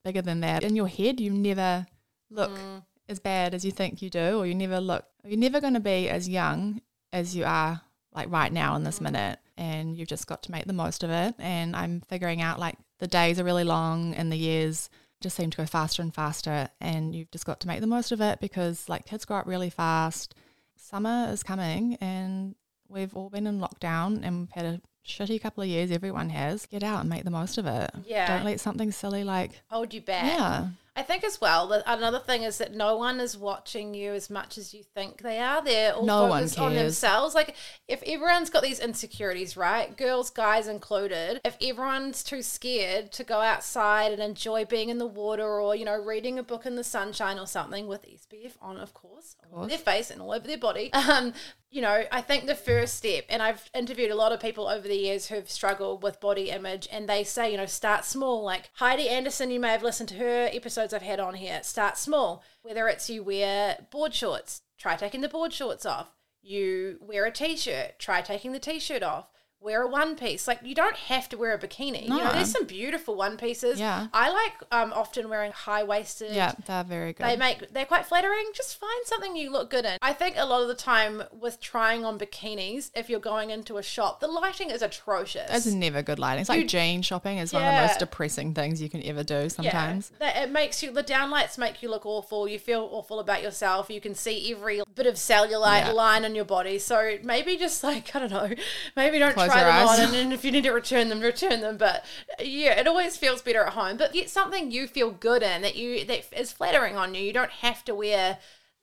bigger 0.03 0.21
than 0.21 0.41
that. 0.41 0.63
In 0.63 0.75
your 0.75 0.87
head, 0.87 1.19
you 1.19 1.31
never 1.31 1.87
look 2.29 2.51
mm. 2.51 2.83
as 3.09 3.19
bad 3.19 3.53
as 3.53 3.65
you 3.65 3.71
think 3.71 4.01
you 4.01 4.09
do, 4.09 4.37
or 4.39 4.45
you 4.45 4.55
never 4.55 4.79
look. 4.79 5.05
You're 5.25 5.39
never 5.39 5.61
going 5.61 5.73
to 5.73 5.79
be 5.79 6.09
as 6.09 6.29
young 6.29 6.81
as 7.11 7.35
you 7.35 7.43
are 7.43 7.81
like 8.13 8.29
right 8.29 8.51
now 8.51 8.75
in 8.75 8.83
this 8.83 8.99
mm. 8.99 9.03
minute, 9.03 9.39
and 9.57 9.97
you've 9.97 10.07
just 10.07 10.27
got 10.27 10.43
to 10.43 10.51
make 10.51 10.65
the 10.65 10.73
most 10.73 11.03
of 11.03 11.09
it. 11.09 11.33
And 11.39 11.75
I'm 11.75 12.01
figuring 12.01 12.41
out 12.41 12.59
like 12.59 12.77
the 12.99 13.07
days 13.07 13.39
are 13.39 13.43
really 13.43 13.63
long 13.63 14.13
and 14.13 14.31
the 14.31 14.37
years 14.37 14.91
just 15.21 15.37
seem 15.37 15.49
to 15.51 15.57
go 15.57 15.65
faster 15.65 16.01
and 16.01 16.13
faster 16.13 16.69
and 16.79 17.15
you've 17.15 17.31
just 17.31 17.45
got 17.45 17.59
to 17.61 17.67
make 17.67 17.81
the 17.81 17.87
most 17.87 18.11
of 18.11 18.21
it 18.21 18.39
because 18.39 18.89
like 18.89 19.05
kids 19.05 19.25
grow 19.25 19.37
up 19.37 19.47
really 19.47 19.69
fast. 19.69 20.35
Summer 20.75 21.29
is 21.31 21.43
coming 21.43 21.95
and 22.01 22.55
we've 22.89 23.15
all 23.15 23.29
been 23.29 23.47
in 23.47 23.59
lockdown 23.59 24.21
and 24.23 24.41
we've 24.41 24.51
had 24.51 24.65
a 24.65 24.81
shitty 25.07 25.41
couple 25.41 25.63
of 25.63 25.69
years 25.69 25.91
everyone 25.91 26.29
has. 26.29 26.65
Get 26.65 26.83
out 26.83 27.01
and 27.01 27.09
make 27.09 27.23
the 27.23 27.31
most 27.31 27.57
of 27.57 27.65
it. 27.65 27.91
Yeah. 28.05 28.27
Don't 28.27 28.45
let 28.45 28.59
something 28.59 28.91
silly 28.91 29.23
like 29.23 29.61
hold 29.67 29.93
you 29.93 30.01
back. 30.01 30.25
Yeah 30.25 30.67
I 30.93 31.03
think 31.03 31.23
as 31.23 31.39
well 31.39 31.67
that 31.67 31.83
another 31.85 32.19
thing 32.19 32.43
is 32.43 32.57
that 32.57 32.73
no 32.73 32.97
one 32.97 33.21
is 33.21 33.37
watching 33.37 33.93
you 33.93 34.11
as 34.11 34.29
much 34.29 34.57
as 34.57 34.73
you 34.73 34.83
think 34.83 35.21
they 35.21 35.39
are. 35.39 35.63
They're 35.63 35.93
all 35.93 36.05
No 36.05 36.27
focused 36.27 36.59
on 36.59 36.75
themselves. 36.75 37.33
Like 37.33 37.55
if 37.87 38.03
everyone's 38.03 38.49
got 38.49 38.61
these 38.61 38.79
insecurities, 38.79 39.55
right? 39.55 39.95
Girls, 39.95 40.29
guys 40.29 40.67
included. 40.67 41.39
If 41.45 41.55
everyone's 41.61 42.23
too 42.23 42.41
scared 42.41 43.13
to 43.13 43.23
go 43.23 43.39
outside 43.39 44.11
and 44.11 44.21
enjoy 44.21 44.65
being 44.65 44.89
in 44.89 44.97
the 44.97 45.07
water 45.07 45.61
or, 45.61 45.77
you 45.77 45.85
know, 45.85 45.95
reading 45.97 46.37
a 46.37 46.43
book 46.43 46.65
in 46.65 46.75
the 46.75 46.83
sunshine 46.83 47.39
or 47.39 47.47
something 47.47 47.87
with 47.87 48.03
SPF 48.03 48.53
on, 48.61 48.77
of 48.77 48.93
course, 48.93 49.37
all 49.49 49.59
over 49.59 49.69
their 49.69 49.77
face 49.77 50.11
and 50.11 50.21
all 50.21 50.33
over 50.33 50.45
their 50.45 50.57
body. 50.57 50.89
Um, 51.11 51.33
you 51.71 51.81
know, 51.81 52.03
I 52.11 52.19
think 52.19 52.45
the 52.45 52.55
first 52.55 52.95
step, 52.95 53.23
and 53.29 53.41
I've 53.41 53.69
interviewed 53.73 54.11
a 54.11 54.15
lot 54.15 54.33
of 54.33 54.41
people 54.41 54.67
over 54.67 54.85
the 54.85 54.95
years 54.95 55.27
who've 55.27 55.49
struggled 55.49 56.03
with 56.03 56.19
body 56.19 56.49
image, 56.49 56.87
and 56.91 57.07
they 57.07 57.23
say, 57.23 57.49
you 57.49 57.57
know, 57.57 57.65
start 57.65 58.03
small. 58.03 58.43
Like 58.43 58.69
Heidi 58.73 59.07
Anderson, 59.07 59.49
you 59.49 59.59
may 59.59 59.71
have 59.71 59.81
listened 59.81 60.09
to 60.09 60.15
her 60.15 60.49
episodes 60.51 60.93
I've 60.93 61.01
had 61.01 61.21
on 61.21 61.35
here. 61.35 61.63
Start 61.63 61.97
small. 61.97 62.43
Whether 62.61 62.89
it's 62.89 63.09
you 63.09 63.23
wear 63.23 63.87
board 63.89 64.13
shorts, 64.13 64.63
try 64.77 64.97
taking 64.97 65.21
the 65.21 65.29
board 65.29 65.53
shorts 65.53 65.85
off. 65.85 66.09
You 66.41 66.97
wear 66.99 67.25
a 67.25 67.31
t 67.31 67.55
shirt, 67.55 67.97
try 67.99 68.21
taking 68.21 68.51
the 68.51 68.59
t 68.59 68.77
shirt 68.77 69.01
off. 69.01 69.29
Wear 69.61 69.83
a 69.83 69.87
one 69.87 70.15
piece. 70.15 70.47
Like 70.47 70.59
you 70.63 70.73
don't 70.73 70.95
have 70.95 71.29
to 71.29 71.37
wear 71.37 71.53
a 71.53 71.59
bikini. 71.59 72.03
You 72.03 72.09
know, 72.09 72.31
there's 72.33 72.49
some 72.51 72.65
beautiful 72.65 73.15
one 73.15 73.37
pieces. 73.37 73.79
Yeah. 73.79 74.07
I 74.11 74.31
like 74.31 74.53
um, 74.71 74.91
often 74.91 75.29
wearing 75.29 75.51
high 75.51 75.83
waisted. 75.83 76.31
Yeah, 76.33 76.53
they're 76.65 76.83
very 76.83 77.13
good. 77.13 77.27
They 77.27 77.37
make 77.37 77.71
they're 77.71 77.85
quite 77.85 78.07
flattering. 78.07 78.45
Just 78.55 78.79
find 78.79 79.05
something 79.05 79.35
you 79.35 79.51
look 79.51 79.69
good 79.69 79.85
in. 79.85 79.99
I 80.01 80.13
think 80.13 80.35
a 80.39 80.45
lot 80.47 80.63
of 80.63 80.67
the 80.67 80.73
time 80.73 81.21
with 81.31 81.59
trying 81.61 82.03
on 82.03 82.17
bikinis, 82.17 82.89
if 82.95 83.07
you're 83.07 83.19
going 83.19 83.51
into 83.51 83.77
a 83.77 83.83
shop, 83.83 84.19
the 84.19 84.27
lighting 84.27 84.71
is 84.71 84.81
atrocious. 84.81 85.47
it's 85.51 85.67
never 85.67 86.01
good 86.01 86.17
lighting. 86.17 86.41
It's 86.41 86.49
like 86.49 86.61
You- 86.61 86.67
jean 86.67 87.03
shopping 87.03 87.37
is 87.37 87.53
one 87.53 87.61
of 87.63 87.71
the 87.71 87.81
most 87.87 87.99
depressing 87.99 88.55
things 88.55 88.81
you 88.81 88.89
can 88.89 89.03
ever 89.03 89.23
do 89.23 89.47
sometimes. 89.47 90.11
Yeah, 90.19 90.41
it 90.43 90.49
makes 90.49 90.81
you 90.81 90.91
the 90.91 91.03
downlights 91.03 91.59
make 91.59 91.83
you 91.83 91.89
look 91.91 92.07
awful. 92.07 92.47
You 92.47 92.57
feel 92.57 92.89
awful 92.91 93.19
about 93.19 93.43
yourself. 93.43 93.91
You 93.91 94.01
can 94.01 94.15
see 94.15 94.51
every 94.51 94.81
bit 94.95 95.05
of 95.05 95.15
cellulite 95.15 95.85
Yeah. 95.85 95.91
line 95.91 96.25
on 96.25 96.33
your 96.33 96.45
body. 96.45 96.79
So 96.79 97.17
maybe 97.23 97.57
just 97.57 97.83
like 97.83 98.15
I 98.15 98.19
don't 98.19 98.31
know, 98.31 98.49
maybe 98.95 99.19
don't 99.19 99.33
Close 99.35 99.50
try 99.51 99.63
them 99.63 99.87
eyes. 99.87 99.99
on, 99.99 100.05
and, 100.05 100.15
and 100.15 100.33
if 100.33 100.43
you 100.45 100.51
need 100.51 100.63
to 100.63 100.71
return 100.71 101.09
them, 101.09 101.19
return 101.19 101.61
them. 101.61 101.77
But 101.77 102.05
yeah, 102.39 102.79
it 102.79 102.87
always 102.87 103.17
feels 103.17 103.41
better 103.41 103.63
at 103.63 103.73
home. 103.73 103.97
But 103.97 104.13
get 104.13 104.29
something 104.29 104.71
you 104.71 104.87
feel 104.87 105.11
good 105.11 105.43
in 105.43 105.61
that 105.61 105.75
you 105.75 106.05
that 106.05 106.25
is 106.37 106.51
flattering 106.51 106.95
on 106.95 107.15
you. 107.15 107.21
You 107.21 107.33
don't 107.33 107.51
have 107.51 107.83
to 107.85 107.95
wear 107.95 108.39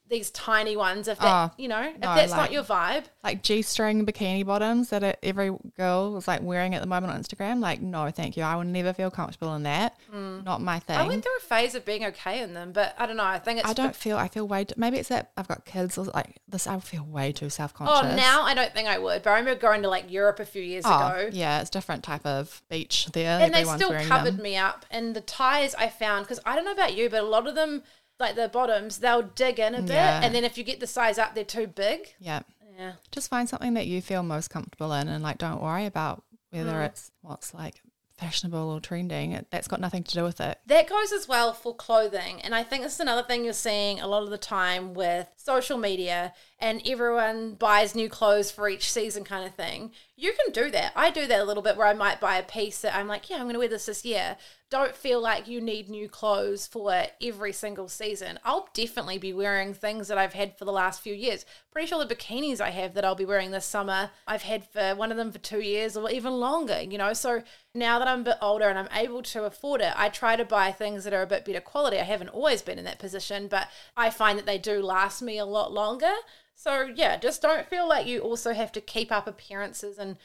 these 0.09 0.31
tiny 0.31 0.77
ones 0.77 1.07
if 1.09 1.19
that 1.19 1.51
Oh, 1.51 1.55
you 1.59 1.69
know 1.69 1.83
if 1.83 1.99
no, 1.99 2.15
that's 2.15 2.31
like- 2.33 2.41
not 2.41 2.53
your 2.53 2.63
vibe. 2.65 3.05
Like 3.23 3.43
G-string 3.43 4.07
bikini 4.07 4.45
bottoms 4.47 4.89
that 4.91 5.03
it- 5.03 5.19
every 5.23 5.51
girl 5.77 6.13
was 6.13 6.27
like 6.27 6.41
wearing 6.43 6.75
at 6.75 6.81
the 6.81 6.87
moment 6.87 7.13
on 7.13 7.21
Instagram. 7.23 7.61
Like, 7.61 7.81
no, 7.83 8.09
thank 8.11 8.37
you. 8.37 8.43
I 8.43 8.57
would 8.57 8.69
never 8.69 8.93
feel 8.95 9.11
comfortable 9.11 9.55
in 9.55 9.65
that. 9.65 9.97
Not 10.13 10.63
my 10.63 10.79
thing. 10.79 10.97
Mm. 10.97 11.01
I 11.01 11.07
went 11.07 11.23
through 11.25 11.37
a 11.37 11.41
phase 11.41 11.75
of 11.75 11.85
being 11.85 12.05
okay 12.07 12.41
in 12.41 12.55
them, 12.55 12.73
but 12.73 12.95
I 12.99 13.05
don't 13.07 13.17
know. 13.19 13.25
I 13.25 13.39
think 13.39 13.61
it's 13.61 13.69
I 13.69 13.73
don't 13.75 13.95
feel. 13.95 14.17
I 14.17 14.29
feel 14.29 14.49
way. 14.49 14.65
Too, 14.65 14.75
maybe 14.79 14.99
it's 14.99 15.11
that 15.11 15.31
I've 15.37 15.49
got 15.49 15.65
kids. 15.67 15.99
Or 15.99 16.05
like 16.05 16.41
this, 16.49 16.67
I 16.67 16.79
feel 16.81 17.05
way 17.05 17.33
too 17.33 17.51
self 17.51 17.75
conscious. 17.75 18.11
Oh, 18.13 18.17
now 18.17 18.43
I 18.43 18.55
don't 18.55 18.73
think 18.73 18.89
I 18.89 18.99
would. 18.99 19.23
But 19.23 19.31
I 19.31 19.39
remember 19.39 19.61
going 19.61 19.83
to 19.83 19.89
like 19.89 20.11
Europe 20.11 20.41
a 20.41 20.47
few 20.47 20.63
years 20.63 20.85
Oh, 20.87 20.97
ago. 21.09 21.31
yeah, 21.33 21.61
it's 21.61 21.71
different 21.71 22.03
type 22.03 22.25
of 22.25 22.63
beach 22.71 23.09
there. 23.13 23.41
and 23.41 23.53
they 23.53 23.65
still 23.65 23.93
covered 24.07 24.37
them. 24.37 24.43
me 24.43 24.57
up. 24.57 24.87
And 24.91 25.15
the 25.15 25.21
ties 25.21 25.75
I 25.75 25.89
found, 25.91 26.25
because 26.25 26.41
I 26.47 26.55
don't 26.57 26.65
know 26.65 26.73
about 26.73 26.95
you, 26.97 27.11
but 27.11 27.21
a 27.21 27.27
lot 27.27 27.47
of 27.47 27.55
them, 27.55 27.83
like 28.19 28.35
the 28.37 28.49
bottoms, 28.49 28.99
they'll 28.99 29.23
dig 29.23 29.59
in 29.59 29.75
a 29.75 29.83
bit. 29.83 29.91
Yeah. 29.91 30.21
And 30.23 30.35
then 30.35 30.45
if 30.45 30.59
you 30.59 30.65
get 30.65 30.81
the 30.81 30.87
size 30.87 31.19
up, 31.19 31.35
they're 31.35 31.45
too 31.45 31.67
big. 31.67 32.15
Yeah, 32.19 32.41
Yeah. 32.79 32.93
just 33.13 33.29
find 33.29 33.49
something 33.49 33.75
that 33.75 33.87
you 33.87 34.01
feel 34.03 34.23
most 34.23 34.49
comfortable 34.51 34.93
in, 34.93 35.09
and 35.09 35.23
like 35.23 35.39
don't 35.39 35.63
worry 35.63 35.87
about 35.87 36.23
whether 36.51 36.73
Mm. 36.73 36.87
it's 36.87 37.11
what's 37.23 37.53
like 37.55 37.83
fashionable 38.17 38.71
or 38.71 38.81
trending. 38.81 39.31
It, 39.33 39.47
that's 39.51 39.69
got 39.69 39.81
nothing 39.81 40.03
to 40.03 40.15
do 40.15 40.25
with 40.25 40.41
it. 40.41 40.59
That 40.67 40.89
goes 40.89 41.13
as 41.13 41.29
well 41.29 41.53
for 41.53 41.73
clothing. 41.75 42.41
And 42.43 42.53
I 42.55 42.65
think 42.65 42.83
this 42.83 42.95
is 42.95 43.01
another 43.01 43.23
thing 43.23 43.45
you're 43.45 43.53
seeing 43.53 44.01
a 44.01 44.09
lot 44.09 44.25
of 44.25 44.31
the 44.31 44.39
time 44.39 44.93
with 44.95 45.29
social 45.37 45.79
media 45.79 46.33
and 46.61 46.83
everyone 46.87 47.55
buys 47.55 47.95
new 47.95 48.09
clothes 48.09 48.51
for 48.51 48.69
each 48.69 48.91
season 48.91 49.23
kind 49.23 49.47
of 49.47 49.55
thing. 49.55 49.93
You 50.17 50.33
can 50.33 50.53
do 50.53 50.71
that. 50.73 50.93
I 50.97 51.11
do 51.11 51.27
that 51.29 51.41
a 51.41 51.45
little 51.45 51.63
bit 51.63 51.77
where 51.77 51.87
I 51.87 51.95
might 51.95 52.21
buy 52.21 52.37
a 52.37 52.43
piece 52.43 52.81
that 52.81 52.97
I'm 52.97 53.07
like, 53.07 53.31
yeah, 53.31 53.37
I'm 53.37 53.43
going 53.43 53.53
to 53.53 53.61
wear 53.61 53.69
this 53.69 53.87
this 53.87 54.05
year. 54.05 54.37
Don't 54.69 54.97
feel 54.97 55.21
like 55.21 55.47
you 55.47 55.61
need 55.61 55.89
new 55.89 56.09
clothes 56.09 56.67
for 56.67 57.07
every 57.23 57.53
single 57.53 57.89
season. 57.89 58.41
I'll 58.45 58.69
definitely 58.75 59.19
be 59.19 59.33
wearing 59.33 59.73
things 59.73 60.09
that 60.09 60.19
I've 60.19 60.33
had 60.33 60.59
for 60.59 60.65
the 60.65 60.73
last 60.73 61.01
few 61.01 61.15
years. 61.15 61.47
Pretty 61.71 61.87
sure 61.87 62.05
the 62.05 62.13
bikinis 62.13 62.61
I 62.61 62.71
have 62.71 62.95
that 62.95 63.05
I'll 63.05 63.15
be 63.15 63.25
wearing 63.25 63.53
this 63.53 63.65
summer, 63.65 64.11
I've 64.27 64.43
had 64.43 64.65
for 64.65 64.97
one 64.97 65.13
of 65.13 65.17
them 65.17 65.31
for 65.31 65.39
two 65.39 65.61
years 65.61 65.97
or 65.97 66.11
even 66.11 66.35
longer, 66.35 66.83
you 66.83 66.99
know? 66.99 67.13
So 67.13 67.45
now 67.73 68.01
that 68.01 68.09
I'm 68.09 68.23
a 68.23 68.25
bit 68.25 68.39
older 68.43 68.69
and 68.69 68.79
I'm 68.79 68.89
able 68.93 69.23
to 69.23 69.45
afford 69.45 69.81
it, 69.81 69.93
I 69.97 70.09
try 70.09 70.35
to 70.35 70.45
buy 70.45 70.73
things 70.73 71.05
that 71.05 71.15
are 71.15 71.23
a 71.23 71.27
bit 71.27 71.45
better 71.45 71.61
quality. 71.61 71.99
I 71.99 72.03
haven't 72.03 72.31
always 72.31 72.61
been 72.61 72.79
in 72.79 72.85
that 72.85 72.99
position, 72.99 73.47
but 73.47 73.69
I 73.97 74.11
find 74.11 74.37
that 74.39 74.45
they 74.47 74.59
do 74.59 74.83
last 74.83 75.23
me 75.23 75.39
a 75.39 75.47
lot 75.47 75.73
longer. 75.73 76.13
So 76.59 76.91
yeah, 76.93 77.17
just 77.17 77.41
don't 77.41 77.69
feel 77.69 77.89
like 77.89 78.09
you 78.09 78.19
also 78.19 78.53
have 78.53 78.73
to 78.73 78.81
keep 78.81 79.13
up 79.13 79.29
appearances 79.29 79.97
and 79.97 80.17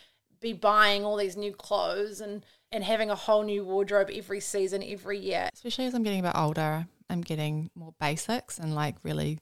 be 0.41 0.51
buying 0.51 1.05
all 1.05 1.15
these 1.15 1.37
new 1.37 1.53
clothes 1.53 2.19
and 2.21 2.43
and 2.71 2.83
having 2.83 3.11
a 3.11 3.15
whole 3.15 3.43
new 3.43 3.63
wardrobe 3.63 4.09
every 4.11 4.39
season, 4.39 4.83
every 4.83 5.19
year. 5.19 5.47
Especially 5.53 5.85
as 5.85 5.93
I'm 5.93 6.01
getting 6.01 6.21
a 6.21 6.23
bit 6.23 6.35
older, 6.35 6.87
I'm 7.07 7.21
getting 7.21 7.69
more 7.75 7.93
basics 7.99 8.57
and 8.57 8.73
like 8.73 8.95
really 9.03 9.37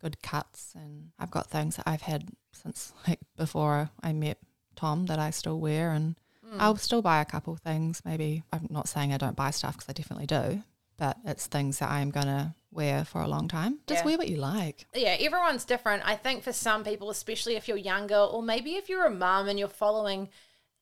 good 0.00 0.22
cuts. 0.22 0.72
And 0.76 1.10
I've 1.18 1.32
got 1.32 1.50
things 1.50 1.76
that 1.76 1.88
I've 1.88 2.02
had 2.02 2.28
since 2.52 2.92
like 3.08 3.18
before 3.36 3.90
I 4.00 4.12
met 4.12 4.38
Tom 4.76 5.06
that 5.06 5.18
I 5.18 5.30
still 5.30 5.58
wear, 5.58 5.90
and 5.90 6.14
hmm. 6.48 6.60
I'll 6.60 6.76
still 6.76 7.02
buy 7.02 7.20
a 7.20 7.24
couple 7.24 7.56
things. 7.56 8.02
Maybe 8.04 8.44
I'm 8.52 8.68
not 8.70 8.88
saying 8.88 9.12
I 9.12 9.18
don't 9.18 9.34
buy 9.34 9.50
stuff 9.50 9.76
because 9.76 9.88
I 9.88 9.94
definitely 9.94 10.26
do, 10.26 10.62
but 10.96 11.16
it's 11.24 11.48
things 11.48 11.80
that 11.80 11.90
I 11.90 12.00
am 12.00 12.12
gonna 12.12 12.54
wear 12.72 13.04
for 13.04 13.20
a 13.20 13.26
long 13.26 13.48
time. 13.48 13.80
Just 13.86 14.00
Yeah. 14.00 14.06
wear 14.06 14.18
what 14.18 14.28
you 14.28 14.36
like. 14.36 14.86
yeah, 14.94 15.16
everyone's 15.18 15.64
different. 15.64 16.06
I 16.06 16.16
think 16.16 16.42
for 16.42 16.52
some 16.52 16.84
people, 16.84 17.10
especially 17.10 17.56
if 17.56 17.68
you're 17.68 17.76
younger, 17.76 18.18
or 18.18 18.42
maybe 18.42 18.76
if 18.76 18.88
you're 18.88 19.06
a 19.06 19.10
mum 19.10 19.48
and 19.48 19.58
you're 19.58 19.68
following 19.68 20.28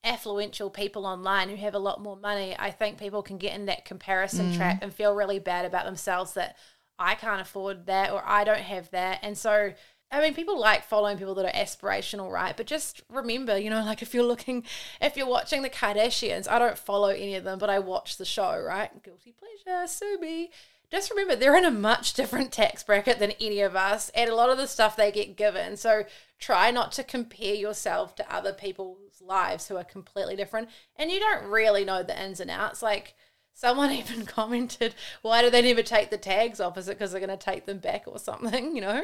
affluential 0.05 0.73
people 0.73 1.07
online 1.07 1.49
who 1.49 1.57
have 1.57 1.75
a 1.75 1.79
lot 1.79 2.01
more 2.01 2.17
money, 2.17 2.55
I 2.59 2.71
think 2.71 2.99
people 2.99 3.23
can 3.23 3.39
get 3.39 3.55
in 3.55 3.67
that 3.67 3.85
comparison 3.85 4.53
mm. 4.53 4.57
trap 4.57 4.83
and 4.83 4.93
feel 4.93 5.15
really 5.15 5.39
bad 5.39 5.65
about 5.65 5.85
themselves 5.85 6.35
that 6.35 6.57
I 6.99 7.15
can't 7.15 7.41
afford 7.41 7.87
that 7.87 8.13
or 8.13 8.23
I 8.25 8.45
don't 8.45 8.59
have 8.61 8.91
that. 8.91 9.21
And 9.23 9.37
so, 9.37 9.73
I 10.11 10.21
mean, 10.21 10.35
people 10.35 10.59
like 10.59 10.85
following 10.85 11.19
people 11.19 11.35
that 11.37 11.47
are 11.47 11.59
aspirational, 11.59 12.31
right? 12.31 12.57
But 12.57 12.67
just 12.67 13.03
remember, 13.11 13.59
you 13.59 13.71
know, 13.71 13.85
like 13.85 14.03
if 14.03 14.15
you're 14.15 14.25
looking, 14.25 14.65
if 15.01 15.17
you're 15.17 15.27
watching 15.27 15.63
the 15.63 15.71
Kardashians, 15.71 16.49
I 16.49 16.59
don't 16.59 16.79
follow 16.79 17.09
any 17.09 17.35
of 17.35 17.45
them, 17.45 17.59
but 17.59 17.71
I 17.71 17.79
watch 17.79 18.19
the 18.19 18.25
show, 18.25 18.61
right? 18.61 18.91
Guilty 19.03 19.33
pleasure, 19.33 20.19
me 20.21 20.51
just 20.91 21.11
remember 21.11 21.37
they're 21.37 21.57
in 21.57 21.65
a 21.65 21.71
much 21.71 22.15
different 22.15 22.51
tax 22.53 22.83
bracket 22.83 23.19
than 23.19 23.33
any 23.41 23.61
of 23.61 23.77
us 23.77 24.11
and 24.11 24.31
a 24.31 24.35
lot 24.35 24.51
of 24.51 24.59
the 24.59 24.67
stuff 24.67 24.97
they 24.97 25.13
get 25.13 25.37
given 25.37 25.77
so 25.77 26.05
try 26.39 26.71
not 26.71 26.93
to 26.93 27.05
compare 27.05 27.55
yourself 27.55 28.15
to 28.15 28.35
other 28.35 28.53
people's 28.53 29.21
lives 29.21 29.69
who 29.69 29.77
are 29.77 29.85
completely 29.85 30.37
different 30.37 30.69
and 30.97 31.11
you 31.11 31.19
don't 31.19 31.45
really 31.45 31.85
know 31.85 32.03
the 32.03 32.23
ins 32.23 32.41
and 32.41 32.51
outs 32.51 32.83
like 32.83 33.15
someone 33.53 33.91
even 33.93 34.25
commented 34.25 34.95
why 35.23 35.43
do 35.43 35.51
they 35.51 35.63
never 35.63 35.83
take 35.83 36.11
the 36.11 36.17
tags 36.17 36.61
off 36.61 36.79
is 36.79 36.89
it 36.89 36.97
because 36.97 37.11
they're 37.13 37.21
going 37.21 37.29
to 37.29 37.37
take 37.37 37.67
them 37.67 37.79
back 37.79 38.05
or 38.07 38.19
something 38.19 38.75
you 38.77 38.81
know 38.81 39.03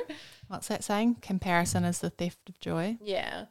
What's 0.49 0.68
that 0.68 0.85
saying? 0.85 1.16
Comparison 1.22 1.85
is 1.85 2.01
the 2.01 2.11
theft 2.11 2.49
of 2.49 2.61
joy. 2.61 2.99
yeah. 3.01 3.47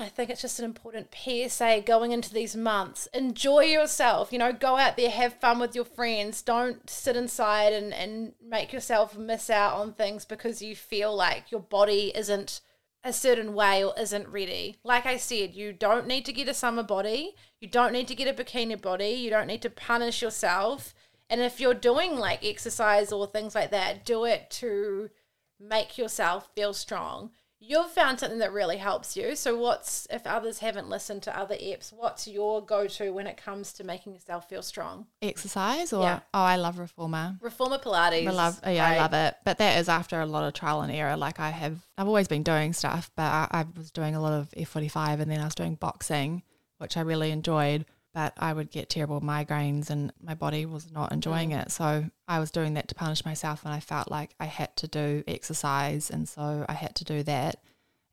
I 0.00 0.08
think 0.08 0.30
it's 0.30 0.40
just 0.40 0.58
an 0.58 0.64
important 0.64 1.14
PSA 1.14 1.82
going 1.84 2.12
into 2.12 2.32
these 2.32 2.56
months. 2.56 3.06
Enjoy 3.12 3.60
yourself. 3.60 4.32
You 4.32 4.38
know, 4.38 4.52
go 4.52 4.78
out 4.78 4.96
there, 4.96 5.10
have 5.10 5.34
fun 5.34 5.58
with 5.58 5.74
your 5.74 5.84
friends. 5.84 6.40
Don't 6.40 6.88
sit 6.88 7.16
inside 7.16 7.72
and, 7.72 7.92
and 7.92 8.32
make 8.42 8.72
yourself 8.72 9.18
miss 9.18 9.50
out 9.50 9.74
on 9.74 9.92
things 9.92 10.24
because 10.24 10.62
you 10.62 10.74
feel 10.74 11.14
like 11.14 11.50
your 11.50 11.60
body 11.60 12.12
isn't 12.14 12.62
a 13.04 13.12
certain 13.12 13.54
way 13.54 13.84
or 13.84 13.94
isn't 13.98 14.28
ready. 14.28 14.76
Like 14.84 15.04
I 15.04 15.16
said, 15.18 15.54
you 15.54 15.72
don't 15.72 16.06
need 16.06 16.24
to 16.26 16.32
get 16.32 16.48
a 16.48 16.54
summer 16.54 16.82
body. 16.82 17.34
You 17.60 17.68
don't 17.68 17.92
need 17.92 18.08
to 18.08 18.14
get 18.14 18.28
a 18.28 18.42
bikini 18.42 18.80
body. 18.80 19.10
You 19.10 19.30
don't 19.30 19.46
need 19.46 19.62
to 19.62 19.70
punish 19.70 20.22
yourself. 20.22 20.94
And 21.28 21.40
if 21.40 21.60
you're 21.60 21.74
doing 21.74 22.16
like 22.16 22.44
exercise 22.44 23.12
or 23.12 23.26
things 23.26 23.54
like 23.54 23.70
that, 23.70 24.04
do 24.04 24.24
it 24.24 24.50
to 24.52 25.10
make 25.60 25.98
yourself 25.98 26.48
feel 26.54 26.72
strong. 26.72 27.30
You've 27.62 27.90
found 27.90 28.18
something 28.18 28.38
that 28.38 28.52
really 28.54 28.78
helps 28.78 29.18
you. 29.18 29.36
So, 29.36 29.54
what's, 29.56 30.06
if 30.10 30.26
others 30.26 30.60
haven't 30.60 30.88
listened 30.88 31.22
to 31.24 31.38
other 31.38 31.54
apps, 31.56 31.92
what's 31.92 32.26
your 32.26 32.64
go 32.64 32.86
to 32.86 33.10
when 33.12 33.26
it 33.26 33.36
comes 33.36 33.74
to 33.74 33.84
making 33.84 34.14
yourself 34.14 34.48
feel 34.48 34.62
strong? 34.62 35.06
Exercise 35.20 35.92
or 35.92 36.02
Yeah. 36.02 36.20
oh, 36.32 36.40
I 36.40 36.56
love 36.56 36.78
reformer. 36.78 37.36
Reformer 37.40 37.76
Pilates. 37.76 38.26
I 38.26 38.30
love, 38.30 38.60
yeah, 38.66 38.86
I 38.86 38.96
love 38.98 39.12
it. 39.12 39.34
But 39.44 39.58
that 39.58 39.78
is 39.78 39.90
after 39.90 40.20
a 40.20 40.26
lot 40.26 40.44
of 40.44 40.54
trial 40.54 40.80
and 40.80 40.90
error. 40.90 41.18
Like 41.18 41.38
I 41.38 41.50
have, 41.50 41.86
I've 41.98 42.06
always 42.06 42.28
been 42.28 42.42
doing 42.42 42.72
stuff, 42.72 43.10
but 43.14 43.24
I, 43.24 43.48
I 43.50 43.66
was 43.76 43.90
doing 43.90 44.14
a 44.14 44.22
lot 44.22 44.32
of 44.32 44.50
F45 44.52 45.20
and 45.20 45.30
then 45.30 45.40
I 45.40 45.44
was 45.44 45.54
doing 45.54 45.74
boxing, 45.74 46.42
which 46.78 46.96
I 46.96 47.02
really 47.02 47.30
enjoyed. 47.30 47.84
But 48.12 48.34
I 48.38 48.52
would 48.52 48.70
get 48.70 48.90
terrible 48.90 49.20
migraines 49.20 49.88
and 49.90 50.12
my 50.20 50.34
body 50.34 50.66
was 50.66 50.90
not 50.90 51.12
enjoying 51.12 51.52
it. 51.52 51.70
So 51.70 52.06
I 52.26 52.40
was 52.40 52.50
doing 52.50 52.74
that 52.74 52.88
to 52.88 52.94
punish 52.94 53.24
myself 53.24 53.64
and 53.64 53.72
I 53.72 53.78
felt 53.80 54.10
like 54.10 54.34
I 54.40 54.46
had 54.46 54.76
to 54.78 54.88
do 54.88 55.22
exercise. 55.28 56.10
And 56.10 56.28
so 56.28 56.64
I 56.68 56.72
had 56.72 56.94
to 56.96 57.04
do 57.04 57.22
that. 57.24 57.62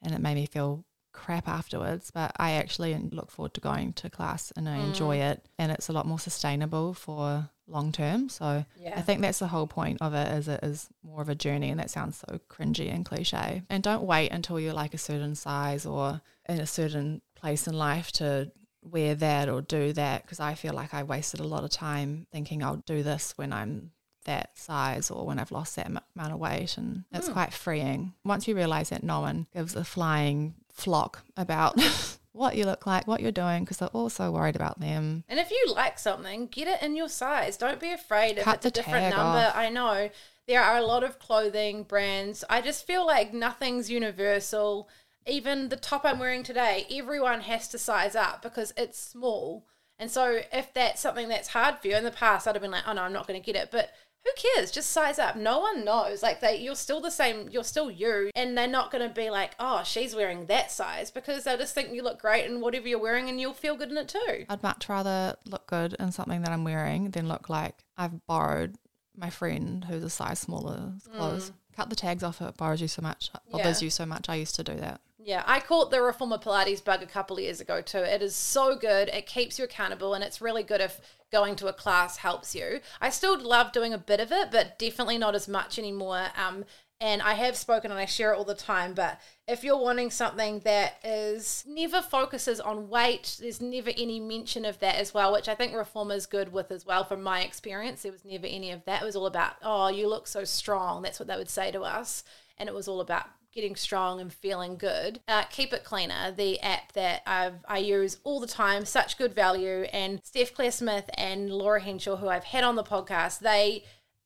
And 0.04 0.14
it 0.14 0.22
made 0.22 0.36
me 0.36 0.46
feel 0.46 0.86
crap 1.14 1.48
afterwards, 1.48 2.12
but 2.12 2.32
I 2.38 2.52
actually 2.52 2.94
look 3.12 3.32
forward 3.32 3.56
to 3.56 3.62
going 3.62 3.94
to 3.94 4.10
class 4.12 4.52
and 4.56 4.70
I 4.70 4.78
enjoy 4.78 5.18
Mm. 5.18 5.32
it. 5.32 5.50
And 5.58 5.72
it's 5.72 5.90
a 5.90 5.94
lot 5.94 6.06
more 6.06 6.20
sustainable 6.20 6.94
for 6.94 7.50
long 7.66 7.92
term. 7.92 8.30
So 8.30 8.66
Yeah. 8.80 8.94
I 8.96 9.02
think 9.02 9.22
that's 9.22 9.40
the 9.40 9.48
whole 9.48 9.66
point 9.66 9.98
of 10.00 10.14
it 10.14 10.28
is 10.38 10.48
it 10.48 10.64
is 10.64 10.90
more 11.04 11.24
of 11.24 11.30
a 11.30 11.34
journey 11.36 11.72
and 11.72 11.80
that 11.80 11.90
sounds 11.90 12.18
so 12.20 12.40
cringy 12.50 12.94
and 12.94 13.04
cliche. 13.04 13.64
And 13.68 13.82
don't 13.82 14.04
wait 14.04 14.30
until 14.32 14.60
you're 14.60 14.74
like 14.74 14.94
a 14.94 15.00
certain 15.00 15.34
size 15.34 15.88
or 15.88 16.22
in 16.48 16.60
a 16.60 16.68
certain 16.68 17.24
place 17.36 17.68
in 17.68 17.74
life 17.76 18.12
to 18.14 18.52
wear 18.92 19.16
that 19.16 19.50
or 19.50 19.62
do 19.62 19.94
that 19.94 20.24
because 20.24 20.40
I 20.40 20.56
feel 20.56 20.74
like 20.74 20.94
I 20.94 21.04
wasted 21.04 21.40
a 21.40 21.48
lot 21.48 21.64
of 21.64 21.70
time 21.70 22.28
thinking 22.32 22.64
I'll 22.64 22.78
do 22.78 23.04
this 23.04 23.34
when 23.38 23.54
I'm 23.54 23.92
that 24.26 24.58
size 24.58 25.10
or 25.10 25.26
when 25.26 25.40
I've 25.40 25.52
lost 25.52 25.76
that 25.78 25.86
am- 25.86 26.00
amount 26.16 26.34
of 26.34 26.40
weight 26.40 26.78
and 26.78 27.06
it's 27.14 27.28
hmm. 27.28 27.34
quite 27.34 27.54
freeing 27.54 28.14
once 28.24 28.48
you 28.48 28.56
realize 28.56 28.90
that 28.90 29.04
no 29.04 29.22
one 29.22 29.48
gives 29.54 29.76
a 29.76 29.84
flying 29.84 30.56
flock 30.72 31.24
about 31.38 31.80
what 32.34 32.56
you 32.56 32.66
look 32.66 32.86
like 32.86 33.08
what 33.08 33.22
you're 33.22 33.32
doing 33.32 33.64
because 33.64 33.78
they're 33.78 33.88
all 33.90 34.10
so 34.10 34.32
worried 34.32 34.56
about 34.56 34.80
them 34.80 35.24
And 35.30 35.40
if 35.40 35.50
you 35.50 35.74
like 35.74 35.98
something, 35.98 36.48
get 36.48 36.68
it 36.68 36.82
in 36.82 36.96
your 36.96 37.10
size. 37.10 37.58
Don't 37.58 37.80
be 37.80 37.92
afraid 37.92 38.38
if 38.38 38.44
Cut 38.44 38.58
it's 38.58 38.66
a 38.66 38.72
different 38.72 39.16
number. 39.16 39.48
off. 39.48 39.56
I 39.56 39.70
know 39.70 40.10
there 40.48 40.62
are 40.62 40.78
a 40.78 40.86
lot 40.86 41.04
of 41.04 41.20
clothing 41.20 41.84
brands. 41.84 42.44
I 42.50 42.62
just 42.62 42.88
feel 42.88 43.06
like 43.06 43.34
nothing's 43.34 43.92
universal. 43.92 44.90
Even 45.28 45.70
the 45.70 45.76
top 45.76 46.06
I'm 46.06 46.20
wearing 46.20 46.44
today, 46.44 46.86
everyone 46.92 47.42
has 47.42 47.68
to 47.70 47.78
size 47.78 48.16
up 48.16 48.42
because 48.42 48.74
it's 48.78 48.98
small. 48.98 49.66
And 50.00 50.10
so 50.10 50.42
if 50.54 50.74
that's 50.74 51.02
something 51.02 51.28
that's 51.28 51.50
hard 51.50 51.80
for 51.80 51.88
you, 51.88 51.96
in 51.96 52.04
the 52.04 52.12
past 52.12 52.48
I'd 52.48 52.56
have 52.56 52.62
been 52.62 52.72
like, 52.72 52.88
oh 52.88 52.94
no, 52.94 53.04
I'm 53.04 53.14
not 53.14 53.28
going 53.28 53.40
to 53.42 53.46
get 53.46 53.62
it. 53.62 53.70
But 53.72 53.92
who 54.24 54.32
cares? 54.56 54.72
Just 54.72 54.92
size 54.92 55.20
up. 55.20 55.36
No 55.36 55.60
one 55.60 55.86
knows. 55.86 56.22
Like 56.22 56.40
they, 56.42 56.58
you're 56.58 56.76
still 56.76 57.02
the 57.02 57.12
same. 57.12 57.50
You're 57.50 57.64
still 57.64 57.90
you, 57.90 58.30
and 58.36 58.58
they're 58.58 58.68
not 58.68 58.92
going 58.92 59.08
to 59.08 59.14
be 59.14 59.30
like, 59.30 59.52
oh, 59.60 59.84
she's 59.86 60.16
wearing 60.16 60.46
that 60.48 60.72
size 60.72 61.12
because 61.12 61.44
they'll 61.44 61.58
just 61.58 61.74
think 61.74 61.94
you 61.94 62.04
look 62.04 62.22
great 62.22 62.46
in 62.46 62.60
whatever 62.60 62.88
you're 62.88 63.00
wearing, 63.00 63.30
and 63.30 63.40
you'll 63.40 63.54
feel 63.54 63.76
good 63.76 63.90
in 63.90 63.98
it 63.98 64.10
too. 64.10 64.46
I'd 64.50 64.64
much 64.64 64.90
rather 64.90 65.36
look 65.46 65.68
good 65.68 65.96
in 66.00 66.12
something 66.12 66.42
that 66.42 66.52
I'm 66.52 66.64
wearing 66.64 67.12
than 67.12 67.28
look 67.28 67.50
like 67.50 67.84
I've 67.98 68.26
borrowed 68.28 68.76
my 69.16 69.30
friend 69.30 69.84
who's 69.86 70.04
a 70.04 70.10
size 70.10 70.40
smaller 70.40 70.94
clothes. 71.16 71.50
Mm. 71.50 71.54
Cut 71.76 71.90
the 71.90 71.96
tags 71.96 72.24
off 72.24 72.42
it 72.42 72.58
borrows 72.58 72.82
you 72.82 72.88
so 72.88 73.02
much 73.02 73.32
bothers 73.52 73.82
Yeah. 73.82 73.86
you 73.86 73.90
so 73.90 74.06
much. 74.06 74.30
I 74.30 74.36
used 74.36 74.56
to 74.56 74.64
do 74.64 74.76
that. 74.76 75.02
Yeah, 75.28 75.44
I 75.46 75.60
caught 75.60 75.92
the 75.92 76.02
Reformer 76.02 76.38
Pilates 76.38 76.82
bug 76.82 77.04
a 77.04 77.06
couple 77.06 77.36
of 77.36 77.44
years 77.44 77.60
ago 77.60 77.82
too. 77.82 77.98
It 77.98 78.22
is 78.22 78.34
so 78.34 78.78
good. 78.78 79.10
It 79.10 79.26
keeps 79.26 79.60
you 79.60 79.66
accountable 79.66 80.14
and 80.14 80.24
it's 80.24 80.40
really 80.40 80.64
good 80.64 80.80
if 80.80 81.02
going 81.34 81.58
to 81.58 81.68
a 81.68 81.74
class 81.74 82.16
helps 82.16 82.56
you. 82.56 82.80
I 83.02 83.10
still 83.10 83.38
love 83.38 83.74
doing 83.74 83.94
a 83.94 83.98
bit 83.98 84.22
of 84.22 84.32
it, 84.32 84.52
but 84.52 84.80
definitely 84.80 85.18
not 85.18 85.36
as 85.36 85.50
much 85.50 85.78
anymore. 85.78 86.28
Um, 86.42 86.64
and 87.02 87.22
I 87.22 87.34
have 87.34 87.58
spoken 87.58 87.92
and 87.92 88.00
I 88.00 88.06
share 88.06 88.32
it 88.32 88.38
all 88.38 88.46
the 88.46 88.56
time, 88.56 88.94
but 88.94 89.20
if 89.50 89.66
you're 89.66 89.78
wanting 89.78 90.12
something 90.12 90.60
that 90.60 90.98
is 91.04 91.66
never 91.68 92.02
focuses 92.02 92.62
on 92.62 92.88
weight, 92.88 93.36
there's 93.42 93.60
never 93.60 93.92
any 93.98 94.22
mention 94.22 94.64
of 94.64 94.80
that 94.80 94.96
as 94.96 95.14
well, 95.14 95.34
which 95.34 95.50
I 95.50 95.56
think 95.56 95.76
Reformer 95.76 96.16
is 96.16 96.26
good 96.26 96.54
with 96.54 96.72
as 96.72 96.86
well. 96.86 97.04
From 97.04 97.22
my 97.22 97.42
experience, 97.42 98.04
there 98.04 98.14
was 98.14 98.24
never 98.24 98.48
any 98.48 98.72
of 98.72 98.86
that. 98.86 99.02
It 99.02 99.06
was 99.06 99.18
all 99.18 99.28
about, 99.28 99.56
oh, 99.62 99.90
you 99.90 100.08
look 100.08 100.26
so 100.26 100.46
strong. 100.46 101.02
That's 101.02 101.20
what 101.20 101.28
they 101.28 101.36
would 101.36 101.50
say 101.50 101.70
to 101.72 101.82
us. 101.82 102.24
And 102.58 102.70
it 102.70 102.74
was 102.74 102.88
all 102.88 103.02
about 103.02 103.26
getting 103.58 103.76
strong 103.76 104.22
and 104.22 104.32
feeling 104.32 104.78
good. 104.78 105.20
Uh, 105.28 105.44
Keep 105.50 105.74
It 105.74 105.84
Cleaner, 105.84 106.32
the 106.32 106.60
app 106.62 106.94
that 106.94 107.24
I've, 107.26 107.66
I 107.68 107.80
use 107.80 108.20
all 108.24 108.40
the 108.40 108.46
time, 108.46 108.86
such 108.86 109.18
good 109.18 109.34
value. 109.34 109.88
And 109.92 110.22
Steph 110.24 110.54
Claire 110.54 110.70
Smith 110.70 111.10
and 111.16 111.50
Laura 111.50 111.82
Henshaw, 111.82 112.18
who 112.18 112.30
I've 112.30 112.44
had 112.44 112.64
on 112.64 112.76
the 112.76 112.84
podcast, 112.84 113.40
they 113.40 113.84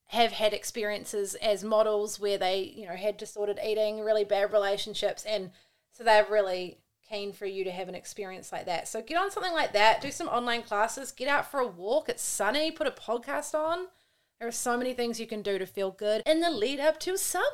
have 0.07 0.33
had 0.33 0.51
experiences 0.51 1.35
as 1.35 1.63
models 1.63 2.19
where 2.19 2.37
they, 2.37 2.73
you 2.75 2.85
know, 2.85 2.95
had 2.97 3.15
disordered 3.15 3.57
eating, 3.65 4.01
really 4.01 4.25
bad 4.25 4.51
relationships, 4.51 5.23
and 5.23 5.51
so 5.93 6.03
they're 6.03 6.27
really 6.29 6.79
keen 7.09 7.31
for 7.31 7.45
you 7.45 7.63
to 7.63 7.71
have 7.71 7.87
an 7.87 7.95
experience 7.95 8.51
like 8.51 8.65
that. 8.65 8.89
So 8.89 9.01
get 9.01 9.17
on 9.17 9.31
something 9.31 9.53
like 9.53 9.71
that, 9.71 10.01
do 10.01 10.11
some 10.11 10.27
online 10.27 10.63
classes, 10.63 11.13
get 11.13 11.29
out 11.29 11.49
for 11.49 11.61
a 11.61 11.67
walk. 11.67 12.09
It's 12.09 12.21
sunny, 12.21 12.69
put 12.69 12.85
a 12.85 12.91
podcast 12.91 13.53
on. 13.53 13.87
There 14.39 14.49
are 14.49 14.51
so 14.51 14.77
many 14.77 14.93
things 14.93 15.21
you 15.21 15.27
can 15.27 15.41
do 15.41 15.57
to 15.57 15.65
feel 15.65 15.91
good 15.91 16.21
in 16.25 16.41
the 16.41 16.49
lead 16.49 16.81
up 16.81 16.99
to 17.01 17.17
summer. 17.17 17.45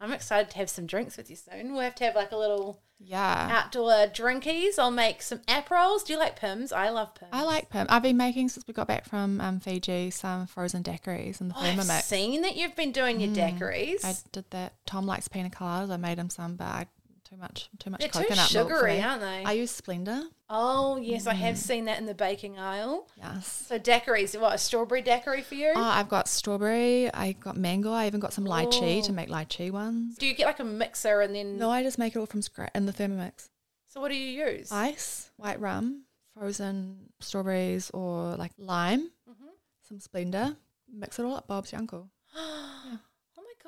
I'm 0.00 0.12
excited 0.12 0.50
to 0.52 0.58
have 0.58 0.70
some 0.70 0.86
drinks 0.86 1.16
with 1.16 1.28
you 1.30 1.36
soon. 1.36 1.72
We'll 1.72 1.82
have 1.82 1.94
to 1.96 2.04
have 2.04 2.14
like 2.14 2.30
a 2.32 2.36
little 2.36 2.80
Yeah. 3.00 3.48
outdoor 3.50 4.06
drinkies. 4.06 4.78
I'll 4.78 4.90
make 4.92 5.22
some 5.22 5.40
aperols. 5.48 6.04
Do 6.04 6.12
you 6.12 6.18
like 6.18 6.38
Pimm's? 6.38 6.70
I 6.72 6.88
love 6.90 7.14
Pimm's. 7.14 7.30
I 7.32 7.42
like 7.42 7.68
Pimm. 7.70 7.86
I've 7.88 8.02
been 8.02 8.16
making 8.16 8.48
since 8.50 8.66
we 8.66 8.74
got 8.74 8.86
back 8.86 9.04
from 9.06 9.40
um, 9.40 9.58
Fiji 9.60 10.10
some 10.10 10.46
frozen 10.46 10.82
daiquiris 10.84 11.40
in 11.40 11.48
the 11.48 11.54
Oh, 11.56 11.60
I've 11.62 11.82
seen 12.04 12.42
that 12.42 12.56
you've 12.56 12.76
been 12.76 12.92
doing 12.92 13.20
your 13.20 13.34
daiquiris. 13.34 14.04
I 14.04 14.14
did 14.32 14.44
that. 14.50 14.74
Tom 14.86 15.06
likes 15.06 15.26
pina 15.28 15.50
coladas. 15.50 15.90
I 15.90 15.96
made 15.96 16.18
him 16.18 16.30
some, 16.30 16.54
but 16.56 16.66
I, 16.66 16.86
too 17.28 17.36
much, 17.36 17.68
too 17.78 17.90
much 17.90 18.00
They're 18.00 18.08
too 18.08 18.20
coconut 18.20 18.54
milk 18.54 18.68
for 18.68 18.74
sugary, 18.76 18.94
me. 18.98 19.02
aren't 19.02 19.20
they? 19.20 19.44
I 19.44 19.52
use 19.52 19.78
Splenda. 19.80 20.24
Oh 20.50 20.96
yes, 20.96 21.26
I 21.26 21.34
Mm. 21.34 21.38
have 21.38 21.58
seen 21.58 21.84
that 21.86 21.98
in 21.98 22.06
the 22.06 22.14
baking 22.14 22.58
aisle. 22.58 23.08
Yes. 23.16 23.64
So 23.68 23.78
daiquiris, 23.78 24.38
what 24.40 24.54
a 24.54 24.58
strawberry 24.58 25.02
daiquiri 25.02 25.42
for 25.42 25.54
you? 25.54 25.72
Oh, 25.76 25.80
I've 25.82 26.08
got 26.08 26.28
strawberry. 26.28 27.12
I 27.12 27.32
got 27.32 27.56
mango. 27.56 27.92
I 27.92 28.06
even 28.06 28.20
got 28.20 28.32
some 28.32 28.44
lychee 28.44 28.98
Oh. 28.98 29.06
to 29.06 29.12
make 29.12 29.28
lychee 29.28 29.70
ones. 29.70 30.16
do 30.16 30.26
you 30.26 30.34
get 30.34 30.46
like 30.46 30.60
a 30.60 30.64
mixer 30.64 31.20
and 31.20 31.34
then? 31.34 31.58
No, 31.58 31.70
I 31.70 31.82
just 31.82 31.98
make 31.98 32.14
it 32.16 32.18
all 32.18 32.26
from 32.26 32.42
scratch 32.42 32.70
in 32.74 32.86
the 32.86 32.92
Thermomix. 32.92 33.48
So 33.88 34.00
what 34.00 34.08
do 34.10 34.16
you 34.16 34.46
use? 34.46 34.70
Ice, 34.72 35.30
white 35.36 35.60
rum, 35.60 36.04
frozen 36.34 37.10
strawberries 37.20 37.90
or 37.90 38.36
like 38.36 38.52
lime, 38.58 39.10
Mm-hmm. 39.28 39.48
some 39.88 39.98
Splenda. 39.98 40.56
Mix 40.92 41.18
it 41.18 41.24
all 41.24 41.36
up. 41.36 41.46
Bob's 41.46 41.72
your 41.72 41.80
uncle. 41.80 42.10
My 42.34 42.98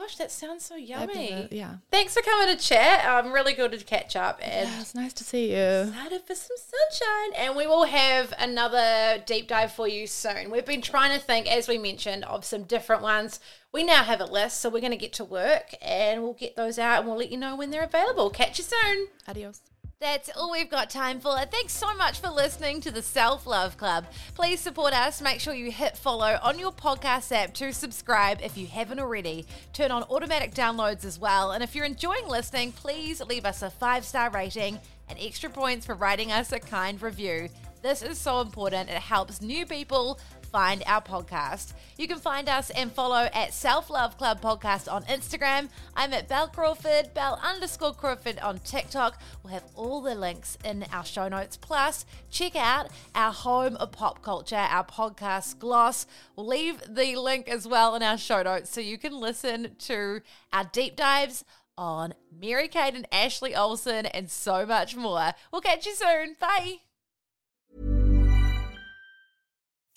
gosh, 0.01 0.17
that 0.17 0.31
sounds 0.33 0.65
so 0.65 0.75
yummy. 0.77 1.47
the- 1.49 1.57
yeah. 1.57 1.75
Thanks 1.91 2.15
for 2.15 2.23
coming 2.23 2.57
to 2.57 2.63
chat. 2.63 3.05
I'm 3.07 3.33
really 3.33 3.53
good 3.53 3.71
to 3.73 3.79
catch 3.85 4.17
up 4.17 4.41
and 4.43 4.69
Yeah, 4.69 4.81
it's 4.81 4.95
nice 4.95 5.13
to 5.15 5.25
see 5.25 5.51
you. 5.53 5.57
excited 5.89 6.23
for 6.27 6.35
some 6.35 6.57
sunshine. 6.57 7.33
And 7.47 7.57
we 7.57 7.67
will 7.67 7.85
have 7.85 8.35
another 8.39 9.23
deep 9.25 9.47
dive 9.49 9.73
for 9.73 9.87
you 9.87 10.07
soon. 10.07 10.51
We've 10.51 10.65
been 10.67 10.83
trying 10.83 11.17
to 11.19 11.25
think, 11.25 11.47
as 11.51 11.69
we 11.69 11.79
mentioned, 11.79 12.25
of 12.25 12.45
some 12.45 12.65
different 12.65 13.03
ones. 13.03 13.39
We 13.73 13.85
now 13.85 14.03
have 14.03 14.21
a 14.21 14.25
list, 14.27 14.61
so 14.61 14.69
we're 14.69 14.81
going 14.81 14.91
to 14.91 14.97
get 14.97 15.13
to 15.15 15.25
work 15.25 15.75
and 15.81 16.23
we'll 16.23 16.33
get 16.33 16.57
those 16.57 16.79
out 16.79 17.01
and 17.01 17.09
we'll 17.09 17.19
let 17.19 17.31
you 17.31 17.39
know 17.39 17.55
when 17.55 17.71
they're 17.71 17.85
available. 17.85 18.29
Catch 18.31 18.59
you 18.59 18.65
soon. 18.65 19.07
Adios. 19.29 19.61
That's 20.01 20.31
all 20.35 20.51
we've 20.51 20.71
got 20.71 20.89
time 20.89 21.21
for. 21.21 21.37
Thanks 21.45 21.75
so 21.75 21.95
much 21.95 22.21
for 22.21 22.31
listening 22.31 22.81
to 22.81 22.91
the 22.91 23.03
Self 23.03 23.47
Love 23.47 23.77
Club. 23.77 24.07
Please 24.35 24.59
support 24.59 24.95
us. 24.95 25.21
Make 25.21 25.41
sure 25.41 25.53
you 25.53 25.71
hit 25.71 25.95
follow 25.95 26.39
on 26.43 26.59
your 26.59 26.73
podcast 26.73 27.31
app 27.33 27.53
to 27.55 27.71
subscribe 27.71 28.41
if 28.43 28.57
you 28.57 28.67
haven't 28.67 28.99
already. 28.99 29.45
Turn 29.75 29.91
on 29.91 30.05
automatic 30.05 30.55
downloads 30.55 31.05
as 31.05 31.19
well. 31.19 31.53
And 31.53 31.63
if 31.63 31.75
you're 31.75 31.85
enjoying 31.85 32.27
listening, 32.27 32.73
please 32.73 33.21
leave 33.21 33.45
us 33.45 33.61
a 33.61 33.69
five 33.69 34.07
star 34.07 34.31
rating 34.31 34.81
and 35.11 35.19
extra 35.21 35.51
points 35.51 35.85
for 35.85 35.95
writing 35.95 36.33
us 36.33 36.51
a 36.53 36.61
kind 36.61 37.03
review. 37.03 37.51
This 37.83 38.01
is 38.01 38.19
so 38.19 38.41
important. 38.41 38.89
It 38.89 38.97
helps 38.97 39.43
new 39.43 39.67
people 39.67 40.19
find 40.51 40.83
our 40.87 41.01
podcast. 41.01 41.73
You 41.97 42.09
can 42.09 42.19
find 42.19 42.49
us 42.49 42.71
and 42.71 42.93
follow 42.93 43.29
at 43.33 43.55
Self 43.55 43.91
Love 43.91 44.17
Club 44.17 44.41
Podcast 44.41 44.93
on 44.93 45.05
Instagram. 45.05 45.69
I'm 45.95 46.13
at 46.13 46.29
Bel 46.29 46.49
Crawford, 46.49 47.15
Bel 47.15 47.41
underscore 47.43 47.95
Crawford 47.95 48.39
on 48.41 48.59
TikTok. 48.59 49.21
We'll 49.43 49.53
have 49.53 49.65
all 49.75 50.01
the 50.01 50.15
links 50.15 50.59
in 50.65 50.85
our 50.93 51.05
show 51.05 51.29
notes. 51.29 51.57
Plus, 51.57 52.05
check 52.31 52.57
out 52.57 52.89
our 53.15 53.33
home 53.33 53.77
of 53.77 53.93
pop 53.93 54.23
culture, 54.23 54.57
our 54.57 54.85
podcast 54.85 55.59
Gloss. 55.59 56.07
We'll 56.37 56.47
leave 56.47 56.83
the 56.89 57.17
link 57.17 57.49
as 57.49 57.67
well 57.67 57.95
in 57.95 58.03
our 58.03 58.19
show 58.19 58.43
notes 58.43 58.71
so 58.71 58.81
you 58.81 58.99
can 58.99 59.19
listen 59.19 59.77
to 59.81 60.21
our 60.53 60.65
deep 60.65 60.97
dives 60.97 61.45
on 61.79 62.15
Mary 62.31 62.69
Kate 62.69 62.95
and 62.95 63.07
Ashley 63.11 63.55
Olsen 63.55 64.07
and 64.07 64.31
so 64.31 64.67
much 64.67 64.97
more. 64.97 65.33
We'll 65.51 65.63
catch 65.63 65.87
you 65.87 65.95
soon. 65.95 66.37
Bye. 66.39 66.90